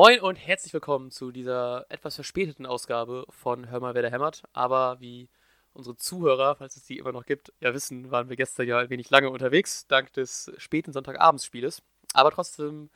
Moin 0.00 0.20
und 0.20 0.36
herzlich 0.36 0.72
willkommen 0.72 1.10
zu 1.10 1.32
dieser 1.32 1.84
etwas 1.88 2.14
verspäteten 2.14 2.66
Ausgabe 2.66 3.24
von 3.30 3.68
Hör 3.68 3.80
mal, 3.80 3.96
wer 3.96 4.02
da 4.02 4.10
hämmert. 4.10 4.44
Aber 4.52 5.00
wie 5.00 5.28
unsere 5.72 5.96
Zuhörer, 5.96 6.54
falls 6.54 6.76
es 6.76 6.84
die 6.84 6.98
immer 6.98 7.10
noch 7.10 7.26
gibt, 7.26 7.52
ja 7.58 7.74
wissen, 7.74 8.12
waren 8.12 8.28
wir 8.28 8.36
gestern 8.36 8.68
ja 8.68 8.78
ein 8.78 8.90
wenig 8.90 9.10
lange 9.10 9.28
unterwegs, 9.28 9.88
dank 9.88 10.12
des 10.12 10.52
späten 10.56 10.92
Sonntagabendsspieles. 10.92 11.82
Aber 12.14 12.30
trotzdem 12.30 12.90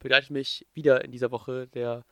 begleitet 0.00 0.30
mich 0.30 0.66
wieder 0.74 1.04
in 1.04 1.12
dieser 1.12 1.30
Woche 1.30 1.68
der 1.68 2.04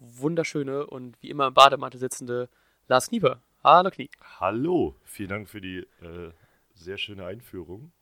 wunderschöne 0.00 0.84
und 0.84 1.16
wie 1.22 1.30
immer 1.30 1.46
im 1.46 1.54
Bademantel 1.54 2.00
sitzende 2.00 2.48
Lars 2.88 3.08
Knieper. 3.08 3.40
Hallo 3.62 3.88
Knie. 3.90 4.10
Hallo, 4.40 4.96
vielen 5.04 5.28
Dank 5.28 5.48
für 5.48 5.60
die 5.60 5.86
äh, 6.00 6.32
sehr 6.74 6.98
schöne 6.98 7.24
Einführung. 7.24 7.92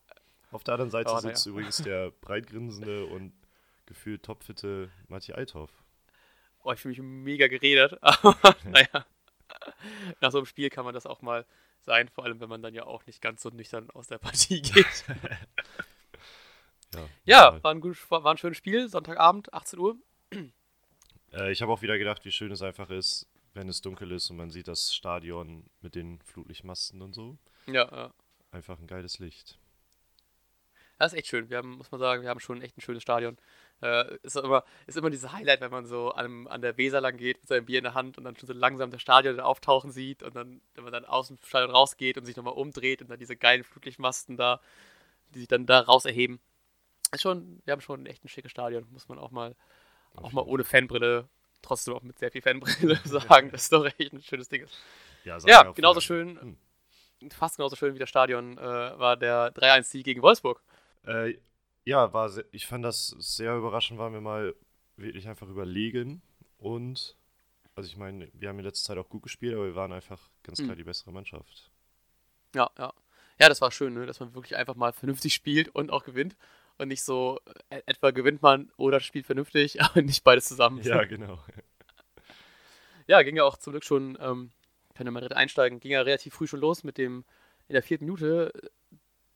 Auf 0.50 0.64
der 0.64 0.72
anderen 0.72 0.90
Seite 0.90 1.10
Oh, 1.12 1.18
sitzt 1.18 1.44
naja. 1.44 1.52
übrigens 1.52 1.76
der 1.76 2.10
breitgrinsende 2.10 3.04
und 3.04 3.34
gefühlt 3.84 4.22
topfitte 4.22 4.88
Matti 5.06 5.34
Althoff. 5.34 5.79
Oh, 6.62 6.72
ich 6.72 6.80
fühle 6.80 6.92
mich 6.92 7.02
mega 7.02 7.48
geredet, 7.48 7.98
aber 8.02 8.36
naja. 8.64 9.06
Nach 10.20 10.30
so 10.30 10.38
einem 10.38 10.46
Spiel 10.46 10.70
kann 10.70 10.84
man 10.84 10.94
das 10.94 11.06
auch 11.06 11.22
mal 11.22 11.44
sein, 11.82 12.08
vor 12.08 12.24
allem 12.24 12.40
wenn 12.40 12.48
man 12.48 12.62
dann 12.62 12.74
ja 12.74 12.84
auch 12.84 13.06
nicht 13.06 13.20
ganz 13.22 13.42
so 13.42 13.48
nüchtern 13.50 13.90
aus 13.90 14.06
der 14.08 14.18
Partie 14.26 14.62
geht. 14.62 15.04
Ja, 16.94 17.08
Ja, 17.24 17.44
total. 17.46 17.64
war 17.64 17.70
ein, 17.72 17.80
gut, 17.80 18.10
war 18.10 18.26
ein 18.26 18.36
schönes 18.38 18.58
Spiel, 18.58 18.88
Sonntagabend, 18.88 19.52
18 19.54 19.78
Uhr. 19.78 19.96
Äh, 21.32 21.52
ich 21.52 21.62
habe 21.62 21.72
auch 21.72 21.82
wieder 21.82 21.98
gedacht, 21.98 22.24
wie 22.24 22.32
schön 22.32 22.50
es 22.52 22.62
einfach 22.62 22.90
ist, 22.90 23.26
wenn 23.54 23.68
es 23.68 23.80
dunkel 23.80 24.10
ist 24.12 24.30
und 24.30 24.36
man 24.36 24.50
sieht 24.50 24.68
das 24.68 24.94
Stadion 24.94 25.64
mit 25.80 25.94
den 25.94 26.20
Flutlichtmasten 26.22 27.00
und 27.02 27.14
so. 27.14 27.38
Ja, 27.66 27.88
ja. 27.90 28.12
Einfach 28.52 28.78
ein 28.78 28.86
geiles 28.86 29.18
Licht. 29.20 29.58
Das 30.98 31.12
ist 31.12 31.18
echt 31.18 31.28
schön. 31.28 31.48
Wir 31.48 31.58
haben, 31.58 31.76
muss 31.76 31.90
man 31.90 32.00
sagen, 32.00 32.22
wir 32.22 32.28
haben 32.28 32.40
schon 32.40 32.60
echt 32.60 32.76
ein 32.76 32.82
schönes 32.82 33.02
Stadion. 33.02 33.38
Äh, 33.82 34.16
ist, 34.22 34.36
immer, 34.36 34.64
ist 34.86 34.98
immer 34.98 35.08
dieses 35.08 35.32
Highlight, 35.32 35.62
wenn 35.62 35.70
man 35.70 35.86
so 35.86 36.10
an, 36.10 36.46
an 36.48 36.60
der 36.60 36.76
Weser 36.76 37.00
lang 37.00 37.16
geht 37.16 37.38
mit 37.40 37.48
seinem 37.48 37.64
Bier 37.64 37.78
in 37.78 37.84
der 37.84 37.94
Hand 37.94 38.18
und 38.18 38.24
dann 38.24 38.36
schon 38.36 38.46
so 38.46 38.52
langsam 38.52 38.90
das 38.90 39.00
Stadion 39.00 39.40
auftauchen 39.40 39.90
sieht 39.90 40.22
und 40.22 40.36
dann, 40.36 40.60
wenn 40.74 40.84
man 40.84 40.92
dann 40.92 41.06
aus 41.06 41.28
dem 41.28 41.38
Stadion 41.42 41.70
rausgeht 41.70 42.18
und 42.18 42.26
sich 42.26 42.36
nochmal 42.36 42.52
umdreht 42.54 43.00
und 43.00 43.08
dann 43.10 43.18
diese 43.18 43.36
geilen 43.36 43.64
Flutlichtmasten 43.64 44.36
da, 44.36 44.60
die 45.34 45.38
sich 45.38 45.48
dann 45.48 45.64
da 45.64 45.80
raus 45.80 46.04
erheben. 46.04 46.40
Ist 47.12 47.22
schon, 47.22 47.62
wir 47.64 47.72
haben 47.72 47.80
schon 47.80 48.04
echt 48.06 48.22
ein 48.24 48.28
schickes 48.28 48.50
Stadion, 48.50 48.86
muss 48.90 49.08
man 49.08 49.18
auch 49.18 49.30
mal, 49.30 49.56
auch 50.14 50.32
mal 50.32 50.42
ohne 50.42 50.64
Fanbrille, 50.64 51.28
trotzdem 51.62 51.94
auch 51.94 52.02
mit 52.02 52.18
sehr 52.18 52.30
viel 52.30 52.42
Fanbrille 52.42 53.00
sagen, 53.04 53.50
dass 53.50 53.62
es 53.62 53.68
doch 53.70 53.86
echt 53.86 54.12
ein 54.12 54.22
schönes 54.22 54.48
Ding 54.48 54.62
ist. 54.64 54.74
Ja, 55.24 55.38
Ja, 55.46 55.72
genauso 55.72 56.00
schön, 56.00 56.38
Hm. 57.20 57.30
fast 57.30 57.56
genauso 57.56 57.76
schön 57.76 57.94
wie 57.94 57.98
das 57.98 58.08
Stadion 58.08 58.58
äh, 58.58 58.60
war 58.60 59.16
der 59.16 59.52
3-1-Sieg 59.54 60.04
gegen 60.04 60.22
Wolfsburg. 60.22 60.62
Äh, 61.06 61.34
ja, 61.84 62.12
war 62.12 62.28
sehr, 62.28 62.44
ich 62.52 62.66
fand 62.66 62.84
das 62.84 63.08
sehr 63.18 63.56
überraschend, 63.56 63.98
waren 63.98 64.12
wir 64.12 64.20
mal 64.20 64.54
wirklich 64.96 65.28
einfach 65.28 65.48
überlegen 65.48 66.22
und 66.58 67.16
also 67.74 67.88
ich 67.88 67.96
meine, 67.96 68.28
wir 68.34 68.48
haben 68.48 68.58
in 68.58 68.64
letzter 68.64 68.88
Zeit 68.88 68.98
auch 68.98 69.08
gut 69.08 69.22
gespielt, 69.22 69.54
aber 69.54 69.64
wir 69.64 69.74
waren 69.74 69.92
einfach 69.92 70.20
ganz 70.42 70.58
klar 70.58 70.72
Mhm. 70.72 70.78
die 70.78 70.84
bessere 70.84 71.12
Mannschaft. 71.12 71.70
Ja, 72.54 72.70
ja. 72.78 72.92
Ja, 73.38 73.48
das 73.48 73.62
war 73.62 73.70
schön, 73.70 73.94
ne? 73.94 74.04
dass 74.04 74.20
man 74.20 74.34
wirklich 74.34 74.56
einfach 74.56 74.74
mal 74.74 74.92
vernünftig 74.92 75.32
spielt 75.32 75.68
und 75.70 75.90
auch 75.90 76.04
gewinnt. 76.04 76.36
Und 76.76 76.88
nicht 76.88 77.02
so, 77.02 77.40
äh, 77.70 77.80
etwa 77.86 78.10
gewinnt 78.10 78.42
man 78.42 78.70
oder 78.76 79.00
spielt 79.00 79.24
vernünftig, 79.24 79.80
aber 79.82 80.02
nicht 80.02 80.24
beides 80.24 80.46
zusammen. 80.46 80.82
Ja, 80.82 81.04
genau. 81.04 81.42
ja 83.06 83.22
ging 83.22 83.36
ja 83.36 83.44
auch 83.44 83.56
zum 83.56 83.72
Glück 83.72 83.84
schon, 83.84 84.18
ähm, 84.20 84.50
können 84.94 85.06
wir 85.06 85.12
mal 85.12 85.20
direkt 85.20 85.36
einsteigen, 85.36 85.80
ging 85.80 85.92
ja 85.92 86.02
relativ 86.02 86.34
früh 86.34 86.46
schon 86.46 86.60
los 86.60 86.84
mit 86.84 86.98
dem, 86.98 87.24
in 87.68 87.72
der 87.72 87.82
vierten 87.82 88.04
Minute, 88.04 88.52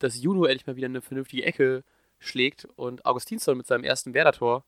dass 0.00 0.20
Juno 0.20 0.44
endlich 0.44 0.66
mal 0.66 0.76
wieder 0.76 0.86
eine 0.86 1.00
vernünftige 1.00 1.44
Ecke 1.44 1.82
schlägt 2.24 2.66
und 2.76 3.04
Augustinsson 3.06 3.56
mit 3.56 3.66
seinem 3.66 3.84
ersten 3.84 4.14
Werder-Tor 4.14 4.64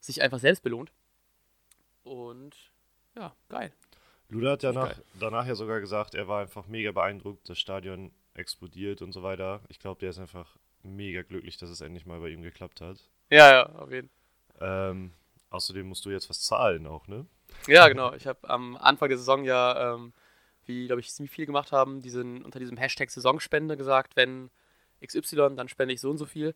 sich 0.00 0.22
einfach 0.22 0.38
selbst 0.38 0.62
belohnt. 0.62 0.92
Und 2.02 2.56
ja, 3.16 3.34
geil. 3.48 3.72
Luda 4.28 4.52
hat 4.52 4.62
ja 4.62 4.72
Geil. 4.72 4.84
nach, 4.84 5.00
danach 5.18 5.46
ja 5.46 5.54
sogar 5.54 5.80
gesagt, 5.80 6.14
er 6.14 6.28
war 6.28 6.40
einfach 6.40 6.66
mega 6.66 6.92
beeindruckt, 6.92 7.48
das 7.48 7.58
Stadion 7.58 8.12
explodiert 8.34 9.02
und 9.02 9.12
so 9.12 9.22
weiter. 9.22 9.60
Ich 9.68 9.78
glaube, 9.80 10.00
der 10.00 10.10
ist 10.10 10.18
einfach 10.18 10.56
mega 10.82 11.22
glücklich, 11.22 11.56
dass 11.56 11.68
es 11.70 11.80
endlich 11.80 12.06
mal 12.06 12.20
bei 12.20 12.28
ihm 12.28 12.42
geklappt 12.42 12.80
hat. 12.80 12.98
Ja, 13.28 13.50
ja, 13.50 13.66
auf 13.76 13.90
jeden 13.90 14.08
Fall. 14.58 14.90
Ähm, 14.90 15.12
außerdem 15.50 15.86
musst 15.86 16.04
du 16.04 16.10
jetzt 16.10 16.30
was 16.30 16.42
zahlen 16.42 16.86
auch, 16.86 17.06
ne? 17.08 17.26
Ja, 17.66 17.88
genau. 17.88 18.12
Ich 18.14 18.26
habe 18.26 18.48
am 18.48 18.76
Anfang 18.76 19.08
der 19.08 19.18
Saison 19.18 19.44
ja, 19.44 19.94
ähm, 19.94 20.12
wie 20.64 20.86
glaube 20.86 21.00
ich 21.00 21.10
ziemlich 21.10 21.32
viel 21.32 21.46
gemacht 21.46 21.72
haben, 21.72 22.00
diesen, 22.00 22.44
unter 22.44 22.60
diesem 22.60 22.76
Hashtag 22.76 23.10
Saisonspende 23.10 23.76
gesagt, 23.76 24.16
wenn 24.16 24.50
XY, 25.04 25.56
dann 25.56 25.68
spende 25.68 25.94
ich 25.94 26.00
so 26.00 26.10
und 26.10 26.18
so 26.18 26.26
viel. 26.26 26.54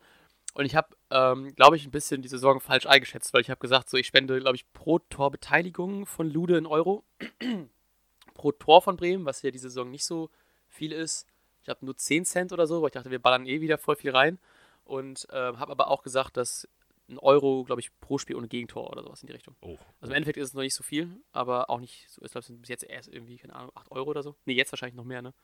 Und 0.55 0.66
ich 0.66 0.77
habe, 0.77 0.97
ähm, 1.10 1.55
glaube 1.55 1.77
ich, 1.77 1.84
ein 1.84 1.91
bisschen 1.91 2.22
die 2.22 2.28
Saison 2.28 2.60
falsch 2.60 2.87
eingeschätzt, 2.87 3.34
weil 3.34 3.41
ich 3.41 3.50
habe 3.50 3.60
gesagt, 3.60 3.91
so 3.91 3.97
ich 3.97 4.06
spende, 4.06 4.38
glaube 4.38 4.56
ich, 4.56 4.72
pro 4.72 5.00
Tor 5.00 5.31
Beteiligung 5.31 6.06
von 6.06 6.31
Lude 6.31 6.56
in 6.56 6.66
Euro. 6.66 7.05
pro 8.34 8.53
Tor 8.53 8.82
von 8.82 8.97
Bremen, 8.97 9.25
was 9.25 9.43
ja 9.43 9.50
diese 9.50 9.69
Saison 9.69 9.91
nicht 9.91 10.05
so 10.05 10.31
viel 10.69 10.93
ist. 10.93 11.27
Ich 11.62 11.69
habe 11.69 11.84
nur 11.84 11.97
10 11.97 12.25
Cent 12.25 12.53
oder 12.53 12.66
so, 12.66 12.82
weil 12.82 12.88
ich 12.88 12.93
dachte, 12.93 13.10
wir 13.10 13.19
ballern 13.19 13.47
eh 13.47 13.60
wieder 13.60 13.78
voll 13.78 13.97
viel 13.97 14.10
rein. 14.10 14.38
Und 14.84 15.26
ähm, 15.32 15.59
habe 15.59 15.72
aber 15.72 15.88
auch 15.88 16.03
gesagt, 16.03 16.37
dass 16.37 16.69
ein 17.09 17.19
Euro, 17.19 17.65
glaube 17.65 17.81
ich, 17.81 17.91
pro 18.00 18.19
Spiel 18.19 18.37
ohne 18.37 18.49
Gegentor 18.49 18.91
oder 18.91 19.03
sowas 19.03 19.22
in 19.22 19.26
die 19.26 19.32
Richtung. 19.32 19.56
Oh. 19.61 19.78
Also 20.00 20.12
im 20.12 20.16
Endeffekt 20.16 20.37
ist 20.37 20.49
es 20.49 20.55
noch 20.55 20.62
nicht 20.62 20.75
so 20.75 20.82
viel, 20.82 21.11
aber 21.32 21.71
auch 21.71 21.81
nicht 21.81 22.06
so. 22.11 22.22
Ich 22.22 22.31
glaube, 22.31 22.41
es 22.41 22.47
sind 22.47 22.61
bis 22.61 22.69
jetzt 22.69 22.84
erst 22.84 23.09
irgendwie, 23.09 23.37
keine 23.38 23.55
Ahnung, 23.55 23.72
8 23.75 23.91
Euro 23.93 24.11
oder 24.11 24.22
so. 24.22 24.37
Nee, 24.44 24.55
jetzt 24.55 24.72
wahrscheinlich 24.72 24.97
noch 24.97 25.05
mehr, 25.05 25.22
ne? 25.22 25.34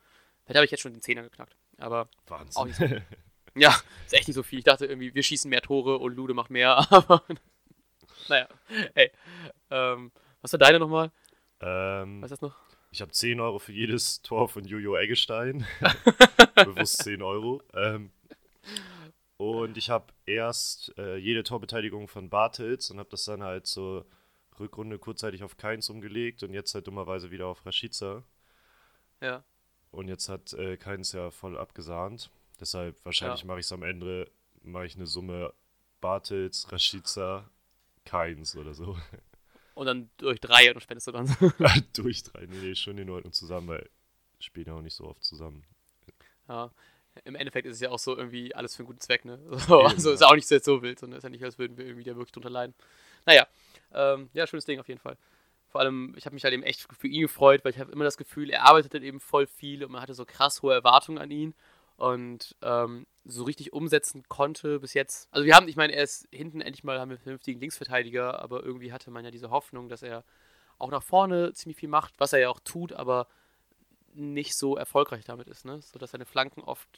Vielleicht 0.45 0.57
habe 0.57 0.65
ich 0.65 0.71
jetzt 0.71 0.81
schon 0.81 0.93
den 0.93 1.03
Zehner 1.03 1.23
geknackt. 1.23 1.57
Aber 1.79 2.09
Wahnsinn. 2.27 2.61
auch 2.61 2.67
nicht 2.67 2.77
so. 2.77 2.85
ja, 3.57 3.75
ist 4.07 4.15
echt 4.15 4.29
nicht 4.29 4.35
so 4.35 4.43
viel. 4.43 4.59
Ich 4.59 4.65
dachte 4.65 4.87
irgendwie, 4.87 5.15
wir 5.15 5.23
schießen 5.23 5.49
mehr 5.49 5.63
Tore 5.63 5.99
und 5.99 6.15
Lude 6.15 6.35
macht 6.35 6.51
mehr, 6.51 6.77
aber 6.93 7.23
naja, 8.29 8.49
ey. 8.95 9.11
Ähm, 9.71 10.13
was 10.43 10.53
war 10.53 10.59
deine 10.59 10.79
nochmal? 10.79 11.11
ähm, 11.61 12.23
Weißt 12.23 12.31
du 12.31 12.35
das 12.35 12.41
noch? 12.43 12.57
Ich 12.93 13.01
habe 13.01 13.13
10 13.13 13.41
Euro 13.41 13.59
für 13.59 13.73
jedes 13.73 14.21
Tor 14.23 14.49
von 14.49 14.65
Jojo 14.65 14.97
Eggestein. 14.97 15.65
Bewusst 16.57 17.05
10 17.05 17.23
Euro. 17.23 17.63
Ähm, 17.75 18.11
und 19.37 19.77
ich 19.77 19.91
habe 19.91 20.13
erst 20.27 20.93
äh, 20.99 21.17
jede 21.17 21.45
Torbeteiligung 21.45 22.09
von 22.09 22.29
Bartels 22.29 22.91
und 22.91 22.99
habe 22.99 23.09
das 23.11 23.25
dann 23.25 23.43
halt 23.43 23.67
zur 23.67 24.07
Rückrunde 24.59 24.99
kurzzeitig 24.99 25.45
auf 25.45 25.57
Keins 25.57 25.89
umgelegt 25.89 26.43
und 26.43 26.53
jetzt 26.53 26.75
halt 26.75 26.87
dummerweise 26.87 27.31
wieder 27.31 27.47
auf 27.47 27.65
Rashica. 27.65 28.25
Ja. 29.23 29.45
Und 29.91 30.09
jetzt 30.09 30.29
hat 30.29 30.53
äh, 30.55 30.77
Keins 30.77 31.13
ja 31.13 31.31
voll 31.31 31.59
abgesahnt. 31.59 32.31
Deshalb 32.61 33.05
wahrscheinlich 33.05 33.41
Ja. 33.41 33.47
mache 33.47 33.61
ich 33.61 33.67
es 33.67 33.73
am 33.73 33.83
Ende, 33.83 34.31
mache 34.63 34.87
ich 34.87 34.97
eine 34.97 35.07
Summe 35.07 35.53
Bartels, 36.01 36.71
Rashica, 36.71 37.49
Keins 38.05 38.57
oder 38.57 38.75
so. 38.75 38.97
Und 39.75 39.87
dann 39.87 40.11
durch 40.19 40.41
drei 40.41 40.71
und 40.75 40.81
spendest 40.83 41.07
du 41.07 41.13
dann. 41.13 41.27
Durch 41.95 42.23
drei. 42.23 42.45
Nee, 42.45 42.57
nee, 42.61 42.75
schon 42.75 42.99
in 42.99 43.09
Ordnung 43.09 43.33
zusammen, 43.33 43.69
weil 43.69 43.89
spielen 44.39 44.67
ja 44.67 44.75
auch 44.75 44.83
nicht 44.83 44.95
so 44.95 45.07
oft 45.07 45.23
zusammen. 45.25 45.65
ja. 46.49 46.71
Im 47.25 47.35
Endeffekt 47.35 47.67
ist 47.67 47.75
es 47.77 47.81
ja 47.81 47.91
auch 47.91 47.99
so 47.99 48.17
irgendwie 48.17 48.55
alles 48.55 48.75
für 48.77 48.81
einen 48.81 48.89
guten 48.89 49.01
Zweck, 49.01 49.25
ne? 49.25 49.39
So, 49.67 49.81
also 49.81 50.13
ist 50.13 50.23
auch 50.23 50.35
nicht 50.35 50.47
so 50.47 50.55
jetzt 50.55 50.65
so 50.67 50.83
wild, 50.83 50.99
sondern 50.99 51.19
ist 51.19 51.25
ja 51.25 51.31
nicht, 51.31 51.43
als 51.45 51.59
würden 51.59 51.77
wir 51.79 51.85
irgendwie 51.87 52.05
da 52.05 52.15
wirklich 52.15 52.33
drunter 52.33 52.51
leiden. 52.51 52.75
Naja, 53.27 53.47
ähm, 53.93 54.29
ja, 54.35 54.47
schönes 54.47 54.65
Ding 54.67 54.79
auf 54.81 54.89
jeden 54.89 55.01
Fall. 55.01 55.17
Vor 55.71 55.81
allem, 55.81 56.15
ich 56.17 56.27
habe 56.27 56.35
mich 56.35 56.43
halt 56.43 56.53
eben 56.53 56.65
echt 56.65 56.87
für 56.93 57.07
ihn 57.07 57.23
gefreut, 57.23 57.65
weil 57.65 57.73
ich 57.73 57.79
habe 57.79 57.93
immer 57.93 58.05
das 58.05 58.17
Gefühl, 58.17 58.51
er 58.51 58.65
arbeitet 58.67 58.93
halt 58.93 59.05
eben 59.05 59.21
voll 59.21 59.47
viel 59.47 59.85
und 59.85 59.93
man 59.93 60.03
hatte 60.03 60.15
so 60.15 60.25
krass 60.25 60.63
hohe 60.63 60.75
Erwartungen 60.75 61.19
an 61.19 61.31
ihn 61.31 61.55
und 61.97 62.57
ähm, 62.63 63.07
so 63.25 63.45
richtig 63.45 63.73
umsetzen 63.73 64.25
konnte 64.29 64.81
bis 64.81 64.95
jetzt. 64.95 65.29
Also 65.31 65.47
wir 65.47 65.55
haben, 65.55 65.69
ich 65.69 65.77
meine, 65.77 65.95
er 65.95 66.03
ist 66.03 66.27
hinten 66.33 66.61
endlich 66.61 66.83
mal, 66.83 66.99
haben 66.99 67.11
wir 67.11 67.17
einen 67.17 67.23
vernünftigen 67.23 67.61
Linksverteidiger, 67.61 68.43
aber 68.43 68.65
irgendwie 68.65 68.93
hatte 68.93 69.13
man 69.13 69.25
ja 69.25 69.31
diese 69.31 69.51
Hoffnung, 69.51 69.89
dass 69.89 70.03
er 70.03 70.25
auch 70.79 70.91
nach 70.91 71.05
vorne 71.05 71.53
ziemlich 71.53 71.77
viel 71.77 71.89
macht, 71.89 72.15
was 72.19 72.33
er 72.33 72.41
ja 72.41 72.49
auch 72.49 72.61
tut, 72.61 72.93
aber 72.93 73.29
nicht 74.13 74.57
so 74.57 74.77
erfolgreich 74.77 75.25
damit 75.25 75.47
ist, 75.47 75.65
ne? 75.65 75.81
So 75.83 76.01
dass 76.01 76.11
seine 76.11 76.27
Flanken 76.27 76.63
oft 76.63 76.89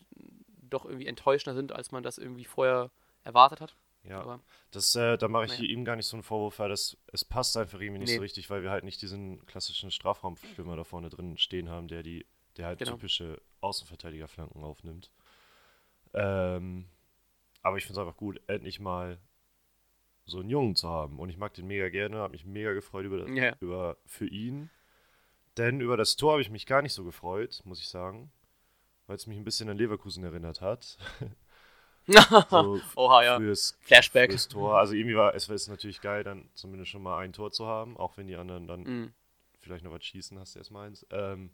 doch 0.61 0.87
irgendwie 0.87 1.09
enttäuschender 1.09 1.55
sind, 1.55 1.73
als 1.73 1.93
man 1.93 2.03
das 2.03 2.17
irgendwie 2.17 2.47
vorher 2.47 2.91
erwartet 3.23 3.61
hat. 3.61 3.77
Ja, 4.05 4.21
Aber 4.21 4.41
das, 4.73 4.95
äh, 4.97 5.17
da 5.17 5.29
mache 5.29 5.45
ich 5.45 5.53
naja. 5.59 5.65
ihm 5.71 5.85
gar 5.85 5.95
nicht 5.97 6.07
so 6.07 6.17
einen 6.17 6.25
Vorwurf, 6.25 6.59
weil 6.59 6.69
das, 6.71 6.97
es 7.13 7.25
passt 7.25 7.57
einfach 7.57 7.81
irgendwie 7.81 8.01
nicht 8.01 8.09
Nee. 8.11 8.17
so 8.17 8.21
richtig, 8.23 8.51
weil 8.51 8.63
wir 8.63 8.71
halt 8.71 8.83
nicht 8.85 9.01
diesen 9.01 9.45
klassischen 9.47 9.91
Strafraumstürmer 9.93 10.75
da 10.77 10.83
vorne 10.85 11.09
drin 11.09 11.39
stehen 11.39 11.69
haben, 11.69 11.87
der 11.89 12.03
die, 12.03 12.27
der 12.57 12.67
halt 12.67 12.79
Genau. 12.81 12.93
typische 12.93 13.41
Außenverteidigerflanken 13.61 14.65
aufnimmt. 14.65 15.11
Ähm, 16.15 16.87
aber 17.63 17.77
ich 17.79 17.85
finde 17.87 18.01
es 18.01 18.07
einfach 18.07 18.17
gut, 18.19 18.41
endlich 18.49 18.81
mal 18.81 19.19
so 20.25 20.41
einen 20.41 20.51
Jungen 20.51 20.75
zu 20.77 20.89
haben. 20.89 21.19
Und 21.19 21.29
ich 21.31 21.37
mag 21.37 21.55
den 21.55 21.67
mega 21.67 21.89
gerne, 21.89 22.19
habe 22.19 22.33
mich 22.33 22.45
mega 22.45 22.73
gefreut 22.73 23.05
über, 23.05 23.29
Ja. 23.29 23.57
über 23.61 23.97
für 24.07 24.27
ihn. 24.27 24.69
Denn 25.57 25.81
über 25.81 25.97
das 25.97 26.17
Tor 26.17 26.33
habe 26.33 26.43
ich 26.43 26.51
mich 26.51 26.67
gar 26.67 26.83
nicht 26.83 26.93
so 26.95 27.05
gefreut, 27.05 27.61
muss 27.65 27.79
ich 27.81 27.89
sagen. 27.89 28.33
Weil 29.07 29.17
es 29.17 29.27
mich 29.27 29.37
ein 29.37 29.45
bisschen 29.45 29.69
an 29.69 29.77
Leverkusen 29.77 30.25
erinnert 30.25 30.61
hat. 30.61 30.97
So 32.51 32.81
Oha, 32.97 33.23
ja. 33.25 33.37
frühes, 33.37 33.79
Flashback. 33.83 34.31
frühes 34.31 34.49
Tor. 34.49 34.79
Also 34.79 34.95
irgendwie 34.95 35.17
war 35.17 35.35
es 35.35 35.47
jetzt 35.47 35.69
natürlich 35.69 36.01
geil, 36.01 36.25
dann 36.25 36.49
zumindest 36.55 36.91
schon 36.91 37.03
mal 37.03 37.19
ein 37.19 37.33
Tor 37.33 37.53
zu 37.53 37.67
haben, 37.67 37.97
auch 37.97 38.17
wenn 38.17 38.27
die 38.27 38.37
anderen 38.37 38.67
dann 38.67 38.83
Mhm. 38.83 39.13
vielleicht 39.61 39.85
noch 39.85 39.93
was 39.93 40.05
schießen, 40.05 40.39
hast 40.39 40.55
du 40.55 40.59
erstmal 40.59 40.89
eins. 40.89 41.07
Ähm, 41.11 41.51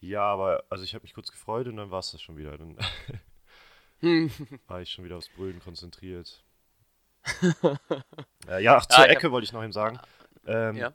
ja, 0.00 0.22
aber 0.24 0.64
also 0.68 0.82
ich 0.84 0.94
habe 0.94 1.02
mich 1.02 1.14
kurz 1.14 1.30
gefreut 1.30 1.68
und 1.68 1.76
dann 1.76 1.90
war 1.90 2.00
es 2.00 2.10
das 2.10 2.20
schon 2.22 2.36
wieder. 2.36 2.58
Dann 2.58 2.76
Hm. 4.00 4.30
war 4.66 4.80
ich 4.82 4.90
schon 4.90 5.04
wieder 5.04 5.16
aufs 5.16 5.28
Brüllen 5.28 5.60
konzentriert. 5.60 6.42
äh, 8.48 8.62
ja, 8.62 8.76
ach, 8.78 8.86
zur 8.86 9.08
Ecke 9.08 9.30
wollte 9.30 9.44
ich 9.44 9.52
noch 9.52 9.62
eben 9.62 9.72
sagen. 9.72 10.00
Ähm, 10.44 10.76
ja. 10.76 10.92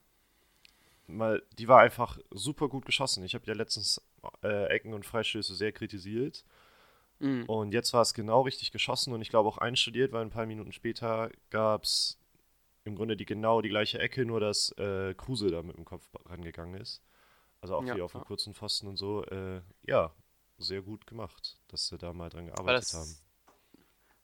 Mal, 1.08 1.42
die 1.58 1.70
war 1.70 1.80
einfach 1.80 2.20
super 2.32 2.68
gut 2.68 2.86
geschossen. 2.86 3.24
Ich 3.24 3.34
habe 3.34 3.46
ja 3.46 3.54
letztens 3.54 4.02
äh, 4.44 4.66
Ecken 4.66 4.94
und 4.94 5.06
Freistöße 5.06 5.56
sehr 5.56 5.72
kritisiert. 5.72 6.44
Mhm. 7.20 7.46
Und 7.46 7.74
jetzt 7.74 7.94
war 7.94 8.02
es 8.02 8.14
genau 8.14 8.42
richtig 8.42 8.72
geschossen 8.72 9.14
und 9.14 9.22
ich 9.22 9.30
glaube 9.30 9.50
auch 9.50 9.58
einstudiert, 9.58 10.12
weil 10.12 10.22
ein 10.22 10.30
paar 10.30 10.46
Minuten 10.46 10.72
später 10.72 11.32
gab 11.50 11.84
es 11.84 12.20
im 12.84 12.96
Grunde 12.96 13.18
die 13.18 13.26
genau 13.26 13.62
die 13.62 13.70
gleiche 13.70 14.00
Ecke, 14.00 14.26
nur 14.26 14.40
dass 14.40 14.72
äh, 14.78 15.14
Kruse 15.16 15.50
da 15.50 15.62
mit 15.62 15.78
dem 15.78 15.86
Kopf 15.86 16.10
rangegangen 16.26 16.80
ist. 16.80 17.02
Also 17.60 17.76
auch 17.76 17.84
ja, 17.84 17.96
wie 17.96 18.02
auf 18.02 18.12
dem 18.14 18.22
kurzen 18.22 18.54
Pfosten 18.54 18.88
und 18.88 18.98
so. 18.98 19.24
Äh, 19.26 19.62
ja, 19.84 20.14
sehr 20.58 20.82
gut 20.82 21.06
gemacht, 21.08 21.60
dass 21.68 21.88
sie 21.88 21.98
da 21.98 22.14
mal 22.14 22.30
dran 22.30 22.46
gearbeitet 22.46 22.68
war 22.68 22.74
das, 22.74 22.94
haben. 22.94 23.18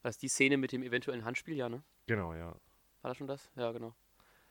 War 0.01 0.09
das 0.09 0.17
die 0.17 0.27
Szene 0.27 0.57
mit 0.57 0.71
dem 0.71 0.83
eventuellen 0.83 1.25
Handspiel, 1.25 1.55
ja, 1.55 1.69
ne? 1.69 1.83
Genau, 2.07 2.33
ja. 2.33 2.55
War 3.01 3.09
das 3.09 3.17
schon 3.17 3.27
das? 3.27 3.51
Ja, 3.55 3.71
genau. 3.71 3.93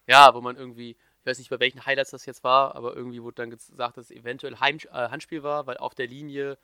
Ja, 0.06 0.35
wo 0.35 0.41
man 0.41 0.56
irgendwie, 0.56 0.91
ich 0.91 1.27
weiß 1.27 1.39
nicht, 1.39 1.50
bei 1.50 1.61
welchen 1.61 1.87
Highlights 1.87 2.11
das 2.11 2.27
jetzt 2.27 2.43
war, 2.43 2.75
aber 2.75 2.94
irgendwie 2.94 3.23
wurde 3.23 3.37
dann 3.37 3.50
gesagt, 3.50 3.97
dass 3.97 4.06
es 4.06 4.11
eventuell 4.11 4.56
Heim, 4.56 4.79
äh, 4.91 5.09
Handspiel 5.09 5.43
war, 5.43 5.67
weil 5.67 5.77
auf 5.79 5.94
der 5.94 6.09
Linie 6.09 6.59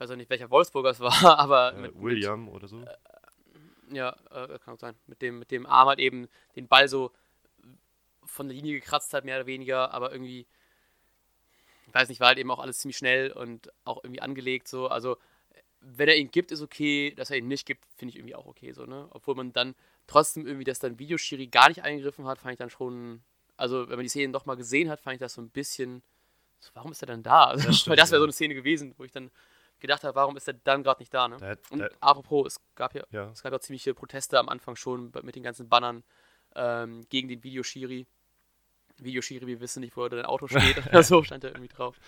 ich 0.00 0.04
weiß 0.04 0.12
auch 0.12 0.16
nicht, 0.16 0.30
welcher 0.30 0.48
Wolfsburger 0.48 0.88
es 0.90 1.00
war, 1.00 1.12
aber. 1.38 1.74
Äh, 1.74 1.80
mit, 1.82 2.00
William 2.00 2.46
mit, 2.46 2.54
oder 2.54 2.68
so? 2.68 2.80
Äh, 2.80 2.96
ja, 3.94 4.16
äh, 4.30 4.58
kann 4.58 4.74
auch 4.74 4.78
sein. 4.78 4.94
Mit 5.06 5.20
dem, 5.20 5.40
mit 5.40 5.50
dem 5.50 5.66
Arm 5.66 5.88
halt 5.88 5.98
eben 5.98 6.26
den 6.56 6.68
Ball 6.68 6.88
so 6.88 7.12
von 8.24 8.48
der 8.48 8.56
Linie 8.56 8.72
gekratzt 8.80 9.12
hat, 9.12 9.26
mehr 9.26 9.36
oder 9.36 9.46
weniger, 9.46 9.92
aber 9.92 10.10
irgendwie, 10.10 10.46
ich 11.86 11.92
weiß 11.92 12.08
nicht, 12.08 12.18
war 12.18 12.28
halt 12.28 12.38
eben 12.38 12.50
auch 12.50 12.60
alles 12.60 12.78
ziemlich 12.78 12.96
schnell 12.96 13.30
und 13.30 13.70
auch 13.84 14.02
irgendwie 14.02 14.22
angelegt 14.22 14.68
so. 14.68 14.88
Also, 14.88 15.18
wenn 15.82 16.08
er 16.08 16.16
ihn 16.16 16.30
gibt, 16.30 16.50
ist 16.50 16.62
okay, 16.62 17.12
dass 17.14 17.30
er 17.30 17.36
ihn 17.36 17.48
nicht 17.48 17.66
gibt, 17.66 17.84
finde 17.96 18.12
ich 18.12 18.16
irgendwie 18.16 18.34
auch 18.34 18.46
okay 18.46 18.72
so, 18.72 18.86
ne? 18.86 19.06
Obwohl 19.10 19.34
man 19.34 19.52
dann 19.52 19.74
trotzdem 20.06 20.46
irgendwie, 20.46 20.64
dass 20.64 20.78
dann 20.78 20.98
Videoschiri 20.98 21.48
gar 21.48 21.68
nicht 21.68 21.82
eingegriffen 21.82 22.26
hat, 22.26 22.38
fand 22.38 22.52
ich 22.52 22.58
dann 22.58 22.70
schon, 22.70 23.22
also 23.58 23.86
wenn 23.90 23.96
man 23.96 24.04
die 24.04 24.08
Szene 24.08 24.32
doch 24.32 24.46
mal 24.46 24.56
gesehen 24.56 24.88
hat, 24.88 25.02
fand 25.02 25.14
ich 25.16 25.20
das 25.20 25.34
so 25.34 25.42
ein 25.42 25.50
bisschen, 25.50 26.02
so, 26.58 26.70
warum 26.72 26.92
ist 26.92 27.02
er 27.02 27.06
dann 27.06 27.22
da? 27.22 27.44
Also, 27.44 27.66
das 27.66 27.86
Weil 27.86 27.96
das 27.96 28.10
wäre 28.10 28.20
so 28.20 28.24
eine 28.24 28.32
Szene 28.32 28.54
gewesen, 28.54 28.94
wo 28.96 29.04
ich 29.04 29.12
dann 29.12 29.30
gedacht 29.80 30.04
habe, 30.04 30.14
warum 30.14 30.36
ist 30.36 30.46
er 30.48 30.54
dann 30.54 30.82
gerade 30.82 31.00
nicht 31.00 31.12
da, 31.12 31.28
ne? 31.28 31.36
Der, 31.38 31.58
und 31.70 31.78
der, 31.80 31.90
apropos, 32.00 32.46
es 32.46 32.60
gab 32.74 32.94
ja, 32.94 33.04
ja, 33.10 33.30
es 33.30 33.42
gab 33.42 33.52
ja 33.52 33.60
ziemliche 33.60 33.94
Proteste 33.94 34.38
am 34.38 34.48
Anfang 34.48 34.76
schon 34.76 35.12
mit 35.22 35.34
den 35.34 35.42
ganzen 35.42 35.68
Bannern 35.68 36.04
ähm, 36.54 37.06
gegen 37.08 37.28
den 37.28 37.42
Videoschiri. 37.42 38.06
Videoschiri, 38.98 39.46
wir 39.46 39.60
wissen 39.60 39.80
nicht, 39.80 39.96
wo 39.96 40.06
dein 40.08 40.26
Auto 40.26 40.46
steht 40.46 40.86
oder 40.88 41.02
so, 41.02 41.22
stand 41.22 41.44
da 41.44 41.48
irgendwie 41.48 41.68
drauf. 41.68 41.98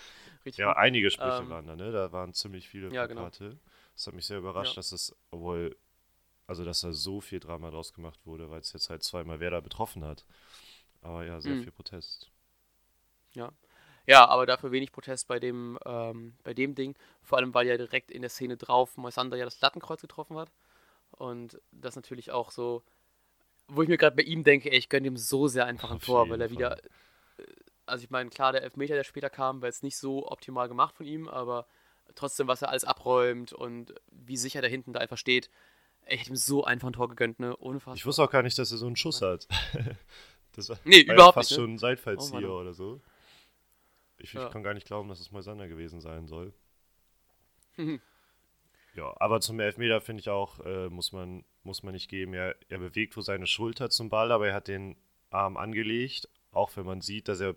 Richtig 0.45 0.59
ja, 0.59 0.67
gut. 0.67 0.77
einige 0.77 1.09
Sprüche 1.09 1.41
ähm, 1.41 1.49
waren 1.49 1.67
da, 1.67 1.75
ne? 1.75 1.91
Da 1.91 2.11
waren 2.11 2.33
ziemlich 2.33 2.69
viele 2.69 2.93
ja, 2.93 3.07
Genau. 3.07 3.29
Das 3.95 4.07
hat 4.07 4.13
mich 4.13 4.25
sehr 4.25 4.39
überrascht, 4.39 4.71
ja. 4.71 4.75
dass 4.75 4.91
es, 4.91 5.15
obwohl, 5.31 5.75
also 6.47 6.65
dass 6.65 6.81
da 6.81 6.93
so 6.93 7.21
viel 7.21 7.39
Drama 7.39 7.71
draus 7.71 7.93
gemacht 7.93 8.19
wurde, 8.25 8.49
weil 8.49 8.59
es 8.59 8.73
jetzt 8.73 8.89
halt 8.89 9.03
zweimal 9.03 9.39
wer 9.39 9.51
da 9.51 9.59
betroffen 9.59 10.03
hat. 10.03 10.25
Aber 11.01 11.25
ja, 11.25 11.39
sehr 11.41 11.55
mhm. 11.55 11.63
viel 11.63 11.71
Protest. 11.71 12.31
Ja. 13.33 13.51
Ja, 14.05 14.27
aber 14.27 14.45
dafür 14.45 14.71
wenig 14.71 14.91
Protest 14.91 15.27
bei 15.27 15.39
dem, 15.39 15.79
ähm, 15.85 16.35
bei 16.43 16.53
dem 16.53 16.75
Ding. 16.75 16.95
Vor 17.21 17.37
allem, 17.37 17.53
weil 17.53 17.67
ja 17.67 17.77
direkt 17.77 18.11
in 18.11 18.21
der 18.21 18.29
Szene 18.29 18.57
drauf 18.57 18.97
Moisander 18.97 19.37
ja 19.37 19.45
das 19.45 19.61
Lattenkreuz 19.61 20.01
getroffen 20.01 20.37
hat. 20.37 20.51
Und 21.11 21.61
das 21.71 21.95
natürlich 21.95 22.31
auch 22.31 22.51
so, 22.51 22.83
wo 23.67 23.81
ich 23.81 23.89
mir 23.89 23.97
gerade 23.97 24.15
bei 24.15 24.23
ihm 24.23 24.43
denke, 24.43 24.71
ey, 24.71 24.77
ich 24.77 24.89
gönne 24.89 25.07
ihm 25.07 25.17
so 25.17 25.47
sehr 25.47 25.65
einfach 25.65 25.91
ein 25.91 25.99
Tor, 25.99 26.29
weil 26.29 26.41
er 26.41 26.49
Fall. 26.49 26.57
wieder. 26.57 26.77
Äh, 27.37 27.43
also 27.85 28.03
ich 28.03 28.09
meine, 28.09 28.29
klar, 28.29 28.53
der 28.53 28.63
Elfmeter, 28.63 28.95
der 28.95 29.03
später 29.03 29.29
kam, 29.29 29.61
war 29.61 29.67
jetzt 29.67 29.83
nicht 29.83 29.97
so 29.97 30.27
optimal 30.29 30.69
gemacht 30.69 30.95
von 30.95 31.05
ihm, 31.05 31.27
aber 31.27 31.67
trotzdem, 32.15 32.47
was 32.47 32.61
er 32.61 32.69
alles 32.69 32.85
abräumt 32.85 33.51
und 33.51 33.93
wie 34.09 34.37
sicher 34.37 34.61
da 34.61 34.67
hinten 34.67 34.93
da 34.93 35.01
einfach 35.01 35.17
steht, 35.17 35.49
ey, 36.05 36.15
ich 36.15 36.21
hätte 36.21 36.31
ihm 36.31 36.37
so 36.37 36.63
einfach 36.63 36.87
ein 36.87 36.93
Tor 36.93 37.09
gegönnt, 37.09 37.39
ne? 37.39 37.55
Unfassbar. 37.57 37.95
Ich 37.95 38.05
wusste 38.05 38.23
auch 38.23 38.31
gar 38.31 38.43
nicht, 38.43 38.57
dass 38.57 38.71
er 38.71 38.77
so 38.77 38.85
einen 38.85 38.95
Schuss 38.95 39.21
hat. 39.21 39.47
das 40.55 40.69
war, 40.69 40.77
nee, 40.85 41.01
überhaupt 41.01 41.35
fast 41.35 41.51
nicht, 41.51 41.57
ne? 41.57 41.63
schon 41.63 41.73
ein 41.73 41.77
Seitfallzieher 41.77 42.49
oh, 42.49 42.59
oder 42.59 42.73
so. 42.73 43.01
Ich, 44.23 44.33
ja. 44.33 44.45
ich 44.45 44.51
kann 44.51 44.63
gar 44.63 44.73
nicht 44.73 44.87
glauben, 44.87 45.09
dass 45.09 45.19
es 45.19 45.31
Moisander 45.31 45.67
gewesen 45.67 45.99
sein 45.99 46.27
soll. 46.27 46.53
ja, 48.95 49.13
aber 49.19 49.41
zum 49.41 49.59
Elfmeter 49.59 49.99
finde 49.99 50.21
ich 50.21 50.29
auch, 50.29 50.61
äh, 50.61 50.87
muss, 50.87 51.11
man, 51.11 51.43
muss 51.63 51.83
man 51.83 51.93
nicht 51.93 52.09
geben. 52.09 52.33
Er, 52.33 52.55
er 52.69 52.77
bewegt 52.77 53.17
wohl 53.17 53.23
seine 53.23 53.47
Schulter 53.47 53.89
zum 53.89 54.09
Ball, 54.09 54.31
aber 54.31 54.47
er 54.47 54.53
hat 54.53 54.69
den 54.69 54.95
Arm 55.29 55.57
angelegt, 55.57 56.29
auch 56.51 56.75
wenn 56.77 56.85
man 56.85 57.01
sieht, 57.01 57.27
dass 57.27 57.41
er, 57.41 57.55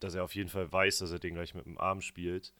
dass 0.00 0.14
er 0.14 0.24
auf 0.24 0.34
jeden 0.34 0.48
Fall 0.48 0.72
weiß, 0.72 0.98
dass 0.98 1.12
er 1.12 1.18
den 1.18 1.34
gleich 1.34 1.54
mit 1.54 1.66
dem 1.66 1.78
Arm 1.78 2.00
spielt. 2.00 2.54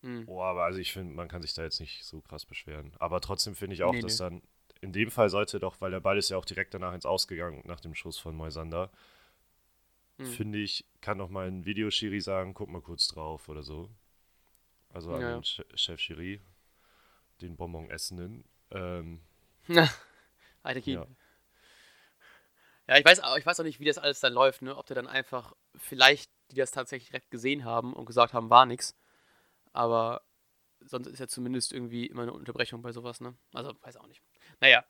Mhm. 0.00 0.24
Oh, 0.28 0.40
aber 0.40 0.64
also 0.64 0.78
ich 0.78 0.94
finde, 0.94 1.14
man 1.14 1.28
kann 1.28 1.42
sich 1.42 1.52
da 1.52 1.62
jetzt 1.62 1.80
nicht 1.80 2.04
so 2.04 2.22
krass 2.22 2.46
beschweren. 2.46 2.92
Aber 2.98 3.20
trotzdem 3.20 3.54
finde 3.54 3.74
ich 3.74 3.82
auch, 3.82 3.92
nee, 3.92 4.00
dass 4.00 4.18
nee. 4.18 4.24
dann 4.24 4.42
in 4.80 4.94
dem 4.94 5.10
Fall 5.10 5.28
sollte 5.28 5.60
doch, 5.60 5.78
weil 5.82 5.90
der 5.90 6.00
Ball 6.00 6.16
ist 6.16 6.30
ja 6.30 6.38
auch 6.38 6.46
direkt 6.46 6.72
danach 6.72 6.94
ins 6.94 7.04
Ausgegangen, 7.04 7.60
nach 7.66 7.80
dem 7.80 7.94
Schuss 7.94 8.18
von 8.18 8.34
Moisander 8.34 8.90
hm. 10.20 10.26
finde 10.26 10.58
ich, 10.58 10.84
kann 11.00 11.18
noch 11.18 11.30
mal 11.30 11.46
ein 11.46 11.64
Videoschiri 11.64 12.20
sagen, 12.20 12.54
guck 12.54 12.68
mal 12.68 12.82
kurz 12.82 13.08
drauf 13.08 13.48
oder 13.48 13.62
so. 13.62 13.90
Also 14.90 15.12
an 15.14 15.20
ja. 15.20 15.32
den 15.32 15.44
Chef 15.44 16.00
Schiri, 16.00 16.40
den 17.40 17.56
Bonbon 17.56 17.90
Essenden. 17.90 18.44
Ähm, 18.70 19.22
Alter 20.62 20.80
Kind. 20.80 20.96
Ja. 20.96 21.06
ja, 22.88 22.98
ich 22.98 23.04
weiß, 23.04 23.22
ich 23.38 23.46
weiß 23.46 23.60
auch 23.60 23.64
nicht, 23.64 23.80
wie 23.80 23.84
das 23.84 23.98
alles 23.98 24.20
dann 24.20 24.32
läuft, 24.32 24.62
ne? 24.62 24.76
Ob 24.76 24.86
der 24.86 24.96
dann 24.96 25.06
einfach, 25.06 25.54
vielleicht 25.76 26.30
die 26.50 26.56
das 26.56 26.72
tatsächlich 26.72 27.10
direkt 27.10 27.30
gesehen 27.30 27.64
haben 27.64 27.94
und 27.94 28.06
gesagt 28.06 28.34
haben, 28.34 28.50
war 28.50 28.66
nix. 28.66 28.96
Aber 29.72 30.22
sonst 30.80 31.06
ist 31.06 31.20
ja 31.20 31.28
zumindest 31.28 31.72
irgendwie 31.72 32.06
immer 32.06 32.22
eine 32.22 32.32
Unterbrechung 32.32 32.82
bei 32.82 32.92
sowas, 32.92 33.20
ne? 33.20 33.36
Also, 33.54 33.72
weiß 33.80 33.96
auch 33.96 34.08
nicht. 34.08 34.22
Naja, 34.60 34.84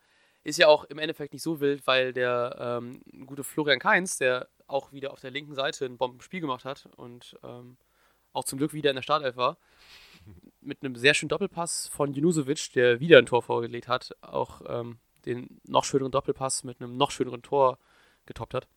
ist 0.44 0.58
ja 0.58 0.68
auch 0.68 0.84
im 0.84 0.98
Endeffekt 0.98 1.32
nicht 1.32 1.42
so 1.42 1.60
wild, 1.60 1.86
weil 1.86 2.12
der 2.12 2.56
ähm, 2.58 3.02
gute 3.26 3.44
Florian 3.44 3.78
Kainz, 3.78 4.18
der 4.18 4.48
auch 4.66 4.92
wieder 4.92 5.12
auf 5.12 5.20
der 5.20 5.30
linken 5.30 5.54
Seite 5.54 5.84
ein 5.84 5.98
Bombenspiel 5.98 6.40
gemacht 6.40 6.64
hat 6.64 6.88
und 6.96 7.36
ähm, 7.42 7.76
auch 8.32 8.44
zum 8.44 8.58
Glück 8.58 8.72
wieder 8.72 8.90
in 8.90 8.96
der 8.96 9.02
Startelf 9.02 9.36
war, 9.36 9.58
mit 10.60 10.82
einem 10.82 10.96
sehr 10.96 11.14
schönen 11.14 11.28
Doppelpass 11.28 11.88
von 11.88 12.14
Junusovic, 12.14 12.72
der 12.72 13.00
wieder 13.00 13.18
ein 13.18 13.26
Tor 13.26 13.42
vorgelegt 13.42 13.88
hat, 13.88 14.16
auch 14.22 14.62
ähm, 14.66 14.98
den 15.26 15.60
noch 15.66 15.84
schöneren 15.84 16.12
Doppelpass 16.12 16.64
mit 16.64 16.80
einem 16.80 16.96
noch 16.96 17.10
schöneren 17.10 17.42
Tor 17.42 17.78
getoppt 18.26 18.54
hat. 18.54 18.68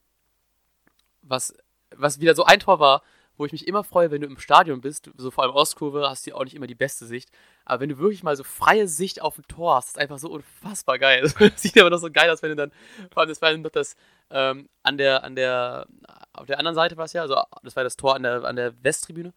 Was, 1.21 1.53
was 1.95 2.19
wieder 2.19 2.35
so 2.35 2.43
ein 2.43 2.59
Tor 2.59 2.79
war, 2.79 3.03
wo 3.37 3.45
ich 3.45 3.51
mich 3.51 3.67
immer 3.67 3.83
freue, 3.83 4.11
wenn 4.11 4.21
du 4.21 4.27
im 4.27 4.37
Stadion 4.37 4.81
bist, 4.81 5.09
so 5.17 5.31
vor 5.31 5.43
allem 5.43 5.53
Ostkurve, 5.53 6.07
hast 6.07 6.27
du 6.27 6.35
auch 6.35 6.43
nicht 6.43 6.55
immer 6.55 6.67
die 6.67 6.75
beste 6.75 7.05
Sicht. 7.05 7.29
Aber 7.65 7.81
wenn 7.81 7.89
du 7.89 7.97
wirklich 7.97 8.23
mal 8.23 8.35
so 8.35 8.43
freie 8.43 8.87
Sicht 8.87 9.21
auf 9.21 9.37
ein 9.37 9.47
Tor 9.47 9.75
hast, 9.75 9.89
ist 9.89 9.97
einfach 9.97 10.19
so 10.19 10.29
unfassbar 10.29 10.99
geil. 10.99 11.31
Das 11.39 11.61
sieht 11.61 11.77
aber 11.79 11.89
noch 11.89 11.97
so 11.97 12.11
geil 12.11 12.29
aus, 12.29 12.41
wenn 12.43 12.49
du 12.49 12.55
dann, 12.55 12.71
vor 13.11 13.21
allem 13.21 13.29
das 13.29 13.41
war 13.41 13.55
noch 13.55 13.69
das 13.71 13.95
ähm, 14.29 14.69
an 14.83 14.97
der, 14.97 15.23
an 15.23 15.35
der, 15.35 15.87
auf 16.33 16.45
der 16.45 16.59
anderen 16.59 16.75
Seite 16.75 16.97
war 16.97 17.05
es 17.05 17.13
ja, 17.13 17.21
also 17.21 17.41
das 17.63 17.75
war 17.75 17.83
das 17.83 17.97
Tor 17.97 18.15
an 18.15 18.23
der, 18.23 18.43
an 18.43 18.55
der 18.55 18.73
Westtribüne. 18.83 19.33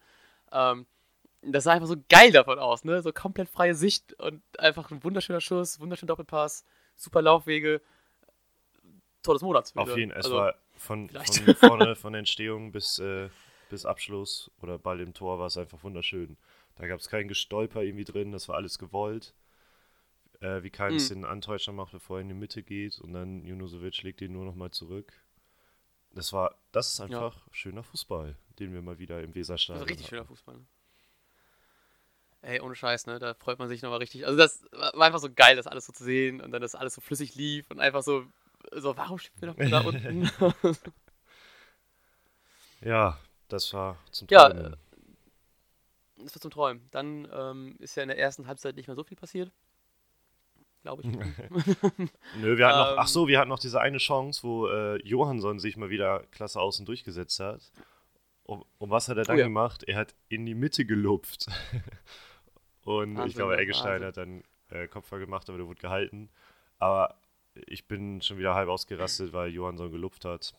Ähm, 0.51 0.85
das 1.41 1.63
sah 1.63 1.73
einfach 1.73 1.87
so 1.87 1.95
geil 2.09 2.31
davon 2.31 2.59
aus, 2.59 2.83
ne? 2.83 3.01
So 3.01 3.11
komplett 3.13 3.49
freie 3.49 3.75
Sicht 3.75 4.13
und 4.19 4.41
einfach 4.57 4.91
ein 4.91 5.03
wunderschöner 5.03 5.41
Schuss, 5.41 5.79
wunderschöner 5.79 6.07
Doppelpass, 6.07 6.65
super 6.95 7.21
Laufwege. 7.21 7.81
Tor 9.23 9.35
des 9.35 9.41
Monats. 9.41 9.75
Auf 9.75 9.95
jeden 9.95 10.11
Fall. 10.11 10.19
Es 10.19 10.25
also, 10.25 10.37
war 10.37 10.55
von, 10.77 11.09
von 11.09 11.55
vorne, 11.55 11.95
von 11.95 12.13
Entstehung 12.13 12.71
bis 12.71 12.99
äh, 12.99 13.29
bis 13.69 13.85
Abschluss 13.85 14.51
oder 14.61 14.77
Ball 14.77 14.99
im 14.99 15.13
Tor 15.13 15.39
war 15.39 15.47
es 15.47 15.57
einfach 15.57 15.83
wunderschön. 15.83 16.37
Da 16.75 16.87
gab 16.87 16.99
es 16.99 17.09
kein 17.09 17.27
Gestolper 17.27 17.81
irgendwie 17.81 18.05
drin, 18.05 18.31
das 18.31 18.47
war 18.47 18.55
alles 18.55 18.77
gewollt. 18.79 19.33
Äh, 20.39 20.61
wie 20.61 20.69
keines 20.69 21.09
mhm. 21.09 21.15
den 21.15 21.25
Antäuscher 21.25 21.71
macht, 21.71 21.93
bevor 21.93 22.17
er 22.17 22.21
in 22.21 22.27
die 22.27 22.35
Mitte 22.35 22.61
geht 22.61 22.99
und 22.99 23.13
dann 23.13 23.43
Junusovic 23.43 24.03
legt 24.03 24.21
ihn 24.21 24.33
nur 24.33 24.45
noch 24.45 24.53
mal 24.53 24.69
zurück. 24.69 25.11
Das 26.11 26.31
war, 26.31 26.55
das 26.71 26.93
ist 26.93 27.01
einfach 27.01 27.35
ja. 27.35 27.43
schöner 27.51 27.83
Fußball, 27.83 28.35
den 28.59 28.73
wir 28.73 28.81
mal 28.81 28.99
wieder 28.99 29.21
im 29.23 29.33
Weserstadion 29.33 29.83
ist 29.83 29.89
richtig 29.89 30.07
schöner 30.07 30.25
Fußball. 30.25 30.55
Ne? 30.55 30.65
Ey, 32.43 32.61
ohne 32.61 32.75
Scheiß, 32.75 33.07
ne? 33.07 33.17
Da 33.17 33.33
freut 33.33 33.57
man 33.57 33.67
sich 33.67 33.81
nochmal 33.81 33.99
richtig. 33.99 34.25
Also 34.25 34.37
das 34.37 34.63
war 34.71 35.01
einfach 35.01 35.19
so 35.19 35.29
geil, 35.31 35.55
das 35.55 35.65
alles 35.65 35.87
so 35.87 35.93
zu 35.93 36.03
sehen 36.03 36.39
und 36.39 36.51
dann, 36.51 36.61
dass 36.61 36.75
alles 36.75 36.93
so 36.93 37.01
flüssig 37.01 37.35
lief 37.35 37.69
und 37.71 37.79
einfach 37.79 38.03
so, 38.03 38.25
so 38.71 38.95
warum 38.95 39.17
steht 39.17 39.33
wir 39.41 39.47
noch 39.47 39.55
da 39.55 39.81
unten? 39.81 40.29
ja, 42.81 43.19
das 43.47 43.73
war 43.73 43.97
zum 44.11 44.27
Träumen. 44.27 44.63
Ja, 44.63 44.77
das 46.17 46.35
war 46.35 46.41
zum 46.41 46.51
Träumen. 46.51 46.87
Dann 46.91 47.27
ähm, 47.31 47.75
ist 47.79 47.95
ja 47.95 48.03
in 48.03 48.09
der 48.09 48.17
ersten 48.17 48.47
Halbzeit 48.47 48.75
nicht 48.75 48.87
mehr 48.87 48.95
so 48.95 49.03
viel 49.03 49.17
passiert. 49.17 49.51
Glaube 50.81 51.03
ich. 51.03 51.07
Nö, 52.39 52.57
wir 52.57 52.67
hatten 52.67 52.79
noch, 52.79 52.97
ach 52.97 53.07
so, 53.07 53.23
ähm. 53.23 53.27
wir 53.27 53.39
hatten 53.39 53.49
noch 53.49 53.59
diese 53.59 53.81
eine 53.81 53.97
Chance, 53.97 54.43
wo 54.43 54.67
äh, 54.67 55.01
Johansson 55.03 55.59
sich 55.59 55.77
mal 55.77 55.89
wieder 55.89 56.23
klasse 56.31 56.59
außen 56.59 56.85
durchgesetzt 56.85 57.39
hat. 57.39 57.61
Und, 58.43 58.65
und 58.77 58.89
was 58.89 59.09
hat 59.09 59.17
er 59.17 59.25
dann 59.25 59.35
oh, 59.35 59.39
ja. 59.39 59.45
gemacht? 59.45 59.83
Er 59.83 59.97
hat 59.97 60.15
in 60.29 60.45
die 60.45 60.55
Mitte 60.55 60.85
gelupft. 60.85 61.47
und 62.83 63.15
Wahnsinn, 63.15 63.27
ich 63.27 63.35
glaube, 63.35 63.57
Eggestein 63.57 64.03
hat 64.03 64.17
dann 64.17 64.43
äh, 64.69 64.87
Kopfball 64.87 65.19
gemacht, 65.19 65.49
aber 65.49 65.57
der 65.57 65.67
wurde 65.67 65.81
gehalten. 65.81 66.29
Aber 66.79 67.15
ich 67.65 67.87
bin 67.87 68.21
schon 68.21 68.37
wieder 68.37 68.55
halb 68.55 68.69
ausgerastet, 68.69 69.33
weil 69.33 69.49
Johansson 69.49 69.91
gelupft 69.91 70.25
hat. 70.25 70.53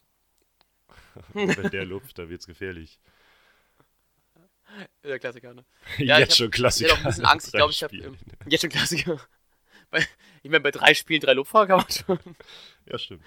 Wenn 1.32 1.70
der 1.70 1.84
lupft, 1.86 2.18
dann 2.18 2.28
wird 2.28 2.40
es 2.40 2.46
gefährlich. 2.46 3.00
Der 5.02 5.18
Klassiker, 5.18 5.54
ne? 5.54 5.64
Ja, 5.98 6.18
jetzt 6.18 6.32
hab, 6.32 6.36
schon 6.38 6.50
Klassiker. 6.50 6.88
Ich 6.88 6.92
hatte 6.92 7.00
auch 7.00 7.04
ein 7.04 7.10
bisschen 7.10 7.24
Angst. 7.24 7.46
Ich 7.48 7.52
glaube, 7.52 7.72
ich 7.72 7.82
habe. 7.82 8.16
Jetzt 8.46 8.60
schon 8.60 8.70
Klassiker. 8.70 9.20
Ich 10.42 10.50
meine, 10.50 10.60
bei 10.60 10.70
drei 10.70 10.92
Spielen 10.92 11.20
drei 11.20 11.32
Lupfer 11.32 11.66
kann 11.66 11.78
man 11.78 11.90
schon. 11.90 12.18
Ja, 12.86 12.98
stimmt. 12.98 13.24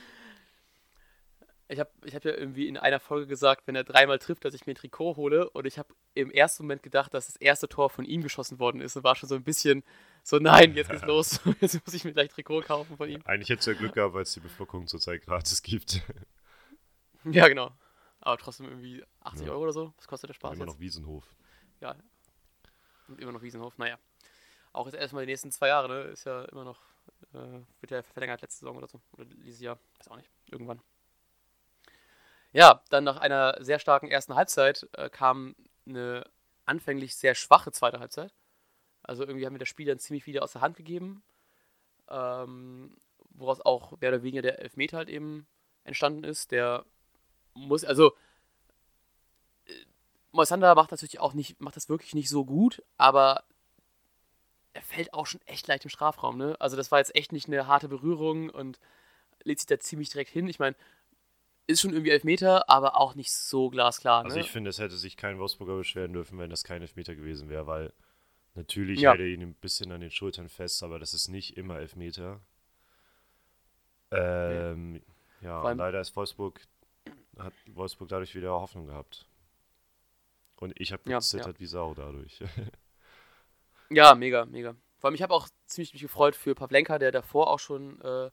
Ich 1.68 1.80
habe 1.80 1.90
ich 2.04 2.14
hab 2.14 2.26
ja 2.26 2.34
irgendwie 2.34 2.68
in 2.68 2.78
einer 2.78 3.00
Folge 3.00 3.28
gesagt, 3.28 3.66
wenn 3.66 3.76
er 3.76 3.86
dreimal 3.86 4.20
trifft, 4.20 4.44
dass 4.44 4.54
ich 4.54 4.66
mir 4.66 4.74
ein 4.74 4.76
Trikot 4.76 5.16
hole. 5.16 5.50
Und 5.50 5.66
ich 5.66 5.80
habe 5.80 5.94
im 6.14 6.30
ersten 6.30 6.64
Moment 6.64 6.84
gedacht, 6.84 7.14
dass 7.14 7.28
das 7.28 7.38
erste 7.38 7.70
Tor 7.70 7.90
von 7.90 8.04
ihm 8.04 8.22
geschossen 8.22 8.60
worden 8.60 8.82
ist. 8.82 8.98
Und 8.98 9.04
war 9.04 9.16
schon 9.16 9.30
so 9.30 9.36
ein 9.36 9.44
bisschen 9.44 9.84
so, 10.22 10.38
nein, 10.38 10.76
jetzt 10.76 10.92
geht's 10.92 11.06
los. 11.06 11.40
Jetzt 11.62 11.84
muss 11.86 11.96
ich 11.96 12.04
mir 12.04 12.12
gleich 12.12 12.30
ein 12.30 12.34
Trikot 12.34 12.62
kaufen 12.62 12.98
von 12.98 13.10
ihm. 13.10 13.22
Eigentlich 13.24 13.50
hättest 13.50 13.68
du 13.68 13.72
ja 13.72 13.78
Glück 13.78 13.94
gehabt, 13.94 14.14
weil 14.14 14.24
es 14.24 14.34
die 14.34 14.42
Beflockung 14.42 14.86
zurzeit 14.88 15.22
gratis 15.24 15.64
gibt. 15.64 16.02
Ja, 17.32 17.48
genau. 17.48 17.72
Aber 18.20 18.38
trotzdem 18.38 18.68
irgendwie 18.68 19.04
80 19.22 19.48
Ja. 19.48 19.54
Euro 19.54 19.64
oder 19.64 19.74
so. 19.74 19.94
Was 19.98 20.08
kostet 20.08 20.30
der 20.30 20.34
Spaß 20.36 20.54
Immer 20.56 20.66
jetzt? 20.66 20.74
noch 20.74 20.80
Wiesenhof. 20.80 21.36
Ja. 21.80 21.96
Und 23.08 23.20
immer 23.20 23.32
noch 23.32 23.42
Wiesenhof. 23.42 23.78
Naja. 23.78 23.98
Auch 24.74 24.86
jetzt 24.86 24.96
erstmal 24.96 25.26
die 25.26 25.32
nächsten 25.32 25.52
zwei 25.52 25.68
Jahre, 25.68 25.88
ne? 25.90 26.02
Ist 26.04 26.26
ja 26.26 26.44
immer 26.46 26.64
noch, 26.64 26.80
äh, 27.34 27.60
wird 27.82 27.92
ja 27.92 28.02
verlängert 28.04 28.42
letzte 28.42 28.60
Saison 28.60 28.78
oder 28.78 28.88
so. 28.88 29.02
Oder 29.14 29.26
dieses 29.26 29.60
Jahr. 29.60 29.80
Weiß 29.98 30.08
auch 30.10 30.18
nicht. 30.18 30.30
Irgendwann. 30.52 30.82
Ja, 32.54 32.84
dann 32.90 33.04
nach 33.04 33.18
einer 33.18 33.56
sehr 33.64 33.80
starken 33.80 34.08
ersten 34.10 34.36
Halbzeit 34.36 34.88
äh, 34.94 35.10
kam 35.10 35.56
eine 35.88 36.30
anfänglich 36.66 37.16
sehr 37.16 37.34
schwache 37.36 37.72
zweite 37.72 38.00
Halbzeit. 38.00 38.34
Also 39.04 39.24
irgendwie 39.26 39.46
haben 39.46 39.54
wir 39.56 39.60
das 39.60 39.70
Spiel 39.70 39.88
dann 39.88 40.00
ziemlich 40.00 40.26
wieder 40.28 40.44
aus 40.44 40.52
der 40.54 40.62
Hand 40.62 40.78
gegeben. 40.78 41.24
Ähm, 42.10 42.98
woraus 43.30 43.62
auch 43.62 44.00
mehr 44.00 44.10
oder 44.10 44.22
weniger 44.24 44.42
der 44.42 44.60
Elfmeter 44.60 44.98
halt 44.98 45.10
eben 45.10 45.48
entstanden 45.84 46.24
ist. 46.24 46.52
Der 46.52 46.86
muss, 47.54 47.84
also 47.84 48.16
Moisander 50.32 50.76
macht 50.76 50.92
natürlich 50.92 51.20
auch 51.20 51.34
nicht, 51.34 51.60
macht 51.60 51.76
das 51.76 51.90
wirklich 51.90 52.16
nicht 52.16 52.30
so 52.30 52.46
gut, 52.46 52.84
aber 52.98 53.44
er 54.74 54.82
fällt 54.82 55.14
auch 55.14 55.26
schon 55.26 55.42
echt 55.46 55.68
leicht 55.68 55.84
im 55.84 55.90
Strafraum, 55.90 56.38
ne? 56.38 56.56
Also 56.60 56.78
das 56.78 56.92
war 56.92 57.00
jetzt 57.00 57.16
echt 57.16 57.34
nicht 57.34 57.48
eine 57.48 57.68
harte 57.68 57.90
Berührung 57.90 58.50
und 58.50 58.80
legt 59.44 59.60
sich 59.60 59.68
da 59.68 59.80
ziemlich 59.80 60.10
direkt 60.10 60.30
hin. 60.30 60.48
Ich 60.48 60.60
meine, 60.60 60.76
ist 61.68 61.82
schon 61.82 61.92
irgendwie 61.92 62.12
Elfmeter, 62.12 62.70
aber 62.70 62.98
auch 62.98 63.16
nicht 63.16 63.32
so 63.32 63.70
glasklar, 63.70 64.24
ne? 64.24 64.30
Also 64.30 64.40
ich 64.40 64.52
finde, 64.52 64.70
es 64.70 64.80
hätte 64.80 64.98
sich 64.98 65.18
kein 65.18 65.40
Wolfsburger 65.40 65.76
beschweren 65.76 66.14
dürfen, 66.14 66.40
wenn 66.40 66.50
das 66.50 66.64
kein 66.64 66.82
Elfmeter 66.82 67.16
gewesen 67.16 67.50
wäre, 67.50 67.68
weil 67.68 67.94
natürlich 68.56 69.02
Ja. 69.02 69.12
hält 69.12 69.22
er 69.22 69.28
ihn 69.28 69.42
ein 69.42 69.54
bisschen 69.56 69.92
an 69.92 70.02
den 70.02 70.12
Schultern 70.12 70.48
fest, 70.48 70.84
aber 70.84 71.00
das 71.00 71.14
ist 71.14 71.28
nicht 71.28 71.58
immer 71.58 71.80
Elfmeter. 71.80 72.40
Ähm, 74.12 75.02
ja, 75.42 75.62
allem- 75.62 75.72
und 75.72 75.78
leider 75.78 76.02
ist 76.02 76.16
Wolfsburg, 76.16 76.62
hat 77.38 77.54
Wolfsburg 77.68 78.10
dadurch 78.10 78.36
wieder 78.36 78.52
Hoffnung 78.52 78.88
gehabt. 78.88 79.26
Und 80.58 80.80
ich 80.80 80.92
habe 80.92 81.10
Ja, 81.10 81.18
gezittert 81.18 81.60
wie 81.60 81.66
Sau 81.66 81.94
dadurch. 81.94 82.44
Ja, 83.94 84.16
mega, 84.16 84.46
mega. 84.46 84.74
Vor 85.00 85.10
allem, 85.10 85.16
ich 85.16 85.22
habe 85.22 85.34
auch 85.34 85.50
ziemlich 85.66 85.92
mich 85.92 86.02
gefreut 86.02 86.36
für 86.36 86.56
Pavlenka, 86.56 86.98
der 86.98 87.12
davor 87.12 87.50
auch 87.50 87.60
schon 87.60 88.00
äh, 88.00 88.06
eine 88.06 88.32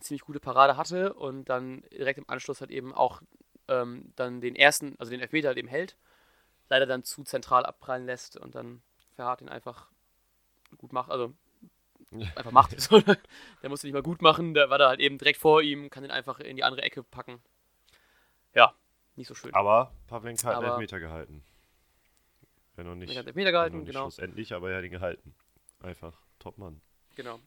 ziemlich 0.00 0.22
gute 0.22 0.38
Parade 0.38 0.76
hatte 0.76 1.14
und 1.14 1.48
dann 1.48 1.82
direkt 1.90 2.18
im 2.18 2.28
Anschluss 2.28 2.60
halt 2.60 2.70
eben 2.70 2.94
auch 2.94 3.20
ähm, 3.66 4.12
dann 4.14 4.40
den 4.40 4.54
ersten, 4.54 4.94
also 4.98 5.10
den 5.10 5.20
Elfmeter 5.20 5.48
halt 5.48 5.58
eben 5.58 5.66
hält, 5.66 5.96
leider 6.68 6.86
dann 6.86 7.02
zu 7.02 7.24
zentral 7.24 7.66
abprallen 7.66 8.06
lässt 8.06 8.36
und 8.36 8.54
dann 8.54 8.80
Verhardt 9.16 9.40
ihn 9.40 9.48
einfach 9.48 9.88
gut 10.78 10.92
macht, 10.92 11.10
also 11.10 11.32
einfach 12.36 12.52
macht. 12.52 12.76
Der 13.62 13.70
musste 13.70 13.86
nicht 13.86 13.94
mal 13.94 14.02
gut 14.02 14.22
machen, 14.22 14.54
der 14.54 14.70
war 14.70 14.78
da 14.78 14.88
halt 14.88 15.00
eben 15.00 15.18
direkt 15.18 15.38
vor 15.38 15.62
ihm, 15.62 15.90
kann 15.90 16.02
den 16.02 16.12
einfach 16.12 16.38
in 16.38 16.56
die 16.56 16.64
andere 16.64 16.82
Ecke 16.82 17.02
packen. 17.02 17.40
Ja, 18.54 18.74
nicht 19.16 19.28
so 19.28 19.34
schön. 19.34 19.54
aber 19.54 19.92
Pavlenka 20.06 20.48
hat 20.48 20.56
einen 20.56 20.64
Aber- 20.64 20.74
Elfmeter 20.74 21.00
gehalten. 21.00 21.44
Wenn 22.74 22.86
noch 22.86 22.94
nicht, 22.94 23.10
Er 23.12 23.18
hat 23.20 23.26
Elfmeter 23.26 23.46
wenn 23.46 23.52
noch 23.52 23.58
gehalten, 23.58 23.76
nicht 23.78 23.86
genau. 23.88 24.00
schlussendlich, 24.04 24.52
aber 24.54 24.70
er 24.70 24.78
hat 24.78 24.84
ihn 24.84 24.90
gehalten. 24.92 25.34
Einfach 25.80 26.18
Topmann. 26.38 26.80
Genau. 27.16 27.38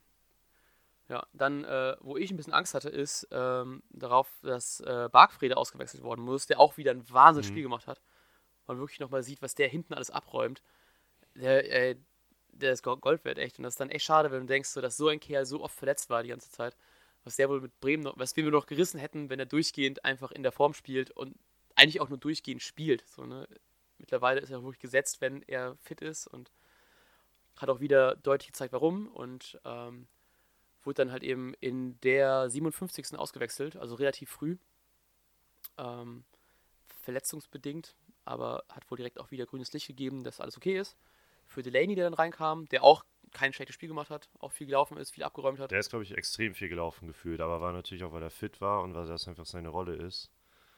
Ja, 1.07 1.25
dann, 1.33 1.63
äh, 1.63 1.95
wo 2.01 2.17
ich 2.17 2.31
ein 2.31 2.37
bisschen 2.37 2.53
Angst 2.53 2.73
hatte, 2.73 2.89
ist 2.89 3.27
ähm, 3.31 3.83
darauf, 3.89 4.27
dass 4.41 4.79
äh, 4.81 5.07
Bargfrede 5.11 5.55
ausgewechselt 5.57 6.03
worden 6.03 6.21
muss, 6.21 6.47
der 6.47 6.59
auch 6.59 6.77
wieder 6.77 6.91
ein 6.91 7.07
Wahnsinnsspiel 7.11 7.59
Mhm. 7.59 7.63
gemacht 7.63 7.87
hat. 7.87 8.01
Man 8.67 8.79
wirklich 8.79 8.99
nochmal 8.99 9.21
sieht, 9.21 9.41
was 9.43 9.53
der 9.53 9.67
hinten 9.67 9.93
alles 9.93 10.09
abräumt. 10.09 10.63
Der, 11.35 11.71
äh, 11.71 11.95
der 12.49 12.71
ist 12.73 12.81
Go- 12.83 12.97
Gold 12.97 13.23
wert, 13.25 13.37
echt. 13.37 13.57
Und 13.59 13.63
das 13.63 13.73
ist 13.73 13.79
dann 13.79 13.89
echt 13.91 14.05
schade, 14.05 14.31
wenn 14.31 14.41
du 14.41 14.45
denkst, 14.47 14.69
so, 14.69 14.81
dass 14.81 14.97
so 14.97 15.07
ein 15.09 15.19
Kerl 15.19 15.45
so 15.45 15.61
oft 15.61 15.75
verletzt 15.77 16.09
war 16.09 16.23
die 16.23 16.29
ganze 16.29 16.49
Zeit. 16.49 16.75
Was 17.25 17.35
der 17.35 17.49
wohl 17.49 17.59
mit 17.59 17.77
Bremen 17.81 18.03
noch, 18.03 18.17
was 18.17 18.35
wir 18.35 18.49
noch 18.49 18.67
gerissen 18.67 18.99
hätten, 18.99 19.29
wenn 19.29 19.39
er 19.39 19.45
durchgehend 19.45 20.05
einfach 20.05 20.31
in 20.31 20.43
der 20.43 20.51
Form 20.51 20.73
spielt 20.73 21.11
und 21.11 21.35
eigentlich 21.75 21.99
auch 21.99 22.09
nur 22.09 22.17
durchgehend 22.17 22.61
spielt. 22.61 23.03
So, 23.07 23.25
ne? 23.25 23.47
Mittlerweile 23.97 24.39
ist 24.39 24.51
er 24.51 24.63
wirklich 24.63 24.79
gesetzt, 24.79 25.21
wenn 25.21 25.41
er 25.43 25.75
fit 25.77 26.01
ist 26.01 26.27
und 26.27 26.51
hat 27.57 27.69
auch 27.69 27.79
wieder 27.79 28.15
deutlich 28.15 28.47
gezeigt, 28.47 28.73
warum. 28.73 29.07
Und 29.07 29.59
ähm, 29.65 30.07
wurde 30.83 31.03
dann 31.03 31.11
halt 31.11 31.23
eben 31.23 31.53
in 31.59 31.99
der 32.01 32.49
57. 32.49 33.17
ausgewechselt, 33.17 33.75
also 33.75 33.95
relativ 33.95 34.29
früh. 34.29 34.57
Ähm, 35.77 36.23
verletzungsbedingt, 37.01 37.95
aber 38.23 38.63
hat 38.69 38.89
wohl 38.89 38.97
direkt 38.97 39.19
auch 39.19 39.31
wieder 39.31 39.45
grünes 39.45 39.73
Licht 39.73 39.87
gegeben, 39.87 40.23
dass 40.23 40.39
alles 40.39 40.57
okay 40.57 40.77
ist. 40.77 40.95
Für 41.45 41.61
Delaney, 41.61 41.95
der 41.95 42.05
dann 42.05 42.13
reinkam, 42.13 42.67
der 42.69 42.83
auch 42.83 43.03
kein 43.31 43.53
schlechtes 43.53 43.75
Spiel 43.75 43.89
gemacht 43.89 44.09
hat, 44.09 44.29
auch 44.39 44.51
viel 44.51 44.67
gelaufen 44.67 44.97
ist, 44.97 45.11
viel 45.11 45.23
abgeräumt 45.23 45.59
hat. 45.59 45.71
Der 45.71 45.79
ist, 45.79 45.89
glaube 45.89 46.03
ich, 46.03 46.17
extrem 46.17 46.53
viel 46.53 46.69
gelaufen 46.69 47.07
gefühlt, 47.07 47.41
aber 47.41 47.61
war 47.61 47.71
natürlich 47.71 48.03
auch, 48.03 48.11
weil 48.11 48.23
er 48.23 48.29
fit 48.29 48.61
war 48.61 48.81
und 48.81 48.93
weil 48.93 49.05
das 49.05 49.27
einfach 49.27 49.45
seine 49.45 49.69
Rolle 49.69 49.95
ist. 49.95 50.31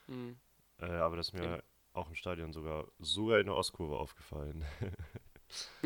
Mhm. 0.08 0.38
Äh, 0.80 0.86
aber 0.86 1.18
das 1.18 1.30
ist 1.30 1.34
mir 1.34 1.44
Eben. 1.44 1.64
auch 1.94 2.10
im 2.10 2.16
Stadion 2.16 2.54
sogar, 2.54 2.86
sogar 3.00 3.40
in 3.40 3.48
der 3.48 3.56
Ostkurve 3.56 3.98
aufgefallen. 3.98 4.66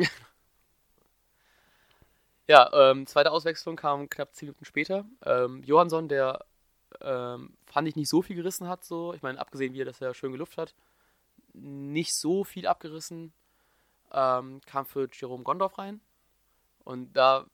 Ja, 2.52 2.70
ähm, 2.74 3.08
zweite 3.08 3.32
Auswechslung 3.32 3.78
kam 3.78 4.10
knapp 4.10 4.36
10 4.36 4.48
Minuten 4.48 4.66
später. 4.66 5.06
Ähm, 5.24 5.64
Johansson, 5.64 6.10
der 6.10 6.44
ähm, 7.00 7.56
fand 7.66 7.88
ich 7.88 7.96
nicht 7.96 8.10
so 8.10 8.22
viel 8.22 8.36
gerissen 8.36 8.68
hat, 8.68 8.84
so. 8.84 9.14
Ich 9.14 9.22
meine, 9.22 9.40
abgesehen, 9.40 9.74
wie 9.74 9.82
er 9.82 9.86
das 9.86 10.00
ja 10.00 10.14
schön 10.14 10.34
geluft 10.34 10.58
hat, 10.58 10.76
nicht 11.54 12.14
so 12.14 12.44
viel 12.44 12.68
abgerissen. 12.68 13.32
Ähm, 14.12 14.60
kam 14.66 14.86
für 14.86 15.08
Jerome 15.14 15.46
Gondorf 15.46 15.78
rein. 15.78 16.02
Und 16.84 17.14
da, 17.14 17.48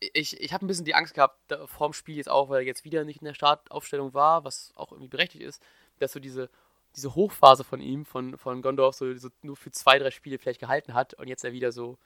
ich, 0.00 0.40
ich 0.40 0.52
habe 0.52 0.64
ein 0.64 0.68
bisschen 0.68 0.84
die 0.84 0.94
Angst 0.94 1.14
gehabt, 1.14 1.38
da, 1.48 1.66
vorm 1.66 1.92
Spiel 1.92 2.16
jetzt 2.16 2.30
auch, 2.30 2.48
weil 2.48 2.60
er 2.60 2.66
jetzt 2.66 2.84
wieder 2.84 3.04
nicht 3.04 3.20
in 3.20 3.26
der 3.26 3.34
Startaufstellung 3.34 4.14
war, 4.14 4.44
was 4.44 4.72
auch 4.76 4.92
irgendwie 4.92 5.08
berechtigt 5.08 5.44
ist, 5.44 5.62
dass 5.98 6.12
so 6.12 6.20
diese, 6.20 6.50
diese 6.96 7.14
Hochphase 7.14 7.64
von 7.64 7.80
ihm, 7.80 8.04
von, 8.04 8.36
von 8.38 8.62
Gondorf, 8.62 8.94
so, 8.94 9.14
so 9.16 9.28
nur 9.42 9.56
für 9.56 9.70
zwei, 9.70 9.98
drei 9.98 10.10
Spiele 10.10 10.38
vielleicht 10.38 10.60
gehalten 10.60 10.94
hat 10.94 11.14
und 11.14 11.28
jetzt 11.28 11.44
er 11.44 11.52
wieder 11.52 11.72
so 11.72 11.98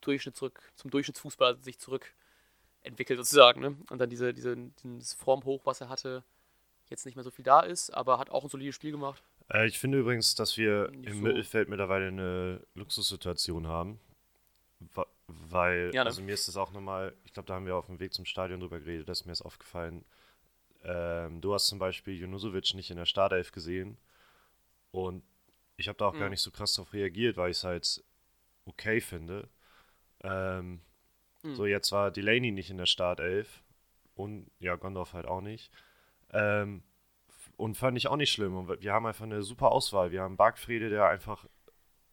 Durchschnitt 0.00 0.36
zurück, 0.36 0.60
zum 0.74 0.90
Durchschnittsfußball 0.90 1.58
sich 1.62 1.78
zurück 1.78 2.14
entwickelt 2.82 3.18
sozusagen, 3.18 3.60
ne? 3.60 3.76
Und 3.90 3.98
dann 3.98 4.08
diese, 4.08 4.32
diese, 4.32 4.56
dieses 4.84 5.14
Formhoch, 5.14 5.66
was 5.66 5.80
er 5.80 5.88
hatte, 5.88 6.22
jetzt 6.88 7.04
nicht 7.04 7.16
mehr 7.16 7.24
so 7.24 7.30
viel 7.30 7.44
da 7.44 7.60
ist, 7.60 7.90
aber 7.90 8.18
hat 8.18 8.30
auch 8.30 8.44
ein 8.44 8.48
solides 8.48 8.74
Spiel 8.74 8.92
gemacht. 8.92 9.22
äh, 9.52 9.66
ich 9.66 9.78
finde 9.78 9.98
übrigens, 9.98 10.34
dass 10.34 10.56
wir 10.56 10.90
Nicht 10.90 11.10
im 11.10 11.16
so. 11.18 11.22
Mittelfeld 11.22 11.68
mittlerweile 11.68 12.08
eine 12.08 12.66
Luxussituation 12.74 13.66
haben. 13.66 13.98
Weil, 15.28 15.90
Ja, 15.92 16.02
ne? 16.04 16.06
also 16.06 16.22
mir 16.22 16.34
ist 16.34 16.48
das 16.48 16.56
auch 16.56 16.72
nochmal, 16.72 17.14
ich 17.24 17.32
glaube, 17.32 17.46
da 17.46 17.54
haben 17.54 17.66
wir 17.66 17.76
auf 17.76 17.86
dem 17.86 17.98
Weg 17.98 18.14
zum 18.14 18.24
Stadion 18.24 18.60
drüber 18.60 18.78
geredet, 18.78 19.08
dass 19.08 19.24
mir 19.24 19.32
ist 19.32 19.42
aufgefallen, 19.42 20.04
ähm, 20.84 21.40
du 21.40 21.54
hast 21.54 21.68
zum 21.68 21.78
Beispiel 21.78 22.16
Junusovic 22.16 22.74
nicht 22.74 22.90
in 22.90 22.96
der 22.98 23.06
Startelf 23.06 23.52
gesehen 23.52 23.98
und 24.92 25.24
ich 25.76 25.88
habe 25.88 25.98
da 25.98 26.06
auch 26.08 26.16
gar 26.18 26.26
Mhm. 26.26 26.32
nicht 26.32 26.42
so 26.42 26.50
krass 26.50 26.74
darauf 26.74 26.92
reagiert, 26.92 27.36
weil 27.36 27.50
ich 27.50 27.58
es 27.58 27.64
halt 27.64 28.04
okay 28.66 29.00
finde. 29.00 29.48
Ähm, 30.22 30.80
Mhm. 31.44 31.54
So, 31.54 31.66
jetzt 31.66 31.92
war 31.92 32.10
Delaney 32.10 32.52
nicht 32.52 32.70
in 32.70 32.78
der 32.78 32.86
Startelf 32.86 33.62
und 34.14 34.50
ja, 34.60 34.76
Gondorf 34.76 35.12
halt 35.14 35.26
auch 35.26 35.40
nicht. 35.42 35.72
Ähm, 36.32 36.82
und 37.56 37.76
fand 37.76 37.96
ich 37.98 38.08
auch 38.08 38.16
nicht 38.16 38.32
schlimm. 38.32 38.56
Und 38.56 38.82
wir 38.82 38.92
haben 38.92 39.06
einfach 39.06 39.24
eine 39.24 39.42
super 39.42 39.72
Auswahl. 39.72 40.10
Wir 40.12 40.22
haben 40.22 40.36
Bargfrede, 40.36 40.90
der 40.90 41.08
einfach, 41.08 41.46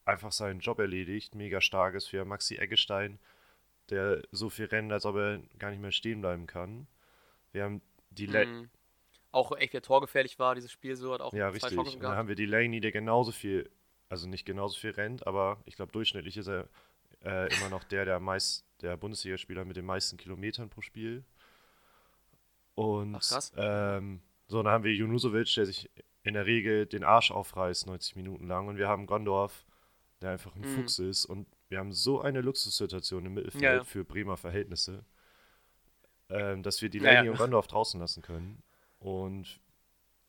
einfach 0.05 0.31
seinen 0.31 0.59
Job 0.59 0.79
erledigt, 0.79 1.35
mega 1.35 1.61
stark 1.61 1.95
ist. 1.95 2.11
Haben 2.13 2.29
Maxi 2.29 2.57
Eggestein, 2.57 3.19
der 3.89 4.21
so 4.31 4.49
viel 4.49 4.65
rennt, 4.65 4.91
als 4.91 5.05
ob 5.05 5.15
er 5.15 5.39
gar 5.59 5.69
nicht 5.71 5.81
mehr 5.81 5.91
stehen 5.91 6.21
bleiben 6.21 6.47
kann. 6.47 6.87
Wir 7.51 7.63
haben 7.63 7.81
die 8.09 8.27
Mhm. 8.27 8.69
Auch 9.31 9.51
echt, 9.57 9.73
wer 9.73 9.81
torgefährlich 9.81 10.37
war, 10.37 10.53
dieses 10.53 10.71
Spiel 10.71 10.95
so, 10.95 11.11
hat 11.13 11.21
auch 11.21 11.33
Ja, 11.33 11.49
zwei 11.49 11.53
richtig. 11.55 11.75
Chancen 11.75 11.95
Und 11.95 12.03
dann 12.03 12.15
haben 12.15 12.27
wir 12.27 12.35
Delaney, 12.35 12.79
der 12.81 12.91
genauso 12.91 13.31
viel, 13.31 13.69
also 14.07 14.27
nicht 14.27 14.45
genauso 14.45 14.77
viel 14.79 14.91
rennt, 14.91 15.25
aber 15.25 15.57
ich 15.65 15.75
glaube, 15.75 15.91
durchschnittlich 15.91 16.37
ist 16.37 16.47
er 16.47 16.67
äh, 17.25 17.51
immer 17.57 17.69
noch 17.69 17.83
der, 17.83 18.05
der 18.05 18.19
meist, 18.19 18.63
der 18.81 18.95
Bundesligaspieler 18.95 19.65
mit 19.65 19.75
den 19.75 19.85
meisten 19.85 20.17
Kilometern 20.17 20.69
pro 20.69 20.81
Spiel. 20.81 21.23
Und 22.75 23.15
Ach, 23.15 23.21
krass. 23.21 23.51
Ähm, 23.55 24.21
so, 24.47 24.61
dann 24.61 24.71
haben 24.71 24.83
wir 24.83 24.93
Junusovic, 24.93 25.53
der 25.55 25.65
sich 25.65 25.89
in 26.23 26.35
der 26.35 26.45
Regel 26.45 26.85
den 26.85 27.03
Arsch 27.03 27.31
aufreißt, 27.31 27.87
90 27.87 28.15
Minuten 28.15 28.47
lang. 28.47 28.67
Und 28.67 28.77
wir 28.77 28.87
haben 28.87 29.07
Gondorf, 29.07 29.65
der 30.23 30.31
einfach 30.31 30.55
ein 30.55 30.61
Mhm. 30.61 30.75
Fuchs 30.75 30.97
ist. 30.99 31.25
Und 31.25 31.47
wir 31.69 31.77
haben 31.79 31.91
so 31.91 32.21
eine 32.21 32.41
Luxussituation 32.41 33.25
im 33.25 33.35
Mittelfeld 33.35 33.63
Ja, 33.63 33.73
ja. 33.75 33.83
für 33.83 34.03
Bremer 34.03 34.37
Verhältnisse, 34.37 35.05
ähm, 36.29 36.63
dass 36.63 36.81
wir 36.81 36.89
Delaney 36.89 37.25
ja. 37.27 37.31
und 37.31 37.37
Gondorf 37.37 37.67
draußen 37.67 37.99
lassen 37.99 38.21
können. 38.23 38.63
Und 38.99 39.59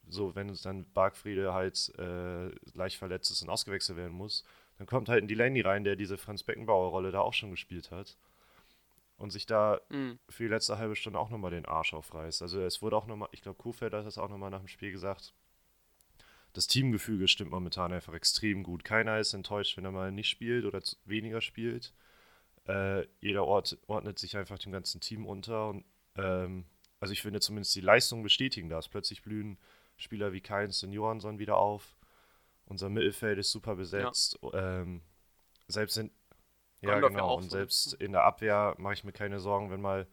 so, 0.06 0.34
wenn 0.34 0.50
uns 0.50 0.62
dann 0.62 0.84
Bargfriede 0.92 1.54
halt 1.54 1.92
äh, 1.98 2.48
leicht 2.76 2.98
verletzt 2.98 3.30
ist 3.30 3.42
und 3.42 3.48
ausgewechselt 3.50 3.96
werden 3.96 4.12
muss, 4.12 4.44
dann 4.76 4.86
kommt 4.86 5.08
halt 5.08 5.22
ein 5.22 5.28
Delaney 5.28 5.60
rein, 5.62 5.84
der 5.84 5.96
diese 5.96 6.18
Franz 6.18 6.42
Beckenbauer-Rolle 6.42 7.10
da 7.12 7.20
auch 7.20 7.32
schon 7.34 7.50
gespielt 7.50 7.90
hat. 7.90 8.16
und 9.16 9.30
sich 9.30 9.46
da 9.46 9.80
Mhm. 9.90 10.18
für 10.28 10.42
die 10.42 10.48
letzte 10.48 10.76
halbe 10.76 10.96
Stunde 10.96 11.20
auch 11.20 11.30
nochmal 11.30 11.52
den 11.52 11.66
Arsch 11.66 11.94
aufreißt. 11.94 12.42
Also 12.42 12.60
es 12.60 12.82
wurde 12.82 12.96
auch 12.96 13.06
nochmal, 13.06 13.28
ich 13.30 13.42
glaube, 13.42 13.56
Kuhfeld 13.56 13.94
hat 13.94 14.04
das 14.04 14.18
auch 14.18 14.28
nochmal 14.28 14.50
nach 14.50 14.58
dem 14.58 14.66
Spiel 14.66 14.90
gesagt. 14.90 15.32
Das 16.54 16.68
Teamgefüge 16.68 17.26
stimmt 17.26 17.50
momentan 17.50 17.92
einfach 17.92 18.14
extrem 18.14 18.62
gut. 18.62 18.84
Keiner 18.84 19.18
ist 19.18 19.34
enttäuscht, 19.34 19.76
wenn 19.76 19.84
er 19.84 19.90
mal 19.90 20.12
nicht 20.12 20.28
spielt 20.28 20.64
oder 20.64 20.80
weniger 21.04 21.40
spielt. 21.40 21.92
Äh, 22.68 23.06
jeder 23.20 23.44
Ort 23.44 23.76
ordnet 23.88 24.20
sich 24.20 24.37
einfach 24.37 24.58
dem 24.58 24.70
ganzen 24.70 25.00
Team 25.00 25.26
unter. 25.26 25.70
Und, 25.70 25.84
ähm, 26.16 26.64
also 27.00 27.12
ich 27.12 27.23
finde 27.23 27.40
zumindest 27.40 27.75
die 27.75 27.80
Leistung 27.80 28.23
bestätigen 28.23 28.68
das. 28.68 28.88
Plötzlich 28.88 29.23
blühen 29.23 29.58
Spieler 29.96 30.32
wie 30.32 30.40
Keins 30.40 30.80
und 30.84 30.92
Johansson 30.92 31.40
wieder 31.40 31.56
auf. 31.56 31.96
Unser 32.66 32.88
Mittelfeld 32.88 33.38
ist 33.38 33.50
super 33.50 33.75
besetzt. 33.75 34.38
Ähm, 34.52 35.02
selbst 35.66 35.99
in 35.99 36.12
ja, 36.82 37.00
ja 37.00 37.08
genau. 37.08 37.37
und 37.37 37.50
selbst 37.50 37.94
in 37.94 38.12
der 38.12 38.25
Abwehr 38.25 38.75
mache 38.78 38.94
ich 38.94 39.04
mir 39.04 39.12
keine 39.12 39.40
Sorgen, 39.40 39.70
wenn 39.70 39.80
mal 39.80 40.06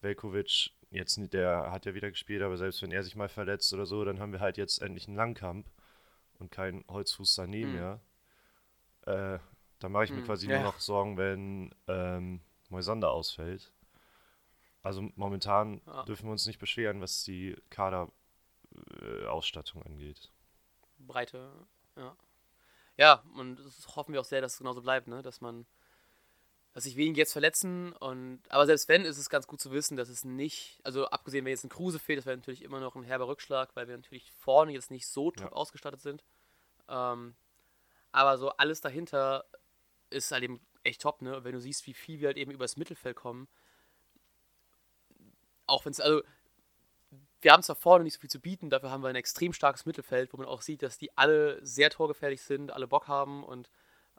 Velkovic 0.00 0.72
jetzt 0.90 1.18
der 1.32 1.70
hat 1.70 1.86
ja 1.86 1.94
wieder 1.94 2.10
gespielt, 2.10 2.42
aber 2.42 2.56
selbst 2.56 2.82
wenn 2.82 2.92
er 2.92 3.02
sich 3.02 3.16
mal 3.16 3.28
verletzt 3.28 3.72
oder 3.72 3.84
so, 3.84 4.04
dann 4.04 4.20
haben 4.20 4.32
wir 4.32 4.40
halt 4.40 4.56
jetzt 4.56 4.80
endlich 4.80 5.06
einen 5.06 5.16
Langkamp 5.16 5.66
und 6.38 6.50
keinen 6.50 6.84
Holzfuß 6.88 7.34
daneben 7.36 7.72
Mhm. 7.72 7.72
mehr. 7.72 8.00
Äh, 9.06 9.38
da 9.78 9.88
mache 9.88 10.04
ich 10.04 10.14
mir 10.14 10.20
Mhm. 10.20 10.22
quasi 10.22 10.46
Ja. 10.48 10.54
nur 10.54 10.62
noch 10.62 10.78
Sorgen, 10.80 11.16
wenn 11.16 11.74
ähm, 11.88 12.40
Moisander 12.70 13.10
ausfällt. 13.12 13.72
Also 14.82 15.02
momentan 15.16 15.80
Ja. 15.86 16.04
dürfen 16.04 16.26
wir 16.26 16.32
uns 16.32 16.46
nicht 16.46 16.58
beschweren, 16.60 17.00
was 17.00 17.24
die 17.24 17.56
Kaderausstattung 17.70 19.82
angeht. 19.82 20.30
Breite, 20.98 21.50
ja. 21.96 22.14
Ja, 22.96 23.22
und 23.36 23.56
das 23.56 23.96
hoffen 23.96 24.12
wir 24.14 24.20
auch 24.20 24.24
sehr, 24.26 24.40
dass 24.42 24.52
es 24.54 24.58
genauso 24.58 24.80
bleibt, 24.82 25.06
ne? 25.08 25.22
Dass 25.22 25.40
man, 25.40 25.66
dass 26.74 26.84
sich 26.84 26.96
wenige 26.96 27.20
jetzt 27.20 27.32
verletzen 27.32 27.92
und 27.94 28.42
aber 28.50 28.66
selbst 28.66 28.88
wenn, 28.88 29.04
ist 29.04 29.18
es 29.18 29.30
ganz 29.30 29.46
gut 29.46 29.60
zu 29.60 29.70
wissen, 29.70 29.96
dass 29.96 30.08
es 30.08 30.24
nicht, 30.24 30.80
also 30.84 31.06
abgesehen, 31.06 31.44
wenn 31.44 31.52
jetzt 31.52 31.64
ein 31.64 31.70
Kruse 31.70 32.00
fehlt, 32.00 32.18
das 32.18 32.26
wäre 32.26 32.36
natürlich 32.36 32.62
immer 32.62 32.80
noch 32.80 32.96
ein 32.96 33.04
herber 33.04 33.28
Rückschlag, 33.28 33.76
weil 33.76 33.88
wir 33.88 33.96
natürlich 33.96 34.32
vorne 34.32 34.72
jetzt 34.72 34.90
nicht 34.90 35.06
so 35.06 35.30
top 35.30 35.52
Ja. 35.52 35.56
ausgestattet 35.56 36.00
sind. 36.00 36.24
Ähm, 36.88 37.36
aber 38.12 38.38
so 38.38 38.50
alles 38.50 38.80
dahinter 38.80 39.44
ist 40.10 40.32
halt 40.32 40.42
eben 40.44 40.60
echt 40.82 41.00
top, 41.02 41.22
ne? 41.22 41.36
Und 41.36 41.44
wenn 41.44 41.52
du 41.52 41.60
siehst, 41.60 41.86
wie 41.86 41.94
viel 41.94 42.20
wir 42.20 42.28
halt 42.28 42.36
eben 42.36 42.50
übers 42.50 42.76
Mittelfeld 42.76 43.16
kommen, 43.16 43.48
auch 45.66 45.84
wenn 45.84 45.92
es, 45.92 46.00
also 46.00 46.22
wir 47.40 47.52
haben 47.52 47.62
zwar 47.62 47.76
vorne 47.76 48.04
nicht 48.04 48.14
so 48.14 48.20
viel 48.20 48.30
zu 48.30 48.40
bieten, 48.40 48.70
dafür 48.70 48.90
haben 48.90 49.02
wir 49.02 49.08
ein 49.08 49.16
extrem 49.16 49.52
starkes 49.52 49.86
Mittelfeld, 49.86 50.32
wo 50.32 50.38
man 50.38 50.46
auch 50.46 50.62
sieht, 50.62 50.82
dass 50.82 50.98
die 50.98 51.16
alle 51.16 51.64
sehr 51.64 51.90
torgefährlich 51.90 52.42
sind, 52.42 52.72
alle 52.72 52.86
Bock 52.88 53.06
haben 53.08 53.44
und 53.44 53.70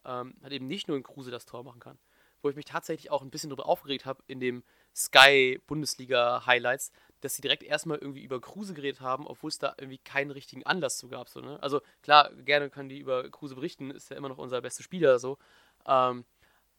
ähm, 0.05 0.35
halt 0.43 0.53
eben 0.53 0.67
nicht 0.67 0.87
nur 0.87 0.97
ein 0.97 1.03
Kruse 1.03 1.31
das 1.31 1.45
Tor 1.45 1.63
machen 1.63 1.79
kann. 1.79 1.97
Wo 2.45 2.49
ich 2.49 2.55
mich 2.55 2.65
tatsächlich 2.65 3.09
auch 3.09 3.23
ein 3.23 3.31
bisschen 3.31 3.49
darüber 3.49 3.65
aufgeregt 3.67 4.05
habe 4.05 4.21
in 4.27 4.39
dem 4.39 4.63
Sky 4.95 5.59
Bundesliga 5.65 6.45
Highlights, 6.45 6.91
dass 7.21 7.33
sie 7.33 7.41
direkt 7.41 7.63
erstmal 7.63 7.97
irgendwie 7.97 8.23
über 8.23 8.39
Kruse 8.39 8.75
geredet 8.75 9.01
haben, 9.01 9.25
obwohl 9.25 9.47
es 9.47 9.57
da 9.57 9.73
irgendwie 9.79 9.97
keinen 9.97 10.29
richtigen 10.29 10.63
Anlass 10.63 10.99
zu 10.99 11.07
gab. 11.07 11.27
So, 11.27 11.39
ne? 11.41 11.57
Also 11.63 11.81
klar, 12.03 12.31
gerne 12.35 12.69
können 12.69 12.87
die 12.87 12.99
über 12.99 13.27
Kruse 13.31 13.55
berichten, 13.55 13.89
ist 13.89 14.11
ja 14.11 14.15
immer 14.17 14.29
noch 14.29 14.37
unser 14.37 14.61
bester 14.61 14.83
Spieler 14.83 15.17
so. 15.17 15.39
Ähm, 15.87 16.23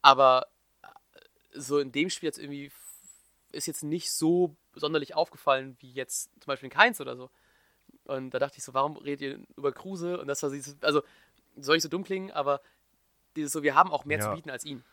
aber 0.03 0.47
äh, 0.83 0.89
so 1.59 1.81
in 1.81 1.91
dem 1.91 2.11
Spiel 2.11 2.29
jetzt 2.29 2.39
irgendwie 2.39 2.71
ist 3.51 3.67
jetzt 3.67 3.83
nicht 3.83 4.13
so 4.13 4.55
sonderlich 4.77 5.17
aufgefallen 5.17 5.77
wie 5.81 5.91
jetzt 5.91 6.31
zum 6.35 6.47
Beispiel 6.47 6.69
in 6.69 6.77
Keins 6.77 7.01
oder 7.01 7.17
so. 7.17 7.29
Und 8.05 8.31
da 8.31 8.39
dachte 8.39 8.59
ich 8.59 8.63
so, 8.63 8.73
warum 8.73 8.99
redet 8.99 9.21
ihr 9.21 9.41
über 9.57 9.73
Kruse? 9.73 10.21
Und 10.21 10.29
das 10.29 10.45
war 10.45 10.51
dieses, 10.51 10.81
also 10.81 11.03
soll 11.57 11.77
ich 11.77 11.83
so 11.83 11.89
dumm 11.89 12.05
klingen, 12.05 12.31
aber 12.31 12.61
dieses 13.35 13.51
so, 13.51 13.65
wir 13.65 13.75
haben 13.75 13.91
auch 13.91 14.05
mehr 14.05 14.19
Ja. 14.19 14.29
zu 14.31 14.31
bieten 14.31 14.51
als 14.51 14.65
ihn. 14.65 14.85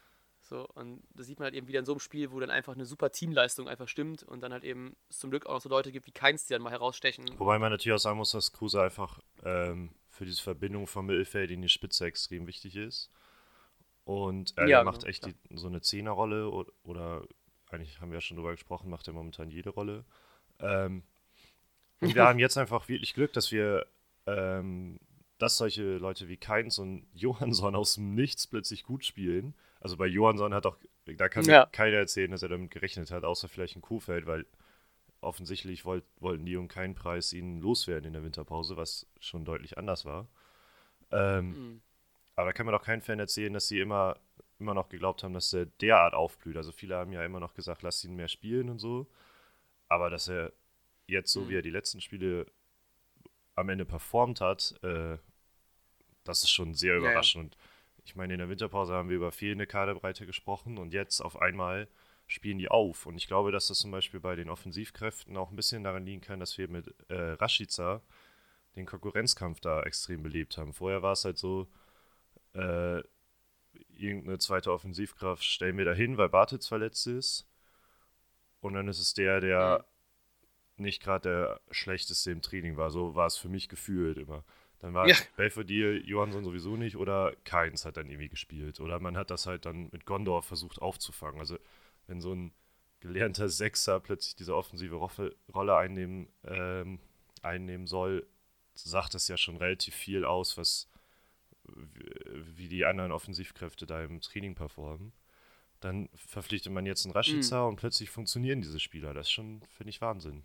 So, 0.44 0.68
und 0.76 1.04
das 1.16 1.28
sieht 1.28 1.40
man 1.40 1.46
halt 1.46 1.56
eben 1.56 1.68
wieder 1.68 1.80
in 1.80 1.86
so 1.86 1.94
einem 1.94 2.00
Spiel, 2.00 2.32
wo 2.32 2.40
dann 2.40 2.52
einfach 2.52 2.74
eine 2.76 2.86
super 2.86 3.12
Teamleistung 3.12 3.68
einfach 3.68 3.88
stimmt 3.88 4.24
und 4.24 4.42
dann 4.42 4.54
halt 4.54 4.64
eben 4.64 4.96
es 5.10 5.20
zum 5.20 5.30
Glück 5.32 5.46
auch 5.46 5.54
noch 5.54 5.62
so 5.62 5.70
Leute 5.70 5.92
gibt 5.92 6.06
wie 6.08 6.12
Keins, 6.12 6.46
die 6.46 6.54
dann 6.54 6.62
mal 6.62 6.72
herausstechen. 6.72 7.40
Wobei 7.40 7.58
man 7.60 7.72
natürlich 7.72 7.96
auch 7.96 8.00
sagen 8.00 8.18
muss, 8.18 8.32
dass 8.32 8.54
Kruse 8.54 8.82
einfach 8.82 9.20
ähm, 9.44 9.96
für 10.10 10.26
diese 10.26 10.42
Verbindung 10.42 10.88
vom 10.88 11.06
Mittelfeld 11.08 11.52
in 11.52 11.62
die 11.62 11.70
Spitze 11.70 12.06
extrem 12.06 12.48
wichtig 12.48 12.76
ist. 12.76 13.10
Und 14.06 14.58
er 14.58 14.68
Ja, 14.68 14.82
macht 14.84 15.04
genau, 15.04 15.06
echt 15.06 15.26
die, 15.26 15.36
so 15.52 15.68
eine 15.68 15.82
Zehnerrolle 15.82 16.50
oder, 16.50 16.72
oder 16.84 17.28
eigentlich 17.70 18.02
haben 18.02 18.12
wir 18.12 18.18
ja 18.18 18.22
schon 18.22 18.38
drüber 18.38 18.52
gesprochen, 18.52 18.90
macht 18.90 19.08
er 19.08 19.14
momentan 19.14 19.50
jede 19.50 19.70
Rolle. 19.72 20.06
Ähm, 20.60 21.04
und 22.02 22.16
wir 22.16 22.24
haben 22.26 22.40
jetzt 22.40 22.58
einfach 22.58 22.88
wirklich 22.90 23.14
Glück, 23.14 23.34
dass 23.34 23.52
wir, 23.52 23.86
ähm, 24.28 25.00
dass 25.38 25.58
solche 25.58 25.98
Leute 25.98 26.28
wie 26.30 26.38
Keins 26.38 26.80
und 26.80 27.08
Johansson 27.14 27.76
aus 27.76 27.96
dem 27.96 28.16
Nichts 28.16 28.48
plötzlich 28.48 28.84
gut 28.84 29.06
spielen. 29.06 29.56
Also 29.84 29.98
bei 29.98 30.08
Johansson 30.08 30.54
hat 30.56 30.66
auch, 30.68 30.78
da 31.06 31.30
kann 31.30 31.46
Ja. 31.46 31.68
mir 31.68 31.70
keiner 31.74 31.98
erzählen, 31.98 32.32
dass 32.32 32.44
er 32.44 32.50
damit 32.50 32.72
gerechnet 32.72 33.12
hat, 33.12 33.26
außer 33.26 33.50
vielleicht 33.50 33.78
ein 33.78 33.84
Kuhfeld, 33.84 34.28
weil 34.28 34.48
offensichtlich 35.22 35.86
wollt, 35.86 36.06
wollten 36.20 36.46
die 36.46 36.58
um 36.58 36.70
keinen 36.70 36.96
Preis 36.96 37.34
ihn 37.34 37.62
loswerden 37.62 38.08
in 38.08 38.14
der 38.14 38.24
Winterpause, 38.24 38.78
was 38.78 39.08
schon 39.22 39.46
deutlich 39.46 39.78
anders 39.78 40.06
war. 40.06 40.30
Ähm, 41.12 41.58
Mhm. 41.58 41.82
aber 42.36 42.48
da 42.48 42.54
kann 42.54 42.68
mir 42.68 42.74
doch 42.74 42.84
kein 42.84 43.02
Fan 43.02 43.20
erzählen, 43.20 43.54
dass 43.54 43.68
sie 43.68 43.80
immer, 43.82 44.18
immer 44.60 44.76
noch 44.76 44.90
geglaubt 44.90 45.24
haben, 45.24 45.34
dass 45.36 45.54
er 45.54 45.68
derart 45.68 46.16
aufblüht. 46.16 46.58
Also 46.58 46.74
viele 46.74 46.98
haben 46.98 47.14
ja 47.14 47.26
immer 47.26 47.42
noch 47.42 47.56
gesagt, 47.56 47.84
lass 47.84 48.04
ihn 48.06 48.16
mehr 48.16 48.30
spielen 48.30 48.70
und 48.70 48.80
so. 48.80 49.08
Aber 49.90 50.10
dass 50.12 50.30
er 50.30 50.54
jetzt, 51.08 51.34
so 51.34 51.42
Mhm. 51.42 51.50
wie 51.50 51.58
er 51.58 51.64
die 51.64 51.72
letzten 51.72 52.02
Spiele 52.02 52.48
am 53.56 53.70
Ende 53.70 53.86
performt 53.86 54.42
hat, 54.42 54.76
äh, 54.84 55.18
das 56.24 56.44
ist 56.44 56.50
schon 56.52 56.74
sehr 56.74 57.00
Ja, 57.00 57.12
ja. 57.12 57.30
Ich 58.06 58.16
meine, 58.16 58.34
in 58.34 58.40
der 58.40 58.50
Winterpause 58.50 58.94
haben 58.94 59.10
wir 59.10 59.16
über 59.16 59.32
fehlende 59.32 59.68
Kaderbreite 59.68 60.26
gesprochen 60.26 60.78
und 60.78 60.94
jetzt 60.94 61.22
auf 61.22 61.42
einmal 61.42 61.88
spielen 62.28 62.58
die 62.58 62.70
auf. 62.70 63.06
Und 63.06 63.16
ich 63.16 63.28
glaube, 63.28 63.52
dass 63.52 63.68
das 63.68 63.80
zum 63.80 63.92
Beispiel 63.92 64.20
bei 64.20 64.36
den 64.36 64.50
Offensivkräften 64.50 65.38
auch 65.38 65.50
ein 65.50 65.56
bisschen 65.56 65.84
daran 65.84 66.06
liegen 66.06 66.22
kann, 66.22 66.40
dass 66.40 66.58
wir 66.58 66.68
mit 66.68 66.94
äh, 67.10 67.16
Rashica 67.34 68.02
den 68.76 68.86
Konkurrenzkampf 68.86 69.60
da 69.60 69.84
extrem 69.84 70.24
belebt 70.24 70.58
haben. 70.58 70.74
Vorher 70.74 71.02
war 71.02 71.14
es 71.14 71.26
halt 71.26 71.38
so, 71.38 71.68
äh, 72.54 73.02
irgendeine 73.96 74.40
zweite 74.40 74.72
Offensivkraft 74.72 75.44
stellen 75.44 75.78
wir 75.78 75.86
dahin, 75.86 76.18
weil 76.18 76.30
Bartitz 76.30 76.68
verletzt 76.68 77.08
ist. 77.08 77.48
Und 78.62 78.74
dann 78.74 78.88
ist 78.88 79.00
es 79.00 79.14
der, 79.14 79.40
der 79.40 79.86
nicht 80.78 81.02
gerade 81.02 81.30
der 81.30 81.62
schlechteste 81.72 82.32
im 82.32 82.42
Training 82.42 82.78
war. 82.78 82.90
So 82.90 83.16
war 83.16 83.28
es 83.28 83.38
für 83.38 83.50
mich 83.50 83.70
gefühlt 83.70 84.18
immer. 84.18 84.44
Dann 84.84 84.94
war 84.94 85.08
Ja. 85.08 85.16
Belfodil, 85.38 86.04
Johansson 86.06 86.44
sowieso 86.44 86.76
nicht 86.76 86.98
oder 86.98 87.34
Keins 87.46 87.86
hat 87.86 87.96
dann 87.96 88.10
irgendwie 88.10 88.28
gespielt. 88.28 88.82
Oder 88.82 89.00
man 89.00 89.16
hat 89.16 89.32
das 89.32 89.48
halt 89.48 89.66
dann 89.66 89.88
mit 89.94 90.06
Gondor 90.06 90.44
versucht 90.44 90.82
aufzufangen. 90.82 91.40
Also 91.40 91.58
wenn 92.08 92.20
so 92.20 92.34
ein 92.36 92.52
gelernter 93.00 93.48
Sechser 93.48 94.02
plötzlich 94.02 94.36
diese 94.36 94.54
offensive 94.54 94.96
Rolle 95.54 95.78
einnehmen, 95.78 96.28
ähm, 96.44 97.00
einnehmen 97.42 97.88
soll, 97.88 98.28
sagt 98.74 99.14
das 99.14 99.30
ja 99.30 99.38
schon 99.38 99.56
relativ 99.56 99.96
viel 99.96 100.26
aus, 100.26 100.58
was 100.58 100.90
wie- 101.64 102.68
die 102.68 102.84
anderen 102.84 103.14
Offensivkräfte 103.14 103.86
da 103.86 104.04
im 104.04 104.20
Training 104.20 104.54
performen. 104.54 105.14
Dann 105.80 106.10
verpflichtet 106.14 106.74
man 106.74 106.86
jetzt 106.86 107.06
einen 107.06 107.14
Rashica 107.14 107.64
und 107.64 107.78
plötzlich 107.78 108.10
funktionieren 108.10 108.60
diese 108.62 108.82
Spieler. 108.82 109.14
Das 109.14 109.28
ist 109.28 109.32
schon, 109.32 109.62
finde 109.70 109.92
ich, 109.92 110.02
Wahnsinn. 110.02 110.44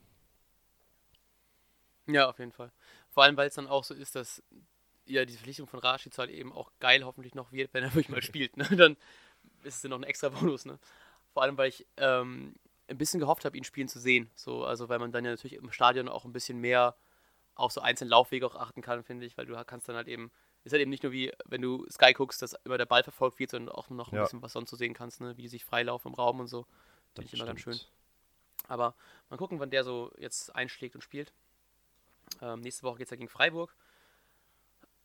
Ja, 2.07 2.29
auf 2.31 2.39
jeden 2.39 2.53
Fall. 2.53 2.71
Vor 3.19 3.25
allem, 3.25 3.37
weil 3.37 3.49
es 3.49 3.55
dann 3.55 3.67
auch 3.67 3.83
so 3.83 3.95
ist, 3.95 4.15
dass 4.15 4.45
ja 5.05 5.25
diese 5.25 5.39
Verpflichtung 5.39 5.67
von 5.67 5.81
Rashica 5.81 6.19
halt 6.19 6.31
eben 6.31 6.53
auch 6.53 6.71
geil 6.79 7.05
hoffentlich 7.05 7.35
noch 7.35 7.51
wird, 7.51 7.75
wenn 7.75 7.83
er 7.83 7.91
wirklich 7.95 8.11
mal 8.11 8.23
spielt. 8.23 8.57
Ne? 8.57 8.65
Dann 8.77 8.97
ist 9.65 9.79
es 9.79 9.83
ja 9.83 9.89
noch 9.89 9.99
ein 9.99 10.05
extra 10.05 10.29
Bonus. 10.29 10.67
Ne? 10.67 10.79
Vor 11.33 11.43
allem, 11.43 11.59
weil 11.59 11.69
ich 11.69 11.85
ähm, 11.97 12.55
ein 12.87 12.97
bisschen 12.97 13.19
gehofft 13.19 13.45
habe, 13.45 13.57
ihn 13.57 13.65
spielen 13.65 13.89
zu 13.89 13.99
sehen. 13.99 14.31
So, 14.37 14.65
also 14.65 14.89
weil 14.89 15.01
man 15.01 15.11
dann 15.11 15.25
ja 15.25 15.33
natürlich 15.33 15.55
im 15.55 15.73
Stadion 15.73 16.09
auch 16.09 16.27
ein 16.27 16.33
bisschen 16.33 16.61
mehr 16.61 16.95
auf 17.57 17.73
so 17.73 17.81
einzelne 17.81 18.11
Laufwege 18.11 18.47
auch 18.47 18.55
achten 18.55 18.83
kann, 18.83 19.03
finde 19.03 19.27
ich, 19.27 19.37
weil 19.37 19.47
du 19.47 19.61
kannst 19.65 19.89
dann 19.89 19.97
halt 19.97 20.07
eben, 20.07 20.31
ist 20.63 20.71
halt 20.71 20.81
eben 20.81 20.91
nicht 20.93 21.03
nur 21.03 21.11
wie, 21.11 21.33
wenn 21.47 21.61
du 21.61 21.89
Sky 21.91 22.13
guckst, 22.13 22.41
dass 22.41 22.53
immer 22.63 22.79
der 22.79 22.87
Ball 22.87 23.03
verfolgt 23.03 23.41
wird, 23.41 23.51
sondern 23.51 23.75
auch 23.75 23.91
noch 23.91 24.13
ein 24.13 24.15
Ja. 24.15 24.23
bisschen 24.23 24.43
was 24.43 24.53
sonst 24.53 24.71
so 24.71 24.77
sehen 24.77 24.95
kannst, 24.95 25.21
ne? 25.21 25.37
wie 25.37 25.43
die 25.43 25.49
sich 25.49 25.65
freilaufen 25.65 26.13
im 26.13 26.15
Raum 26.15 26.39
und 26.39 26.47
so. 26.47 26.67
Finde 27.17 27.27
ich 27.27 27.35
immer 27.35 27.47
ganz 27.47 27.63
schön. 27.63 27.81
Aber 28.69 28.95
mal 29.29 29.39
gucken, 29.39 29.59
wann 29.59 29.71
der 29.71 29.83
so 29.83 30.13
jetzt 30.19 30.55
einschlägt 30.55 30.95
und 30.95 31.01
spielt. 31.01 31.33
Ähm, 32.43 32.61
nächste 32.61 32.83
Woche 32.85 32.99
geht 32.99 33.07
es 33.07 33.11
ja 33.11 33.17
gegen 33.17 33.29
Freiburg. 33.29 33.75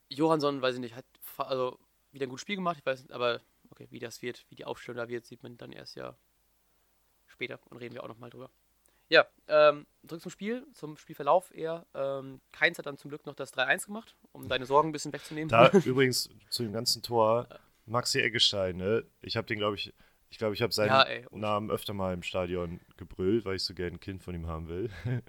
Johansson, 0.09 0.62
weiß 0.62 0.75
ich 0.75 0.81
nicht, 0.81 0.95
hat 0.95 1.05
also 1.38 1.79
wieder 2.12 2.27
ein 2.27 2.29
gutes 2.29 2.41
Spiel 2.41 2.55
gemacht, 2.55 2.77
ich 2.79 2.86
weiß 2.86 3.01
nicht, 3.01 3.12
aber 3.12 3.41
okay, 3.71 3.88
wie 3.89 3.99
das 3.99 4.21
wird, 4.21 4.45
wie 4.49 4.55
die 4.55 4.65
Aufstellung 4.65 4.97
da 4.97 5.09
wird, 5.09 5.25
sieht 5.25 5.41
man 5.43 5.57
dann 5.57 5.71
erst 5.71 5.95
ja 5.95 6.15
später 7.27 7.59
und 7.69 7.77
reden 7.77 7.95
wir 7.95 8.03
auch 8.03 8.07
nochmal 8.07 8.29
drüber. 8.29 8.49
Ja, 9.09 9.27
ähm, 9.47 9.86
zurück 10.07 10.21
zum 10.21 10.31
Spiel, 10.31 10.65
zum 10.73 10.97
Spielverlauf 10.97 11.53
eher. 11.53 11.86
Ähm, 11.93 12.41
Keins 12.51 12.77
hat 12.77 12.86
dann 12.86 12.97
zum 12.97 13.09
Glück 13.09 13.25
noch 13.25 13.36
das 13.36 13.53
3-1 13.53 13.88
gemacht, 13.88 14.15
um 14.31 14.47
deine 14.47 14.65
Sorgen 14.65 14.89
ein 14.89 14.91
bisschen 14.91 15.13
wegzunehmen. 15.13 15.49
Da 15.49 15.69
übrigens 15.86 16.29
zu 16.49 16.63
dem 16.63 16.73
ganzen 16.73 17.01
Tor, 17.03 17.47
Maxi 17.86 18.21
Eggestein, 18.21 18.77
ne? 18.77 19.05
Ich 19.21 19.36
habe 19.36 19.45
den, 19.45 19.59
glaube 19.59 19.75
ich, 19.75 19.93
ich 20.29 20.38
glaube, 20.38 20.55
ich 20.55 20.62
habe 20.62 20.73
seinen 20.73 20.88
Ja. 20.88 21.05
Namen 21.31 21.69
öfter 21.69 21.93
mal 21.93 22.13
im 22.13 22.23
Stadion 22.23 22.79
gebrüllt, 22.97 23.45
weil 23.45 23.57
ich 23.57 23.63
so 23.63 23.73
gerne 23.73 23.97
ein 23.97 23.99
Kind 23.99 24.23
von 24.23 24.33
ihm 24.33 24.47
haben 24.47 24.67
will. 24.67 24.89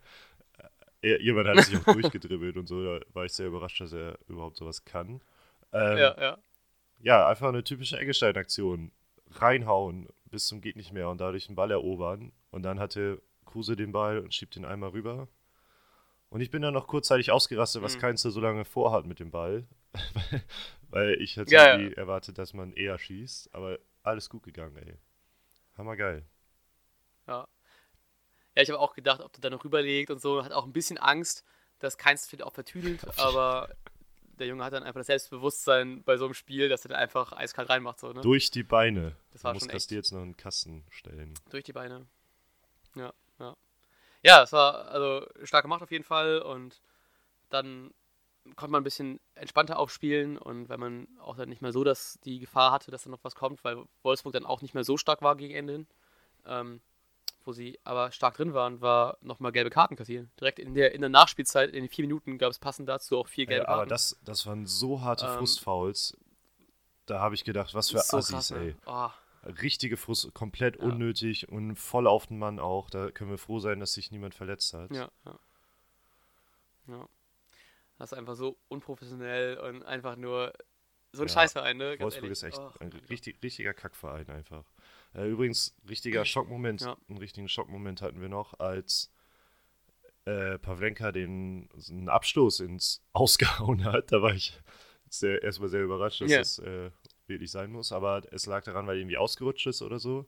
Jemand 1.05 1.49
hat 1.49 1.65
sich 1.65 1.77
auch 1.79 1.93
durchgedribbelt 1.93 2.57
und 2.57 2.67
so, 2.67 2.83
da 2.83 3.05
war 3.13 3.25
ich 3.25 3.33
sehr 3.33 3.47
überrascht, 3.49 3.81
dass 3.81 3.93
er 3.93 4.19
überhaupt 4.29 4.57
sowas 4.57 4.85
kann. 4.85 5.21
Ähm, 5.73 5.99
ja, 5.99 6.21
ja. 6.21 6.39
Ja, 7.01 7.29
einfach 7.29 7.49
eine 7.49 7.65
typische 7.65 7.99
Eggestein-Aktion. 7.99 8.91
Reinhauen, 9.33 10.09
bis 10.25 10.47
zum 10.47 10.61
geht 10.61 10.77
nicht 10.77 10.93
mehr 10.93 11.09
und 11.11 11.21
dadurch 11.21 11.47
den 11.47 11.57
Ball 11.57 11.71
erobern. 11.71 12.33
Und 12.51 12.63
dann 12.63 12.79
hatte 12.79 13.21
Kruse 13.45 13.77
den 13.77 13.93
Ball 13.93 14.19
und 14.21 14.33
schiebt 14.33 14.57
ihn 14.57 14.65
einmal 14.65 14.91
rüber. 14.91 15.29
Und 16.31 16.41
ich 16.41 16.51
bin 16.51 16.63
dann 16.63 16.75
noch 16.75 16.87
kurzzeitig 16.87 17.31
ausgerastet, 17.31 17.83
was 17.83 17.97
Mhm. 17.97 18.01
Keinze 18.01 18.31
so 18.31 18.41
lange 18.41 18.65
vorhat 18.65 19.07
mit 19.07 19.21
dem 19.21 19.31
Ball. 19.31 19.67
Weil 20.91 21.21
ich 21.21 21.37
hätte 21.37 21.53
Ja, 21.53 21.67
ja. 21.67 21.77
irgendwie 21.79 21.95
erwartet, 21.97 22.39
dass 22.39 22.55
man 22.55 22.73
eher 22.73 22.99
schießt. 22.99 23.55
Aber 23.55 23.79
alles 24.03 24.29
gut 24.31 24.43
gegangen, 24.43 24.77
ey. 24.77 24.95
Hammergeil. 25.77 26.25
Ja. 27.27 27.47
Ja, 28.55 28.63
ich 28.63 28.71
habe 28.71 28.79
auch 28.79 28.95
gedacht, 28.95 29.21
ob 29.21 29.33
der 29.33 29.41
da 29.41 29.51
noch 29.51 29.65
rüberlegt 29.65 30.11
und 30.11 30.21
so. 30.21 30.45
Hat 30.45 30.53
auch 30.53 30.65
ein 30.65 30.73
bisschen 30.73 30.99
Angst, 30.99 31.45
dass 31.81 31.99
keins 31.99 32.27
vielleicht 32.27 32.45
auch 32.45 32.53
vertüdelt. 32.53 33.01
aber 33.19 33.69
der 34.39 34.47
Junge 34.47 34.65
hat 34.65 34.73
dann 34.73 34.83
einfach 34.83 35.01
das 35.01 35.07
Selbstbewusstsein 35.07 36.03
bei 36.05 36.17
so 36.17 36.25
einem 36.25 36.35
Spiel, 36.35 36.69
dass 36.69 36.85
er 36.85 36.91
dann 36.91 36.99
einfach 36.99 37.33
eiskalt 37.33 37.69
reinmacht. 37.69 38.01
So, 38.01 38.13
ne? 38.13 38.21
Durch 38.21 38.51
die 38.51 38.63
Beine. 38.63 39.17
Das 39.33 39.43
du 39.43 39.47
war 39.47 39.55
musst 39.55 39.65
schon 39.65 39.73
das 39.73 39.83
echt- 39.85 39.91
dir 39.91 39.97
jetzt 39.97 40.13
noch 40.13 40.23
einen 40.23 40.37
Kasten 40.37 40.85
stellen. 40.91 41.35
Durch 41.51 41.65
die 41.65 41.73
Beine. 41.73 42.07
Ja, 42.95 43.13
ja. 43.39 43.57
Ja, 44.23 44.43
es 44.43 44.53
war 44.53 44.87
also 44.89 45.27
stark 45.43 45.63
gemacht 45.63 45.83
auf 45.83 45.91
jeden 45.91 46.05
Fall 46.05 46.41
und 46.41 46.81
dann 47.51 47.93
konnte 48.57 48.73
man 48.73 48.81
ein 48.81 48.85
bisschen 48.85 49.21
entspannter 49.35 49.79
aufspielen 49.79 50.39
und 50.39 50.69
wenn 50.69 50.81
man 50.81 51.09
auch 51.21 51.37
dann 51.37 51.49
nicht 51.49 51.63
mehr 51.63 51.73
so 51.73 51.83
dass 51.85 52.19
die 52.25 52.39
Gefahr 52.41 52.73
hatte, 52.73 52.91
dass 52.91 53.05
da 53.05 53.11
noch 53.11 53.23
was 53.25 53.35
kommt, 53.35 53.65
weil 53.65 53.85
Wolfsburg 54.03 54.33
dann 54.33 54.47
auch 54.47 54.63
nicht 54.63 54.75
mehr 54.75 54.85
so 54.85 54.97
stark 54.97 55.23
war 55.23 55.37
gegen 55.37 55.55
Ende 55.55 55.73
hin, 55.75 55.87
ähm, 56.47 56.81
wo 57.45 57.53
sie 57.53 57.79
aber 57.85 58.11
stark 58.13 58.37
drin 58.37 58.55
waren, 58.55 58.81
war 58.81 59.19
nochmal 59.21 59.53
gelbe 59.53 59.71
Karten 59.71 59.97
kassieren. 59.97 60.31
Direkt 60.41 60.59
in 60.59 60.75
der, 60.75 60.95
in 60.95 61.01
der 61.01 61.11
Nachspielzeit, 61.11 61.71
in 61.71 61.83
den 61.85 61.89
vier 61.89 62.05
Minuten 62.05 62.39
gab 62.39 62.51
es 62.51 62.59
passend 62.59 62.89
dazu 62.89 63.19
auch 63.19 63.29
vier 63.29 63.47
gelbe 63.47 63.65
Ey, 63.65 63.67
aber 63.67 63.87
Karten. 63.87 63.91
das, 63.91 64.19
das 64.25 64.47
waren 64.47 64.67
so 64.67 65.01
harte 65.03 65.27
Ähm, 65.27 65.39
Frustfouls. 65.39 66.17
Da 67.07 67.21
habe 67.21 67.35
ich 67.35 67.45
gedacht, 67.45 67.75
was 67.75 67.91
für 67.91 67.99
so 67.99 68.19
Assis, 68.19 68.31
krass, 68.31 68.51
ey. 68.51 68.71
ne? 68.71 68.77
Oh, 68.87 69.11
Richtige 69.63 69.97
Frust, 69.99 70.33
komplett 70.35 70.79
Ja. 70.79 70.85
unnötig 70.87 71.49
und 71.51 71.77
voll 71.77 72.07
auf 72.07 72.27
den 72.29 72.39
Mann 72.39 72.59
auch. 72.59 72.91
Da 72.91 73.11
können 73.11 73.31
wir 73.31 73.39
froh 73.39 73.61
sein, 73.61 73.81
dass 73.81 73.93
sich 73.95 74.11
niemand 74.11 74.35
verletzt 74.35 74.73
hat. 74.75 74.91
Ja, 74.91 75.11
ja. 75.25 75.39
Ja. 76.87 77.09
Das 77.99 78.13
ist 78.13 78.19
einfach 78.19 78.37
so 78.37 78.59
unprofessionell 78.69 79.59
und 79.59 79.85
einfach 79.85 80.17
nur 80.17 80.53
so 81.13 81.23
ein 81.23 81.29
Ja, 81.29 81.35
Scheißverein, 81.35 81.77
ne? 81.77 81.99
Ganz 81.99 82.01
Wolfsburg 82.01 82.17
ehrlich. 82.17 82.33
ist 82.33 82.43
echt 82.45 82.59
Oh, 82.59 82.73
ein 82.81 82.93
richtig, 83.11 83.43
richtiger 83.43 83.75
Kackverein 83.75 84.29
einfach. 84.31 84.65
Äh, 85.15 85.29
übrigens, 85.29 85.77
richtiger 85.89 86.25
Schockmoment, 86.25 86.83
Ja. 86.83 86.97
einen 87.09 87.19
richtigen 87.19 87.49
Schockmoment 87.49 88.03
hatten 88.03 88.21
wir 88.21 88.29
noch, 88.29 88.59
als 88.59 89.11
äh, 90.27 90.59
Pavlenka 90.59 91.13
den 91.13 91.69
einen 91.91 92.09
Abstoß 92.09 92.61
ins 92.61 93.03
Ausgehauen 93.13 93.85
hat. 93.85 94.11
Da 94.13 94.23
war 94.23 94.35
ich 94.35 94.59
sehr, 95.09 95.43
erstmal 95.43 95.69
sehr 95.69 95.83
überrascht, 95.83 96.21
dass 96.23 96.31
Ja. 96.31 96.39
das 96.39 96.59
äh, 96.61 96.91
wirklich 97.27 97.51
sein 97.51 97.71
muss. 97.71 97.93
Aber 97.93 98.23
es 98.33 98.47
lag 98.47 98.65
daran, 98.65 98.87
weil 98.87 98.97
er 98.97 99.01
irgendwie 99.01 99.17
ausgerutscht 99.19 99.67
ist 99.67 99.83
oder 99.83 99.99
so. 99.99 100.27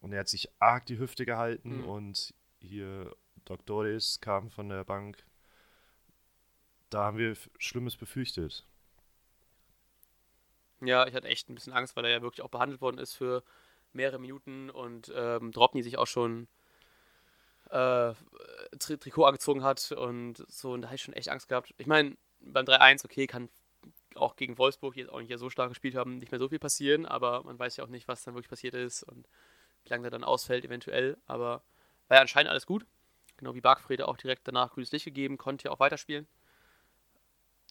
Und 0.00 0.12
er 0.12 0.20
hat 0.20 0.28
sich 0.28 0.48
arg 0.60 0.84
die 0.86 0.98
Hüfte 0.98 1.24
gehalten 1.24 1.78
Mhm. 1.78 1.84
und 1.88 2.34
hier 2.60 3.16
Doktoris 3.46 4.20
kam 4.20 4.50
von 4.50 4.68
der 4.68 4.84
Bank. 4.84 5.24
Da 6.90 7.04
haben 7.04 7.18
wir 7.18 7.34
Schlimmes 7.58 7.96
befürchtet. 7.96 8.66
Ja, 10.80 11.06
ich 11.06 11.14
hatte 11.14 11.28
echt 11.28 11.48
ein 11.48 11.54
bisschen 11.54 11.72
Angst, 11.72 11.96
weil 11.96 12.04
er 12.04 12.10
ja 12.10 12.22
wirklich 12.22 12.42
auch 12.42 12.50
behandelt 12.50 12.80
worden 12.80 12.98
ist 12.98 13.14
für 13.14 13.42
mehrere 13.94 14.18
Minuten 14.18 14.70
und 14.70 15.12
ähm, 15.14 15.52
Dropny 15.52 15.82
sich 15.82 15.98
auch 15.98 16.06
schon 16.06 16.48
äh, 17.70 18.14
Tri 18.78 18.98
Trikot 18.98 19.24
angezogen 19.24 19.62
hat 19.62 19.92
und 19.92 20.44
so, 20.48 20.72
und 20.72 20.82
da 20.82 20.88
habe 20.88 20.96
ich 20.96 21.02
schon 21.02 21.14
echt 21.14 21.28
Angst 21.28 21.48
gehabt. 21.48 21.74
Ich 21.78 21.86
meine, 21.86 22.16
beim 22.40 22.64
3-1, 22.64 23.04
okay, 23.04 23.26
kann 23.26 23.48
auch 24.14 24.36
gegen 24.36 24.58
Wolfsburg, 24.58 24.94
die 24.94 25.00
jetzt 25.00 25.10
auch 25.10 25.20
nicht 25.20 25.36
so 25.38 25.50
stark 25.50 25.70
gespielt 25.70 25.94
haben, 25.94 26.18
nicht 26.18 26.30
mehr 26.30 26.38
so 26.38 26.48
viel 26.48 26.58
passieren, 26.58 27.06
aber 27.06 27.42
man 27.44 27.58
weiß 27.58 27.76
ja 27.76 27.84
auch 27.84 27.88
nicht, 27.88 28.06
was 28.08 28.22
dann 28.22 28.34
wirklich 28.34 28.50
passiert 28.50 28.74
ist 28.74 29.02
und 29.02 29.28
wie 29.84 29.88
lange 29.90 30.02
der 30.02 30.10
dann 30.10 30.24
ausfällt 30.24 30.64
eventuell, 30.64 31.16
aber 31.26 31.62
war 32.08 32.16
ja 32.16 32.20
anscheinend 32.20 32.50
alles 32.50 32.66
gut. 32.66 32.86
Genau 33.36 33.54
wie 33.54 33.60
Bargfrede 33.60 34.06
auch 34.06 34.16
direkt 34.16 34.46
danach 34.46 34.72
grünes 34.72 34.92
Licht 34.92 35.04
gegeben, 35.04 35.38
konnte 35.38 35.64
ja 35.64 35.70
auch 35.72 35.80
weiterspielen. 35.80 36.28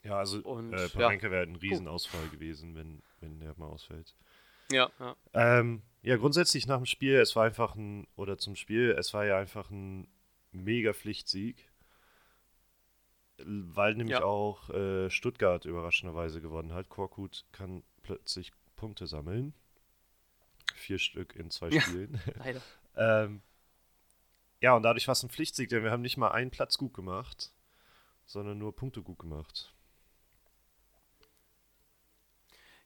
Ja, 0.03 0.17
also 0.17 0.39
Und, 0.39 0.73
äh, 0.73 0.81
ja. 0.81 0.87
Pavlenka 0.89 1.31
wäre 1.31 1.43
ein 1.43 1.55
Riesenausfall 1.55 2.27
gewesen, 2.27 2.75
wenn, 2.75 3.01
wenn 3.21 3.39
der 3.39 3.53
mal 3.57 3.67
ausfällt. 3.67 4.13
Ja, 4.69 4.91
ja. 4.99 5.15
Ähm, 5.33 5.81
ja, 6.03 6.17
grundsätzlich 6.17 6.67
nach 6.67 6.77
dem 6.77 6.85
Spiel, 6.85 7.15
es 7.15 7.35
war 7.35 7.45
einfach 7.45 7.75
ein, 7.75 8.07
oder 8.15 8.37
zum 8.37 8.55
Spiel, 8.55 8.91
es 8.97 9.13
war 9.13 9.25
ja 9.25 9.37
einfach 9.37 9.69
ein 9.71 10.07
mega 10.51 10.93
Pflichtsieg, 10.93 11.69
weil 13.37 13.95
nämlich 13.95 14.19
Ja. 14.19 14.23
auch 14.23 14.69
äh, 14.69 15.09
Stuttgart 15.09 15.65
überraschenderweise 15.65 16.39
gewonnen 16.41 16.73
hat. 16.73 16.89
Korkut 16.89 17.45
kann 17.51 17.83
plötzlich 18.03 18.51
Punkte 18.75 19.07
sammeln. 19.07 19.53
Vier 20.75 20.99
Stück 20.99 21.35
in 21.35 21.49
zwei 21.49 21.69
Ja. 21.69 21.81
Spielen. 21.81 22.21
Leider. 22.37 22.61
ähm, 22.95 23.41
ja, 24.61 24.75
und 24.75 24.83
dadurch 24.83 25.07
war 25.07 25.13
es 25.13 25.23
ein 25.23 25.29
Pflichtsieg, 25.29 25.69
denn 25.69 25.83
wir 25.83 25.91
haben 25.91 26.01
nicht 26.01 26.17
mal 26.17 26.31
einen 26.31 26.51
Platz 26.51 26.77
gut 26.77 26.93
gemacht, 26.93 27.51
sondern 28.25 28.57
nur 28.57 28.75
Punkte 28.75 29.01
gut 29.01 29.19
gemacht. 29.19 29.73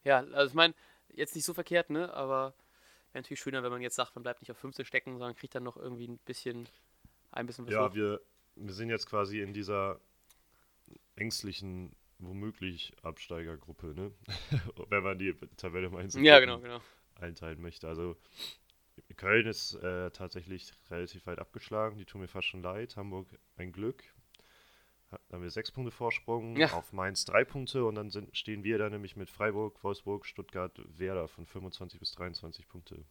Ja, 0.03 0.19
also 0.19 0.47
ich 0.51 0.53
meine, 0.55 0.73
jetzt 1.09 1.35
nicht 1.35 1.45
so 1.45 1.53
verkehrt, 1.53 1.89
ne? 1.89 2.13
Aber 2.13 2.53
wäre 3.11 3.21
natürlich 3.21 3.39
schöner, 3.39 3.63
wenn 3.63 3.71
man 3.71 3.81
jetzt 3.81 3.95
sagt, 3.95 4.15
man 4.15 4.23
bleibt 4.23 4.41
nicht 4.41 4.51
auf 4.51 4.57
15 4.57 4.85
stecken, 4.85 5.17
sondern 5.17 5.35
kriegt 5.35 5.55
dann 5.55 5.63
noch 5.63 5.77
irgendwie 5.77 6.07
ein 6.07 6.17
bisschen, 6.19 6.67
ein 7.31 7.45
bisschen 7.45 7.65
was 7.65 7.73
Ja, 7.73 7.93
wir, 7.93 8.21
wir 8.55 8.73
sind 8.73 8.89
jetzt 8.89 9.07
quasi 9.07 9.41
in 9.41 9.53
dieser 9.53 9.99
ängstlichen, 11.15 11.95
womöglich 12.19 12.93
Absteigergruppe, 13.01 13.87
ne? 13.87 14.11
Wenn 14.89 15.03
man 15.03 15.19
die 15.19 15.33
Tabelle 15.57 15.89
mal 15.89 16.07
ja, 16.07 16.39
genau, 16.39 16.59
genau. 16.59 16.81
einteilen 17.15 17.61
möchte. 17.61 17.87
Also 17.87 18.17
Köln 19.15 19.45
ist 19.47 19.75
äh, 19.75 20.11
tatsächlich 20.11 20.71
relativ 20.89 21.25
weit 21.27 21.39
abgeschlagen, 21.39 21.97
die 21.97 22.05
tun 22.05 22.21
mir 22.21 22.27
fast 22.27 22.47
schon 22.47 22.63
leid. 22.63 22.97
Hamburg 22.97 23.27
ein 23.55 23.71
Glück. 23.71 24.03
Haben 25.31 25.41
wir 25.41 25.49
sechs 25.49 25.71
Punkte 25.71 25.91
Vorsprung, 25.91 26.57
Ja. 26.57 26.73
auf 26.73 26.91
Mainz 26.91 27.23
drei 27.23 27.45
Punkte 27.45 27.85
und 27.85 27.95
dann 27.95 28.09
sind, 28.09 28.35
stehen 28.35 28.63
wir 28.65 28.77
da 28.77 28.89
nämlich 28.89 29.15
mit 29.15 29.29
Freiburg, 29.29 29.81
Wolfsburg, 29.83 30.25
Stuttgart, 30.25 30.77
Werder 30.97 31.27
von 31.29 31.45
25 31.45 31.99
bis 31.99 32.11
23 32.11 32.67
Punkte. 32.67 33.05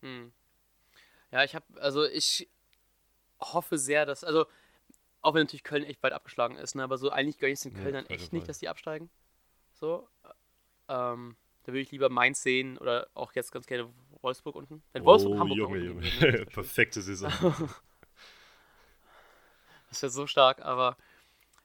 Hm. 0.00 0.32
Ja, 1.32 1.44
ich 1.44 1.54
habe, 1.54 1.64
also 1.80 2.04
ich 2.04 2.48
hoffe 3.40 3.76
sehr, 3.78 4.06
dass, 4.06 4.24
also 4.24 4.46
auch 5.20 5.34
wenn 5.34 5.42
natürlich 5.42 5.64
Köln 5.64 5.84
echt 5.84 6.02
weit 6.02 6.12
abgeschlagen 6.12 6.56
ist, 6.56 6.74
ne, 6.74 6.84
aber 6.84 6.96
so 6.98 7.10
eigentlich 7.10 7.38
gönne 7.38 7.52
ich 7.52 7.58
es 7.58 7.62
den 7.64 7.74
Kölnern 7.74 8.04
jeden 8.08 8.14
echt 8.20 8.32
nicht, 8.32 8.48
dass 8.48 8.58
die 8.58 8.68
absteigen. 8.68 9.10
So. 9.74 10.08
Ähm, 10.88 11.36
da 11.64 11.72
würde 11.72 11.80
ich 11.80 11.90
lieber 11.90 12.08
Mainz 12.08 12.42
sehen 12.42 12.78
oder 12.78 13.08
auch 13.14 13.32
jetzt 13.32 13.50
ganz 13.50 13.66
gerne 13.66 13.92
Wolfsburg 14.22 14.54
unten. 14.54 14.82
Wenn 14.92 15.04
Wolfsburg 15.04 15.38
Hamburg 15.38 15.58
Oh, 15.58 15.74
Junge, 15.74 15.78
unten 15.78 15.86
Junge. 16.04 16.20
würde, 16.20 16.38
ne. 16.38 16.46
Perfekte 16.52 17.02
Saison. 17.02 17.30
Das 19.96 20.02
wäre 20.02 20.10
so 20.10 20.26
stark, 20.26 20.60
aber 20.62 20.96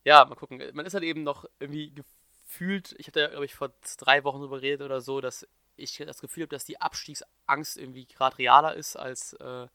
ja, 0.03 0.25
mal 0.25 0.35
gucken. 0.35 0.61
Man 0.73 0.85
ist 0.85 0.93
halt 0.93 1.03
eben 1.03 1.23
noch 1.23 1.45
irgendwie 1.59 1.93
gefühlt, 1.93 2.95
ich 2.97 3.07
hatte 3.07 3.21
ja, 3.21 3.27
glaube 3.27 3.45
ich, 3.45 3.55
vor 3.55 3.71
drei 3.97 4.23
Wochen 4.23 4.39
drüber 4.41 4.57
geredet 4.57 4.81
oder 4.81 5.01
so, 5.01 5.21
dass 5.21 5.47
ich 5.75 5.97
das 5.97 6.21
Gefühl 6.21 6.43
habe, 6.43 6.55
dass 6.55 6.65
die 6.65 6.79
Abstiegsangst 6.81 7.77
irgendwie 7.77 8.05
gerade 8.05 8.37
realer 8.37 8.75
ist, 8.75 8.95
als 8.95 9.33
äh, 9.33 9.67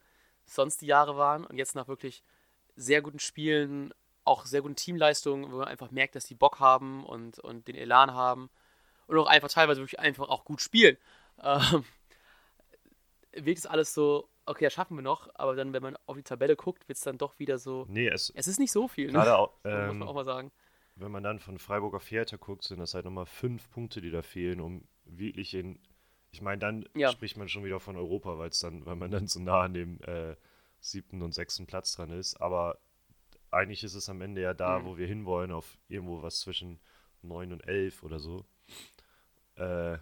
sonst 0.45 0.81
die 0.81 0.87
Jahre 0.87 1.17
waren. 1.17 1.45
Und 1.45 1.59
jetzt 1.59 1.75
nach 1.75 1.89
wirklich 1.89 2.23
sehr 2.77 3.03
guten 3.03 3.19
Spielen, 3.19 3.93
auch 4.25 4.45
sehr 4.45 4.63
guten 4.63 4.77
Teamleistungen, 4.77 5.51
wo 5.53 5.59
man 5.59 5.69
einfach 5.69 5.91
merkt, 5.91 6.17
dass 6.17 6.27
die 6.27 6.35
Bock 6.35 6.61
haben 6.61 7.05
und, 7.05 7.39
und 7.39 7.69
den 7.69 7.77
Elan 7.77 8.13
haben 8.13 8.51
und 9.07 9.19
auch 9.19 9.27
einfach 9.27 9.49
teilweise 9.49 9.81
wirklich 9.81 10.01
einfach 10.01 10.29
auch 10.29 10.45
gut 10.45 10.61
spielen. 10.61 10.97
Ähm, 11.43 11.85
wirkt 13.33 13.59
es 13.59 13.67
alles 13.67 13.95
so, 13.95 14.29
okay, 14.47 14.65
das 14.65 14.73
schaffen 14.73 14.97
wir 14.97 15.03
noch, 15.03 15.29
aber 15.35 15.55
dann, 15.57 15.73
wenn 15.73 15.83
man 15.83 15.97
auf 16.07 16.17
die 16.17 16.23
Tabelle 16.23 16.57
guckt, 16.57 16.89
wird 16.89 16.97
es 16.97 17.05
dann 17.05 17.19
doch 17.19 17.39
wieder 17.39 17.59
so, 17.59 17.87
Nee, 17.89 18.09
es, 18.09 18.31
es 18.35 18.47
ist 18.49 18.59
nicht 18.59 18.73
so 18.73 18.89
viel, 18.89 19.13
ne? 19.13 19.37
auch, 19.37 19.53
So 19.65 19.71
muss 19.71 19.75
ähm, 19.75 19.99
man 19.99 20.09
auch 20.09 20.15
mal 20.15 20.25
sagen. 20.25 20.53
wenn 20.97 21.11
man 21.13 21.23
dann 21.23 21.39
von 21.41 21.59
Freiburg 21.59 21.95
auf 21.95 22.11
Hertha 22.11 22.37
guckt, 22.37 22.65
sind 22.65 22.79
das 22.79 22.95
halt 22.95 23.05
nochmal 23.05 23.27
fünf 23.27 23.69
Punkte, 23.71 24.01
die 24.01 24.11
da 24.11 24.23
fehlen, 24.23 24.61
um 24.61 24.87
wirklich 25.05 25.55
in. 25.55 25.79
Ich 26.33 26.43
meine, 26.43 26.59
dann 26.59 26.89
Ja. 26.95 27.11
spricht 27.13 27.37
man 27.37 27.49
schon 27.49 27.65
wieder 27.65 27.81
von 27.81 27.97
Europa, 27.97 28.39
weil 28.39 28.49
es 28.51 28.59
dann, 28.61 28.85
weil 28.87 28.97
man 28.97 29.11
dann 29.11 29.27
so 29.27 29.41
nah 29.41 29.63
an 29.63 29.75
dem 29.75 30.01
äh, 30.03 30.37
siebten 30.81 31.23
und 31.23 31.33
sechsten 31.33 31.67
Platz 31.67 31.95
dran 31.97 32.11
ist. 32.11 32.37
Aber 32.41 32.79
eigentlich 33.51 33.85
ist 33.85 33.95
es 33.95 34.09
am 34.09 34.21
Ende 34.21 34.43
ja 34.43 34.53
da, 34.55 34.81
Mhm. 34.81 34.87
wo 34.87 34.97
wir 34.99 35.07
hinwollen, 35.07 35.53
auf 35.53 35.79
irgendwo 35.89 36.23
was 36.23 36.41
zwischen 36.41 36.79
neun 37.23 37.53
und 37.53 37.67
elf 37.67 38.03
oder 38.03 38.19
so. 38.19 38.45
Äh, 39.57 39.99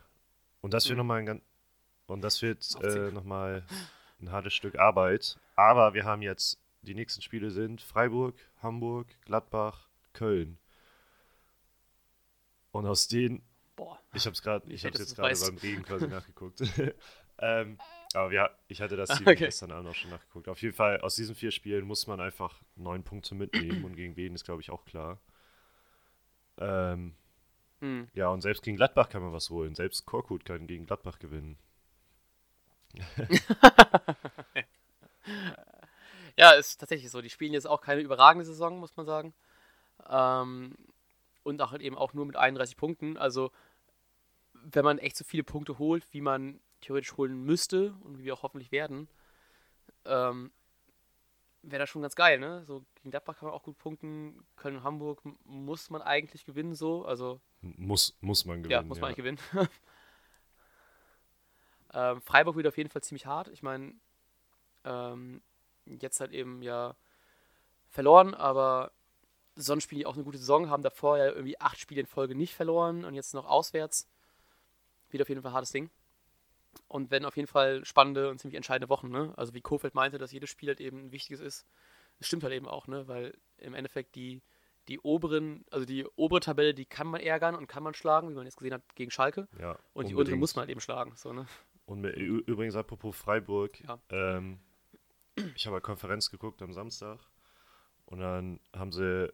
und 0.61 0.73
das 0.75 0.85
wird 0.89 0.95
Mhm. 0.95 0.99
nochmal 0.99 1.19
ein 1.21 1.27
ganz. 1.27 1.43
Und 2.07 2.23
das 2.23 2.43
wird 2.43 2.69
äh, 2.83 3.11
nochmal 3.13 3.65
ein 4.25 4.33
hartes 4.33 4.55
Stück 4.55 4.79
Arbeit. 4.79 5.39
Aber 5.57 5.95
wir 5.95 6.05
haben 6.05 6.23
jetzt, 6.23 6.61
die 6.83 6.95
nächsten 6.95 7.23
Spiele 7.23 7.51
sind 7.51 7.81
Freiburg, 7.81 8.35
Hamburg, 8.63 9.09
Gladbach, 9.25 9.89
Köln. 10.13 10.59
Und 12.73 12.87
aus 12.87 13.07
denen, 13.09 13.43
Boah. 13.77 14.01
ich 14.13 14.27
habe 14.27 14.35
es 14.35 14.43
gerade, 14.43 14.71
ich 14.73 14.85
habe 14.85 14.99
jetzt 14.99 15.15
gerade 15.15 15.39
beim 15.39 15.59
Regen 15.59 15.83
quasi 15.83 16.09
nachgeguckt. 16.09 16.61
ähm, 17.39 17.79
aber 18.15 18.33
ja, 18.33 18.51
ich 18.69 18.81
hatte 18.81 18.97
das 18.97 19.11
Team 19.19 19.27
okay. 19.27 19.37
gestern 19.37 19.71
Abend 19.71 19.91
auch 19.91 19.95
schon 19.95 20.11
nachgeguckt. 20.11 20.49
Auf 20.49 20.61
jeden 20.61 20.75
Fall, 20.75 21.01
aus 21.01 21.15
diesen 21.15 21.35
vier 21.35 21.51
Spielen 21.51 21.87
muss 21.87 22.07
man 22.07 22.21
einfach 22.21 22.63
neun 22.75 23.05
Punkte 23.05 23.35
mitnehmen 23.35 23.85
und 23.85 23.95
gegen 23.95 24.17
wen 24.17 24.35
ist, 24.35 24.45
glaube 24.45 24.63
ich, 24.63 24.71
auch 24.71 24.85
klar. 24.85 25.21
Ähm, 26.59 27.17
Hm. 27.85 28.09
Ja, 28.15 28.29
und 28.29 28.41
selbst 28.41 28.63
gegen 28.63 28.79
Gladbach 28.79 29.11
kann 29.11 29.23
man 29.23 29.35
was 29.35 29.51
holen. 29.51 29.75
Selbst 29.75 30.07
Korkut 30.07 30.47
kann 30.47 30.67
gegen 30.67 30.87
Gladbach 30.87 31.19
gewinnen. 31.19 31.59
Ja, 36.37 36.51
ist 36.53 36.79
tatsächlich 36.79 37.11
so. 37.11 37.21
Die 37.23 37.31
spielen 37.31 37.53
jetzt 37.53 37.67
auch 37.67 37.81
keine 37.81 38.01
überragende 38.01 38.45
Saison, 38.45 38.79
muss 38.81 38.97
man 38.97 39.07
sagen. 39.07 39.33
Ähm, 40.09 40.75
und 41.45 41.63
auch 41.63 41.71
halt 41.71 41.81
eben 41.83 41.97
auch 41.97 42.13
nur 42.13 42.27
mit 42.27 42.37
31 42.37 42.77
Punkten. 42.77 43.17
Also, 43.17 43.53
wenn 44.53 44.85
man 44.85 44.99
echt 44.99 45.17
so 45.17 45.25
viele 45.25 45.45
Punkte 45.45 45.79
holt, 45.79 46.05
wie 46.13 46.21
man 46.21 46.59
theoretisch 46.81 47.17
holen 47.17 47.45
müsste 47.45 47.95
und 48.03 48.19
wie 48.19 48.25
wir 48.25 48.35
auch 48.35 48.43
hoffentlich 48.43 48.73
werden, 48.73 49.09
ähm, 50.07 50.51
wäre 51.63 51.79
das 51.81 51.89
schon 51.89 52.03
ganz 52.03 52.17
geil, 52.17 52.39
ne? 52.39 52.65
So 52.65 52.85
gegen 52.97 53.11
Gladbach 53.11 53.39
kann 53.39 53.47
man 53.47 53.55
auch 53.55 53.63
gut 53.63 53.79
punkten. 53.79 54.45
Köln 54.57 54.77
und 54.77 54.83
Hamburg 54.83 55.23
muss 55.45 55.89
man 55.89 56.03
eigentlich 56.03 56.45
gewinnen, 56.45 56.75
so. 56.75 57.05
Also, 57.05 57.41
Muss, 57.61 58.17
muss 58.21 58.45
man 58.45 58.59
gewinnen. 58.63 58.73
ja, 58.73 58.83
muss 58.83 59.01
man 59.01 59.11
eigentlich 59.11 59.17
gewinnen. 59.19 59.39
ähm, 61.95 62.21
Freiburg 62.21 62.57
wird 62.57 62.67
auf 62.67 62.77
jeden 62.77 62.91
Fall 62.91 63.03
ziemlich 63.03 63.25
hart. 63.27 63.49
Ich 63.49 63.63
meine, 63.63 63.95
ähm, 64.85 65.41
jetzt 65.87 66.21
halt 66.21 66.33
eben 66.33 66.63
ja 66.63 66.97
verloren, 67.89 68.35
aber 68.35 68.93
sonst 69.55 69.85
spielen 69.85 70.01
die 70.01 70.07
auch 70.07 70.15
eine 70.15 70.25
gute 70.25 70.39
Saison, 70.39 70.69
haben 70.69 70.83
davor 70.83 71.17
ja 71.17 71.27
irgendwie 71.27 71.61
acht 71.61 71.79
Spiele 71.79 72.01
in 72.01 72.07
Folge 72.07 72.35
nicht 72.35 72.55
verloren 72.55 73.05
und 73.05 73.15
jetzt 73.15 73.35
noch 73.35 73.47
auswärts. 73.47 74.09
Wird 75.11 75.23
auf 75.23 75.29
jeden 75.29 75.43
Fall 75.43 75.53
ein 75.53 75.55
hartes 75.55 75.71
Ding. 75.71 75.91
Und 76.89 77.13
werden 77.13 77.25
auf 77.25 77.37
jeden 77.37 77.47
Fall 77.47 77.85
spannende 77.85 78.29
und 78.29 78.41
ziemlich 78.41 78.57
entscheidende 78.57 78.89
Wochen, 78.89 79.09
ne? 79.09 79.33
Also 79.37 79.55
wie 79.55 79.61
Kofeld 79.61 79.95
meinte, 79.95 80.19
dass 80.19 80.33
jedes 80.33 80.51
Spiel 80.51 80.71
halt 80.71 80.81
eben 80.81 80.99
ein 81.07 81.13
wichtiges 81.13 81.39
ist. 81.39 81.67
Das 82.19 82.27
stimmt 82.27 82.43
halt 82.43 82.53
eben 82.53 82.67
auch, 82.67 82.89
ne? 82.89 83.07
Weil 83.07 83.39
im 83.59 83.75
Endeffekt 83.75 84.17
die, 84.17 84.43
die 84.89 84.99
oberen, 84.99 85.65
also 85.71 85.87
die 85.87 86.05
obere 86.17 86.41
Tabelle, 86.41 86.75
die 86.75 86.85
kann 86.85 87.07
man 87.07 87.21
ärgern 87.21 87.55
und 87.55 87.69
kann 87.69 87.85
man 87.85 87.95
schlagen, 87.95 88.29
wie 88.29 88.35
man 88.35 88.45
jetzt 88.45 88.57
gesehen 88.57 88.75
hat, 88.75 88.83
gegen 88.97 89.13
Schalke. 89.13 89.47
Ja, 89.61 89.71
Und 89.71 90.09
die 90.09 90.15
unbedingt. 90.15 90.19
untere 90.19 90.37
muss 90.37 90.57
man 90.57 90.63
halt 90.63 90.71
eben 90.71 90.81
schlagen. 90.81 91.13
So, 91.15 91.33
ne? 91.33 91.47
Und 91.87 92.01
mir- 92.01 92.17
ü- 92.17 92.43
übrigens, 92.47 92.77
apropos 92.77 93.17
Freiburg, 93.17 93.79
Ja. 93.81 93.99
ähm, 94.11 94.59
ich 95.55 95.67
habe 95.67 95.77
eine 95.77 95.83
Konferenz 95.83 96.31
geguckt 96.31 96.63
am 96.63 96.73
Samstag 96.73 97.19
und 98.07 98.21
dann 98.21 98.61
haben 98.75 98.93
sie 98.93 99.33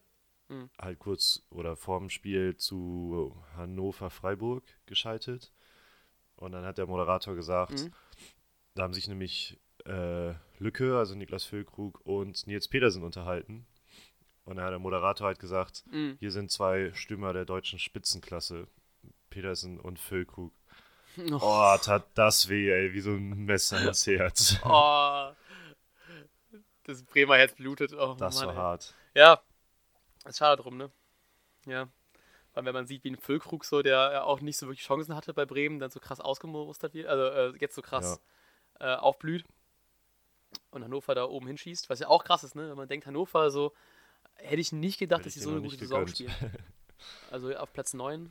Mhm. 0.48 0.68
halt 0.80 0.98
kurz 0.98 1.46
oder 1.50 1.76
vorm 1.76 2.10
Spiel 2.10 2.56
zu 2.56 3.36
Hannover-Freiburg 3.54 4.64
geschaltet. 4.86 5.52
Und 6.36 6.52
dann 6.52 6.64
hat 6.64 6.78
der 6.78 6.86
Moderator 6.86 7.34
gesagt, 7.36 7.84
Mhm. 7.84 7.92
da 8.74 8.82
haben 8.84 8.94
sich 8.94 9.06
nämlich 9.08 9.58
äh, 9.86 10.34
Lücke, 10.58 10.98
also 10.98 11.14
Niklas 11.14 11.44
Füllkrug 11.44 12.00
und 12.04 12.46
Nils 12.46 12.68
Petersen 12.68 13.02
unterhalten. 13.02 13.66
Und 14.44 14.56
dann 14.56 14.64
hat 14.66 14.72
der 14.72 14.78
Moderator 14.78 15.28
halt 15.28 15.38
gesagt, 15.38 15.84
Mhm. 15.90 16.16
hier 16.20 16.30
sind 16.30 16.50
zwei 16.50 16.92
Stürmer 16.92 17.32
der 17.32 17.46
deutschen 17.46 17.78
Spitzenklasse, 17.78 18.68
Petersen 19.30 19.80
und 19.80 19.98
Füllkrug. 19.98 20.52
Oh, 21.32 21.76
tat 21.82 22.06
das 22.14 22.48
weh, 22.48 22.70
ey, 22.70 22.92
wie 22.92 23.00
so 23.00 23.10
ein 23.10 23.44
Messer 23.44 23.80
ins 23.86 24.06
Herz. 24.06 24.56
Oh. 24.64 25.30
Das 26.84 27.02
Bremer 27.04 27.36
Herz 27.36 27.54
blutet. 27.54 27.92
Oh, 27.92 28.14
Das 28.18 28.36
Mann, 28.36 28.46
war 28.46 28.54
ey. 28.54 28.58
hart. 28.60 28.94
Ja, 29.14 29.40
ist 30.26 30.38
schade 30.38 30.60
drum, 30.62 30.76
ne? 30.76 30.90
Ja. 31.66 31.88
Weil 32.54 32.64
wenn 32.64 32.74
man 32.74 32.86
sieht, 32.86 33.04
wie 33.04 33.10
ein 33.10 33.16
Füllkrug 33.16 33.64
so, 33.64 33.82
der 33.82 34.12
ja 34.12 34.22
auch 34.24 34.40
nicht 34.40 34.56
so 34.56 34.66
wirklich 34.66 34.84
Chancen 34.84 35.14
hatte 35.14 35.32
bei 35.34 35.44
Bremen, 35.46 35.78
dann 35.78 35.90
so 35.90 36.00
krass 36.00 36.20
ausgemustert 36.20 36.94
wird, 36.94 37.06
also 37.06 37.24
äh, 37.24 37.58
jetzt 37.60 37.76
so 37.76 37.82
krass 37.82 38.20
äh, 38.80 38.94
aufblüht 38.94 39.44
und 40.72 40.82
Hannover 40.82 41.14
da 41.14 41.24
oben 41.24 41.46
hinschießt, 41.46 41.88
was 41.90 42.00
ja 42.00 42.08
auch 42.08 42.24
krass 42.24 42.42
ist, 42.42 42.56
ne? 42.56 42.68
Wenn 42.68 42.76
man 42.76 42.88
denkt, 42.88 43.06
Hannover 43.06 43.50
so, 43.50 43.72
hätte 44.34 44.60
ich 44.60 44.72
nicht 44.72 44.98
gedacht, 44.98 45.20
Hätte 45.20 45.28
dass 45.28 45.34
sie 45.34 45.40
so 45.40 45.50
eine 45.50 45.60
gute 45.60 45.76
Saison 45.76 46.06
spielen. 46.06 46.34
Also 47.30 47.56
auf 47.56 47.72
Platz 47.72 47.94
9. 47.94 48.30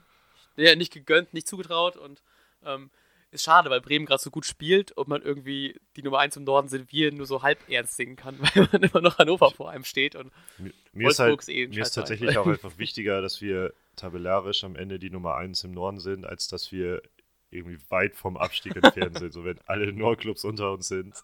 Ja, 0.55 0.75
nicht 0.75 0.93
gegönnt, 0.93 1.33
nicht 1.33 1.47
zugetraut 1.47 1.97
und 1.97 2.21
ähm, 2.65 2.89
ist 3.31 3.43
schade, 3.43 3.69
weil 3.69 3.81
Bremen 3.81 4.05
gerade 4.05 4.21
so 4.21 4.31
gut 4.31 4.45
spielt 4.45 4.91
und 4.93 5.07
man 5.07 5.21
irgendwie 5.21 5.79
die 5.95 6.01
Nummer 6.01 6.19
1 6.19 6.37
im 6.37 6.43
Norden 6.45 6.67
sind 6.67 6.91
wir 6.91 7.11
nur 7.11 7.27
so 7.27 7.43
halb 7.43 7.59
ernst 7.69 7.95
singen 7.95 8.15
kann, 8.15 8.39
weil 8.55 8.67
man 8.71 8.83
immer 8.83 9.01
noch 9.01 9.17
Hannover 9.17 9.51
vor 9.51 9.69
einem 9.69 9.83
steht 9.83 10.15
und 10.15 10.31
Mir, 10.57 10.73
mir 10.93 11.09
ist, 11.09 11.19
halt, 11.19 11.47
eh 11.47 11.67
mir 11.67 11.81
ist 11.81 11.93
Scheißverein. 11.93 12.07
tatsächlich 12.07 12.37
auch 12.37 12.47
einfach 12.47 12.77
wichtiger, 12.77 13.21
dass 13.21 13.41
wir 13.41 13.73
tabellarisch 13.95 14.63
am 14.63 14.75
Ende 14.75 14.97
die 14.97 15.09
Nummer 15.09 15.35
1 15.35 15.63
im 15.63 15.71
Norden 15.71 15.99
sind, 15.99 16.25
als 16.25 16.47
dass 16.47 16.71
wir 16.71 17.01
irgendwie 17.51 17.79
weit 17.89 18.15
vom 18.15 18.37
Abstieg 18.37 18.75
entfernt 18.75 19.17
sind. 19.17 19.33
So 19.33 19.43
wenn 19.43 19.59
alle 19.65 19.91
Nordclubs 19.93 20.43
unter 20.43 20.71
uns 20.71 20.87
sind. 20.87 21.15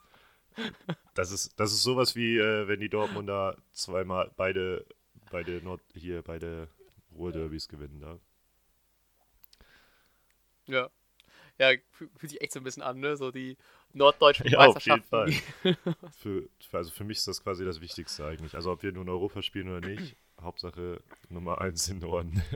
Das 1.13 1.32
ist, 1.32 1.60
das 1.60 1.71
ist 1.71 1.84
sowas 1.84 2.15
wie, 2.15 2.38
äh, 2.38 2.67
wenn 2.67 2.80
die 2.80 2.89
Dortmunder 2.89 3.58
zweimal 3.74 4.32
beide, 4.38 4.86
beide 5.32 5.62
Nord, 5.63 5.82
hier 5.93 6.21
beide 6.21 6.69
Ruhrderbys 7.13 7.67
gewinnen. 7.67 8.00
Da. 8.00 8.19
Ja. 10.67 10.89
Ja, 11.58 11.70
fü- 11.70 12.10
fühlt 12.18 12.30
sich 12.32 12.41
echt 12.41 12.52
so 12.54 12.60
ein 12.60 12.63
bisschen 12.63 12.84
an, 12.84 13.00
ne? 13.00 13.15
So 13.18 13.32
die 13.32 13.58
norddeutschen 13.94 14.48
Ja, 14.50 14.60
auf 14.60 14.86
jeden 14.86 15.04
Meisterschaften. 15.10 15.41
Für, 16.18 16.48
also 16.72 16.91
für 16.91 17.04
mich 17.04 17.18
ist 17.18 17.28
das 17.28 17.44
quasi 17.44 17.65
das 17.65 17.82
Wichtigste 17.82 18.26
eigentlich. 18.26 18.56
Also 18.56 18.72
ob 18.72 18.84
wir 18.84 18.91
nun 18.91 19.10
Europa 19.10 19.41
spielen 19.41 19.70
oder 19.70 19.82
nicht, 19.88 20.15
Hauptsache 20.41 21.02
Nummer 21.30 21.62
1 21.62 21.88
im 21.89 22.00
Norden. 22.00 22.41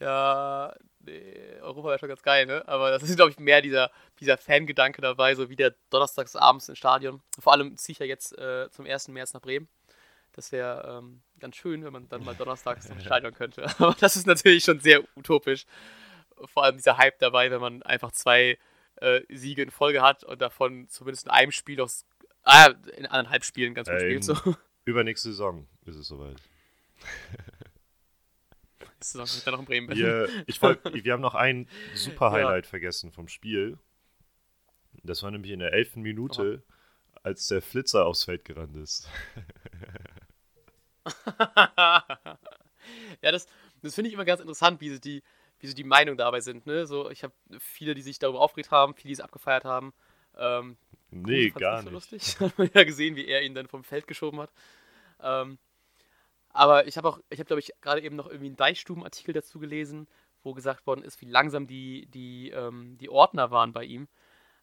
Ja, 0.00 0.74
nee, 1.00 1.58
Europa 1.60 1.88
wäre 1.88 1.98
schon 1.98 2.08
ganz 2.08 2.22
geil, 2.22 2.46
ne? 2.46 2.66
Aber 2.66 2.90
das 2.90 3.02
ist, 3.02 3.16
glaube 3.16 3.30
ich, 3.30 3.38
mehr 3.38 3.60
dieser, 3.60 3.90
dieser 4.20 4.36
Fangedanke 4.38 5.02
dabei, 5.02 5.34
so 5.34 5.48
wie 5.50 5.56
der 5.56 5.74
donnerstags 5.90 6.34
abends 6.36 6.68
im 6.68 6.74
Stadion. 6.76 7.22
Vor 7.38 7.52
allem 7.52 7.76
ziehe 7.76 7.92
ich 7.92 7.98
ja 7.98 8.06
jetzt 8.06 8.36
äh, 8.38 8.70
zum 8.70 8.86
1. 8.86 9.08
März 9.12 9.34
nach 9.34 9.40
Bremen. 9.42 9.68
Das 10.36 10.52
wäre 10.52 10.98
ähm, 11.02 11.22
ganz 11.40 11.56
schön, 11.56 11.82
wenn 11.84 11.92
man 11.92 12.08
dann 12.08 12.22
mal 12.24 12.34
donnerstags 12.34 12.86
im 12.90 13.00
Stadion 13.00 13.34
könnte. 13.34 13.64
Aber 13.78 13.96
das 13.98 14.16
ist 14.16 14.26
natürlich 14.26 14.64
schon 14.64 14.80
sehr 14.80 15.02
utopisch. 15.16 15.64
Vor 16.44 16.64
allem 16.64 16.76
dieser 16.76 16.98
Hype 16.98 17.18
dabei, 17.18 17.50
wenn 17.50 17.60
man 17.60 17.82
einfach 17.82 18.12
zwei 18.12 18.58
äh, 18.96 19.22
Siege 19.30 19.62
in 19.62 19.70
Folge 19.70 20.02
hat 20.02 20.22
und 20.24 20.40
davon 20.42 20.88
zumindest 20.88 21.24
in 21.26 21.30
einem 21.32 21.52
Spiel 21.52 21.80
aus, 21.80 22.04
ah, 22.44 22.72
in 22.96 23.06
anderthalb 23.06 23.44
Spielen 23.44 23.74
ganz 23.74 23.88
gut 23.88 23.96
Äh, 23.96 24.00
spielt. 24.20 24.24
So. 24.24 24.36
Übernächste 24.84 25.30
Saison 25.30 25.66
ist 25.86 25.96
es 25.96 26.06
soweit. 26.06 26.36
Das 28.98 29.14
ist 29.14 29.20
auch 29.20 29.44
dann 29.44 29.52
noch 29.54 29.60
in 29.60 29.66
Bremen. 29.66 29.86
bin. 29.88 29.96
Wir, 29.98 30.28
ich 30.46 30.60
wollt, 30.62 30.80
wir 30.92 31.12
haben 31.12 31.20
noch 31.20 31.34
ein 31.34 31.68
super 31.94 32.26
Ja. 32.26 32.32
Highlight 32.32 32.66
vergessen 32.66 33.10
vom 33.10 33.28
Spiel. 33.28 33.78
Das 35.02 35.22
war 35.22 35.30
nämlich 35.30 35.52
in 35.52 35.58
der 35.60 35.72
elften 35.72 36.02
Minute, 36.02 36.62
als 37.22 37.46
der 37.48 37.62
Flitzer 37.62 38.06
aufs 38.06 38.24
Feld 38.24 38.44
gerannt 38.44 38.76
ist. 38.76 39.08
ja, 43.22 43.32
das, 43.32 43.46
das 43.82 43.94
finde 43.94 44.08
ich 44.08 44.14
immer 44.14 44.24
ganz 44.24 44.40
interessant, 44.40 44.80
wie 44.80 44.90
so 44.90 44.98
die, 44.98 45.22
wie 45.60 45.66
so 45.66 45.74
die 45.74 45.84
Meinungen 45.84 46.18
dabei 46.18 46.40
sind. 46.40 46.66
Ne? 46.66 46.86
So, 46.86 47.10
ich 47.10 47.22
habe 47.24 47.34
viele, 47.58 47.94
die 47.94 48.02
sich 48.02 48.18
darüber 48.18 48.40
aufgeregt 48.40 48.70
haben, 48.70 48.94
viele, 48.94 49.08
die 49.08 49.14
es 49.14 49.20
abgefeiert 49.20 49.64
haben. 49.64 49.92
Ähm, 50.36 50.76
Nee, 51.10 51.50
fand's 51.50 51.60
gar 51.60 51.78
so 51.78 51.84
nicht. 51.84 51.92
lustig. 51.92 52.36
Hat 52.40 52.58
man 52.58 52.70
ja 52.74 52.84
gesehen, 52.84 53.16
wie 53.16 53.26
er 53.26 53.42
ihn 53.42 53.54
dann 53.54 53.68
vom 53.68 53.84
Feld 53.84 54.06
geschoben 54.06 54.40
hat. 54.40 54.52
Ähm, 55.22 55.58
aber 56.50 56.86
ich 56.86 56.96
habe 56.96 57.08
auch, 57.08 57.20
ich 57.30 57.38
habe 57.38 57.46
glaube 57.46 57.60
ich 57.60 57.72
gerade 57.80 58.00
eben 58.02 58.16
noch 58.16 58.26
irgendwie 58.26 58.46
einen 58.46 58.56
Deichstuben-Artikel 58.56 59.32
dazu 59.32 59.58
gelesen, 59.58 60.08
wo 60.42 60.54
gesagt 60.54 60.86
worden 60.86 61.02
ist, 61.02 61.20
wie 61.20 61.26
langsam 61.26 61.66
die, 61.66 62.06
die, 62.06 62.50
ähm, 62.50 62.96
die 62.98 63.08
Ordner 63.10 63.50
waren 63.50 63.72
bei 63.72 63.84
ihm. 63.84 64.08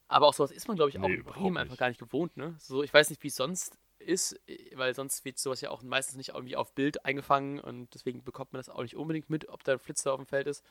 Aber 0.07 0.27
auch 0.27 0.33
sowas 0.33 0.51
ist 0.51 0.67
man, 0.67 0.75
glaube 0.75 0.89
ich, 0.89 0.99
auch 0.99 1.07
Nee, 1.07 1.15
in 1.15 1.23
Bremen 1.23 1.57
einfach 1.57 1.77
gar 1.77 1.87
nicht 1.87 1.99
gewohnt. 1.99 2.35
Ne? 2.35 2.55
So, 2.59 2.83
ich 2.83 2.93
weiß 2.93 3.09
nicht, 3.09 3.23
wie 3.23 3.27
es 3.29 3.35
sonst 3.35 3.77
ist, 4.03 4.39
weil 4.75 4.93
sonst 4.93 5.25
wird 5.25 5.37
sowas 5.39 5.61
ja 5.61 5.69
auch 5.69 5.81
meistens 5.81 6.15
nicht 6.17 6.29
irgendwie 6.29 6.55
auf 6.55 6.73
Bild 6.73 7.05
eingefangen 7.05 7.59
und 7.59 7.93
deswegen 7.93 8.23
bekommt 8.23 8.53
man 8.53 8.59
das 8.59 8.69
auch 8.69 8.81
nicht 8.81 8.95
unbedingt 8.95 9.29
mit, 9.29 9.49
ob 9.49 9.63
da 9.63 9.73
ein 9.73 9.79
Flitzer 9.79 10.13
auf 10.13 10.19
dem 10.19 10.25
Feld 10.25 10.47
ist. 10.47 10.63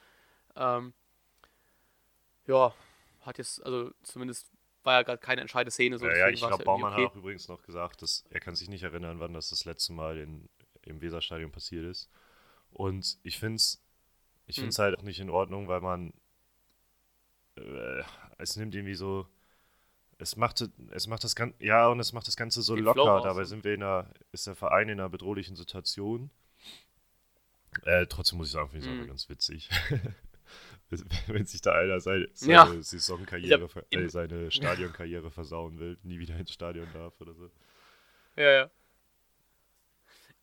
Ähm, 0.57 0.92
ja, 2.47 2.75
hat 3.21 3.38
jetzt, 3.38 3.64
also 3.64 3.90
zumindest 4.03 4.51
war 4.83 4.95
ja 4.95 5.03
gerade 5.03 5.18
keine 5.18 5.40
entscheidende 5.40 5.71
Szene. 5.71 5.99
So, 5.99 6.07
Ja, 6.07 6.16
ja, 6.16 6.29
ich 6.29 6.40
glaube, 6.40 6.64
Baumann 6.64 6.92
okay. 6.92 7.05
hat 7.05 7.12
auch 7.12 7.16
übrigens 7.16 7.49
noch 7.49 7.62
gesagt, 7.62 8.03
dass 8.03 8.25
er 8.31 8.40
kann 8.40 8.55
sich 8.55 8.68
nicht 8.68 8.83
erinnern, 8.83 9.21
wann 9.21 9.33
das 9.33 9.51
das 9.51 9.64
letzte 9.64 9.92
Mal 9.92 10.18
in, 10.18 10.49
im 10.83 11.01
Weserstadion 11.01 11.53
passiert 11.53 11.85
ist. 11.85 12.11
Und 12.71 13.18
ich 13.23 13.38
finde 13.38 13.57
es 13.57 13.83
ich 14.47 14.61
find's 14.61 14.79
halt 14.79 14.99
auch 14.99 15.03
nicht 15.03 15.21
in 15.21 15.31
Ordnung, 15.31 15.68
weil 15.68 15.81
man 15.81 16.12
äh, 17.57 18.03
es 18.38 18.57
nimmt 18.57 18.75
irgendwie 18.75 18.95
so 18.95 19.27
es 20.22 20.37
macht, 20.37 20.64
es 20.90 21.06
macht 21.06 21.24
das 21.24 21.35
Ganze, 21.37 21.54
ja, 21.64 21.88
und 21.88 22.00
es 22.00 22.12
macht 22.12 22.26
das 22.28 22.37
Ganze 22.37 22.62
so 22.62 22.74
Den 22.74 22.85
locker. 22.85 23.20
Dabei 23.22 23.40
ne? 23.40 23.46
sind 23.46 23.64
wir 23.64 23.74
in 23.74 23.82
einer, 23.82 24.08
ist 24.32 24.46
der 24.46 24.54
Verein 24.54 24.88
in 24.88 24.98
einer 25.00 25.08
bedrohlichen 25.08 25.56
Situation. 25.56 26.30
Äh, 27.85 28.06
trotzdem 28.06 28.38
muss 28.38 28.48
ich 28.48 28.52
sagen, 28.52 28.70
finde 28.70 28.87
ich 28.87 28.90
es 28.92 28.94
einfach 28.94 29.08
ganz 29.08 29.28
witzig. 29.28 29.68
Wenn 31.26 31.46
sich 31.46 31.62
da 31.62 31.72
einer 31.72 32.00
seine, 32.00 32.28
seine 32.35 32.52
Ja. 32.52 32.82
Saisonkarriere, 32.82 33.68
äh, 33.90 34.08
seine 34.08 34.50
Stadionkarriere 34.50 35.30
versauen 35.30 35.78
will, 35.78 35.98
nie 36.02 36.18
wieder 36.18 36.37
ins 36.37 36.52
Stadion 36.52 36.87
darf 36.92 37.18
oder 37.20 37.35
so. 37.35 37.50
Ja, 38.37 38.50
ja. 38.50 38.70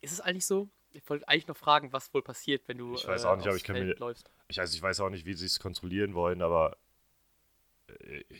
Ist 0.00 0.12
es 0.12 0.20
eigentlich 0.20 0.46
so? 0.46 0.68
Ich 0.92 1.08
wollte 1.08 1.28
eigentlich 1.28 1.46
noch 1.46 1.56
fragen, 1.56 1.92
was 1.92 2.12
wohl 2.12 2.22
passiert, 2.22 2.66
wenn 2.66 2.78
du 2.78 2.94
Ich 2.94 3.06
weiß 3.06 3.22
äh, 3.22 3.26
auch 3.28 3.36
nicht, 3.36 3.46
aber 3.46 3.56
ich 3.56 3.62
kann 3.62 3.76
Feld 3.76 3.88
mir- 4.00 4.04
läufst. 4.04 4.28
Ich 4.48 4.58
weiß, 4.58 4.74
ich 4.74 4.82
weiß 4.82 4.98
auch 5.00 5.10
nicht, 5.10 5.24
wie 5.24 5.34
sie 5.34 5.46
es 5.46 5.60
kontrollieren 5.60 6.14
wollen, 6.14 6.42
aber 6.42 6.72
äh, 6.72 6.76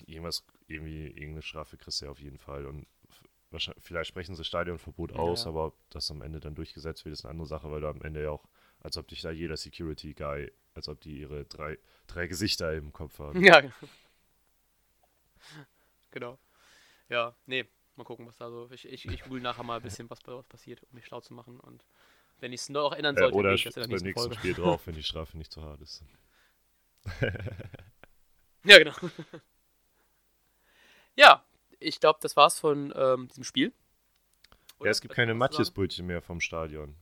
irgendwas, 0.06 0.44
irgendwie, 0.66 1.06
irgendeine 1.06 1.42
Strafe 1.42 1.76
kriegst 1.76 2.00
du 2.00 2.06
ja 2.06 2.10
auf 2.10 2.20
jeden 2.20 2.38
Fall. 2.38 2.66
Und 2.66 2.86
wahrscheinlich, 3.50 3.84
vielleicht 3.84 4.08
sprechen 4.08 4.34
sie 4.34 4.44
Stadionverbot 4.44 5.12
aus, 5.12 5.44
ja. 5.44 5.50
aber 5.50 5.66
ob 5.66 5.90
das 5.90 6.10
am 6.10 6.22
Ende 6.22 6.40
dann 6.40 6.54
durchgesetzt 6.54 7.04
wird, 7.04 7.12
ist 7.12 7.24
eine 7.24 7.32
andere 7.32 7.46
Sache, 7.46 7.70
weil 7.70 7.80
du 7.80 7.88
am 7.88 8.02
Ende 8.02 8.22
ja 8.22 8.30
auch, 8.30 8.46
als 8.80 8.96
ob 8.96 9.08
dich 9.08 9.20
da 9.20 9.30
jeder 9.30 9.56
Security-Guy, 9.56 10.52
als 10.74 10.88
ob 10.88 11.00
die 11.00 11.20
ihre 11.20 11.44
drei, 11.44 11.78
drei 12.06 12.26
Gesichter 12.26 12.72
im 12.74 12.92
Kopf 12.92 13.18
haben. 13.18 13.42
Ja, 13.44 13.60
genau. 13.60 13.74
genau. 16.10 16.38
Ja, 17.08 17.34
nee, 17.46 17.66
mal 17.96 18.04
gucken, 18.04 18.26
was 18.26 18.36
da 18.36 18.50
so. 18.50 18.70
Ich, 18.70 18.86
ich, 18.86 19.06
ich 19.06 19.22
google 19.24 19.40
nachher 19.40 19.64
mal 19.64 19.76
ein 19.76 19.82
bisschen, 19.82 20.08
was 20.10 20.20
bei 20.20 20.32
was 20.32 20.46
passiert, 20.46 20.82
um 20.84 20.88
mich 20.92 21.06
schlau 21.06 21.20
zu 21.20 21.34
machen. 21.34 21.58
Und 21.60 21.84
wenn 22.38 22.52
ich 22.52 22.60
es 22.60 22.68
noch 22.68 22.92
ändern 22.92 23.16
Äh, 23.16 23.20
sollte, 23.20 23.36
oder 23.36 23.48
dann 23.48 23.54
es 23.54 23.60
ich 23.60 23.64
das 23.64 23.76
in 23.76 23.82
beim 23.82 23.90
der 23.90 24.02
nächsten 24.02 24.06
nächsten 24.06 24.20
Folge. 24.20 24.36
Spiel 24.36 24.54
drauf, 24.54 24.86
wenn 24.86 24.94
die 24.94 25.02
Strafe 25.02 25.36
nicht 25.36 25.52
zu 25.52 25.62
hart 25.62 25.80
ist. 25.80 26.04
Ja, 28.64 28.78
genau. 28.78 28.94
ja, 31.16 31.44
ich 31.78 32.00
glaube, 32.00 32.18
das 32.22 32.36
war's 32.36 32.58
von 32.58 32.92
ähm, 32.96 33.28
diesem 33.28 33.44
Spiel. 33.44 33.72
Ja, 34.80 34.90
es 34.90 35.00
gibt 35.00 35.14
keine? 35.14 35.34
Matjesbrötchen 35.34 36.06
mehr 36.06 36.22
vom 36.22 36.40
Stadion. 36.40 36.96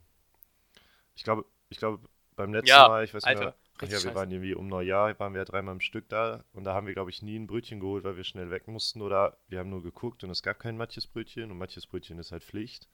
Ich 1.15 1.25
glaube, 1.25 1.45
ich 1.69 1.79
glaube, 1.79 2.09
beim 2.37 2.53
letzten 2.53 2.69
Ja, 2.69 2.89
Mal, 2.89 3.05
ich 3.05 3.15
weiß 3.15 3.25
Alter, 3.25 3.57
nicht 3.81 3.91
mehr, 3.91 3.99
ja, 3.99 4.05
wir 4.05 4.15
waren 4.15 4.31
irgendwie 4.31 4.55
um 4.55 4.67
Neujahr, 4.67 5.19
waren 5.19 5.35
wir 5.35 5.41
ja 5.41 5.45
dreimal 5.45 5.73
am 5.73 5.81
Stück 5.81 6.09
da 6.09 6.45
und 6.53 6.65
da 6.65 6.75
haben 6.75 6.87
wir, 6.87 6.95
glaube 6.95 7.11
ich, 7.11 7.23
nie 7.23 7.39
ein 7.39 7.47
Brötchen 7.47 7.81
geholt, 7.81 8.05
weil 8.05 8.17
wir 8.17 8.25
schnell 8.25 8.51
weg 8.51 8.67
mussten 8.67 9.03
oder 9.03 9.39
wir 9.49 9.61
haben 9.61 9.71
nur 9.71 9.83
geguckt 9.83 10.25
und 10.25 10.31
es 10.31 10.43
gab 10.43 10.59
kein 10.59 10.77
Matjesbrötchen 10.77 11.51
und 11.51 11.59
Matjesbrötchen 11.59 12.19
ist 12.19 12.33
halt 12.33 12.43
Pflicht. 12.43 12.89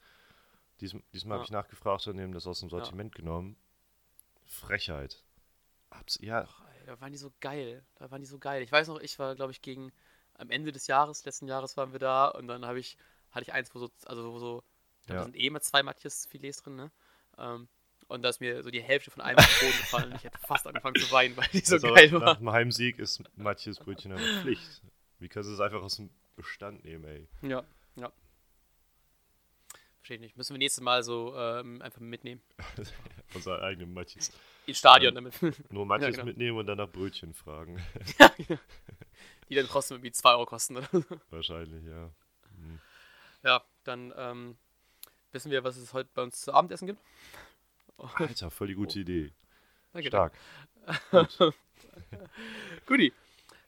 Dies, 0.81 0.95
diesmal 1.13 1.35
Ja. 1.35 1.39
habe 1.39 1.45
ich 1.45 1.51
nachgefragt 1.51 2.05
und 2.07 2.19
haben 2.19 2.33
das 2.33 2.47
aus 2.47 2.59
dem 2.59 2.69
Sortiment 2.69 3.15
genommen. 3.15 3.55
Frechheit. 4.45 5.23
Hab's, 5.91 6.19
ja, 6.21 6.47
Da 6.85 6.99
waren 7.01 7.11
die 7.11 7.17
so 7.17 7.31
geil. 7.39 7.83
Da 7.95 8.11
waren 8.11 8.21
die 8.21 8.27
so 8.27 8.37
geil. 8.37 8.61
Ich 8.61 8.71
weiß 8.71 8.87
noch, 8.87 8.99
ich 8.99 9.17
war, 9.17 9.35
glaube 9.35 9.51
ich, 9.51 9.61
gegen 9.61 9.91
am 10.35 10.49
Ende 10.49 10.71
des 10.71 10.87
Jahres, 10.87 11.25
letzten 11.25 11.47
Jahres 11.47 11.77
waren 11.77 11.91
wir 11.93 11.99
da 11.99 12.27
und 12.27 12.47
dann 12.47 12.65
habe 12.65 12.79
ich, 12.79 12.97
hatte 13.31 13.43
ich 13.43 13.53
eins, 13.53 13.73
wo 13.73 13.79
so, 13.79 13.89
also 14.05 14.33
wo 14.33 14.39
so, 14.39 14.63
Ja. 15.07 15.15
da 15.15 15.23
sind 15.23 15.35
eh 15.35 15.47
immer 15.47 15.61
zwei 15.61 15.81
Matjes-Filets 15.83 16.61
drin, 16.63 16.75
ne? 16.75 16.91
Ähm, 17.37 17.67
und 18.07 18.21
da 18.21 18.29
ist 18.29 18.39
mir 18.39 18.61
so 18.61 18.69
die 18.69 18.83
Hälfte 18.83 19.09
von 19.09 19.21
einem 19.21 19.39
auf 19.39 19.59
den 19.59 19.67
Boden 19.67 19.79
gefallen 19.79 20.09
und 20.11 20.15
ich 20.17 20.23
hätte 20.25 20.37
fast 20.39 20.67
angefangen 20.67 20.95
zu 20.95 21.11
weinen, 21.11 21.35
weil 21.37 21.47
die 21.51 21.59
so 21.59 21.75
Also 21.75 21.93
geil 21.93 22.11
nach 22.11 22.21
war. 22.21 22.35
dem 22.35 22.51
Heimsieg 22.51 22.99
ist 22.99 23.23
Matjesbrötchen 23.37 24.11
einfach 24.11 24.41
Pflicht. 24.41 24.81
Wie 25.19 25.27
kannst 25.29 25.49
du 25.49 25.53
es 25.53 25.59
einfach 25.59 25.81
aus 25.81 25.95
dem 25.95 26.09
Bestand 26.35 26.83
nehmen, 26.83 27.03
ey? 27.05 27.27
Ja, 27.41 27.63
ja. 27.95 28.11
Verstehe 29.97 30.17
ich 30.17 30.21
nicht. 30.21 30.37
Müssen 30.37 30.53
wir 30.53 30.59
nächstes 30.59 30.83
Mal 30.83 31.01
so 31.01 31.35
ähm, 31.35 31.81
einfach 31.81 32.01
mitnehmen. 32.01 32.41
Unser 33.35 33.61
eigenen 33.61 33.93
Matjes. 33.93 34.31
Ins 34.65 34.79
Stadion 34.79 35.15
Ähm, 35.17 35.31
damit. 35.41 35.61
Nur 35.71 35.85
Matjes 35.85 36.15
genau. 36.15 36.25
mitnehmen 36.25 36.57
und 36.57 36.65
dann 36.65 36.77
nach 36.77 36.89
Brötchen 36.89 37.33
fragen. 37.33 37.83
die 39.49 39.55
dann 39.55 39.67
trotzdem 39.67 39.97
irgendwie 39.97 40.11
2 40.11 40.31
Euro 40.31 40.45
kosten 40.45 40.77
oder. 40.77 40.89
Wahrscheinlich, 41.29 41.83
ja. 41.85 42.09
Hm. 42.55 42.79
Ja, 43.43 43.63
dann 43.83 44.13
ähm, 44.17 44.57
wissen 45.31 45.51
wir, 45.51 45.63
was 45.63 45.77
es 45.77 45.93
heute 45.93 46.09
bei 46.13 46.23
uns 46.23 46.41
zu 46.41 46.53
Abendessen 46.53 46.87
gibt. 46.87 46.99
Alter, 47.97 48.49
voll 48.49 48.67
die 48.67 48.73
gute 48.73 48.99
Idee. 48.99 49.31
Danke, 49.93 50.07
Stark. 50.09 50.33
Guti. 52.85 53.13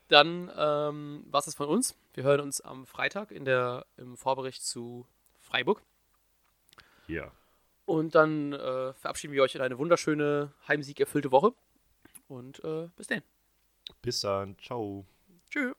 Dann 0.10 0.52
ähm, 0.56 1.26
was 1.30 1.48
ist 1.48 1.56
von 1.56 1.68
uns. 1.68 1.96
Wir 2.14 2.24
hören 2.24 2.42
uns 2.42 2.62
am 2.62 2.86
Freitag 2.86 3.32
in 3.32 3.46
der, 3.46 3.86
im 3.98 4.18
Vorbericht 4.18 4.64
zu 4.64 5.06
Freiburg. 5.40 5.82
Ja. 7.08 7.32
Und 7.88 8.16
dann 8.16 8.52
äh, 8.52 8.94
verabschieden 8.96 9.34
wir 9.34 9.44
euch 9.44 9.56
in 9.56 9.62
eine 9.62 9.78
wunderschöne, 9.78 10.52
heimsiegerfüllte 10.68 11.32
Woche. 11.32 11.54
Und 12.28 12.62
äh, 12.66 12.90
bis 12.98 13.08
dann. 13.08 13.22
Bis 14.02 14.20
dann. 14.20 14.58
Ciao. 14.60 15.06
Tschüss. 15.50 15.74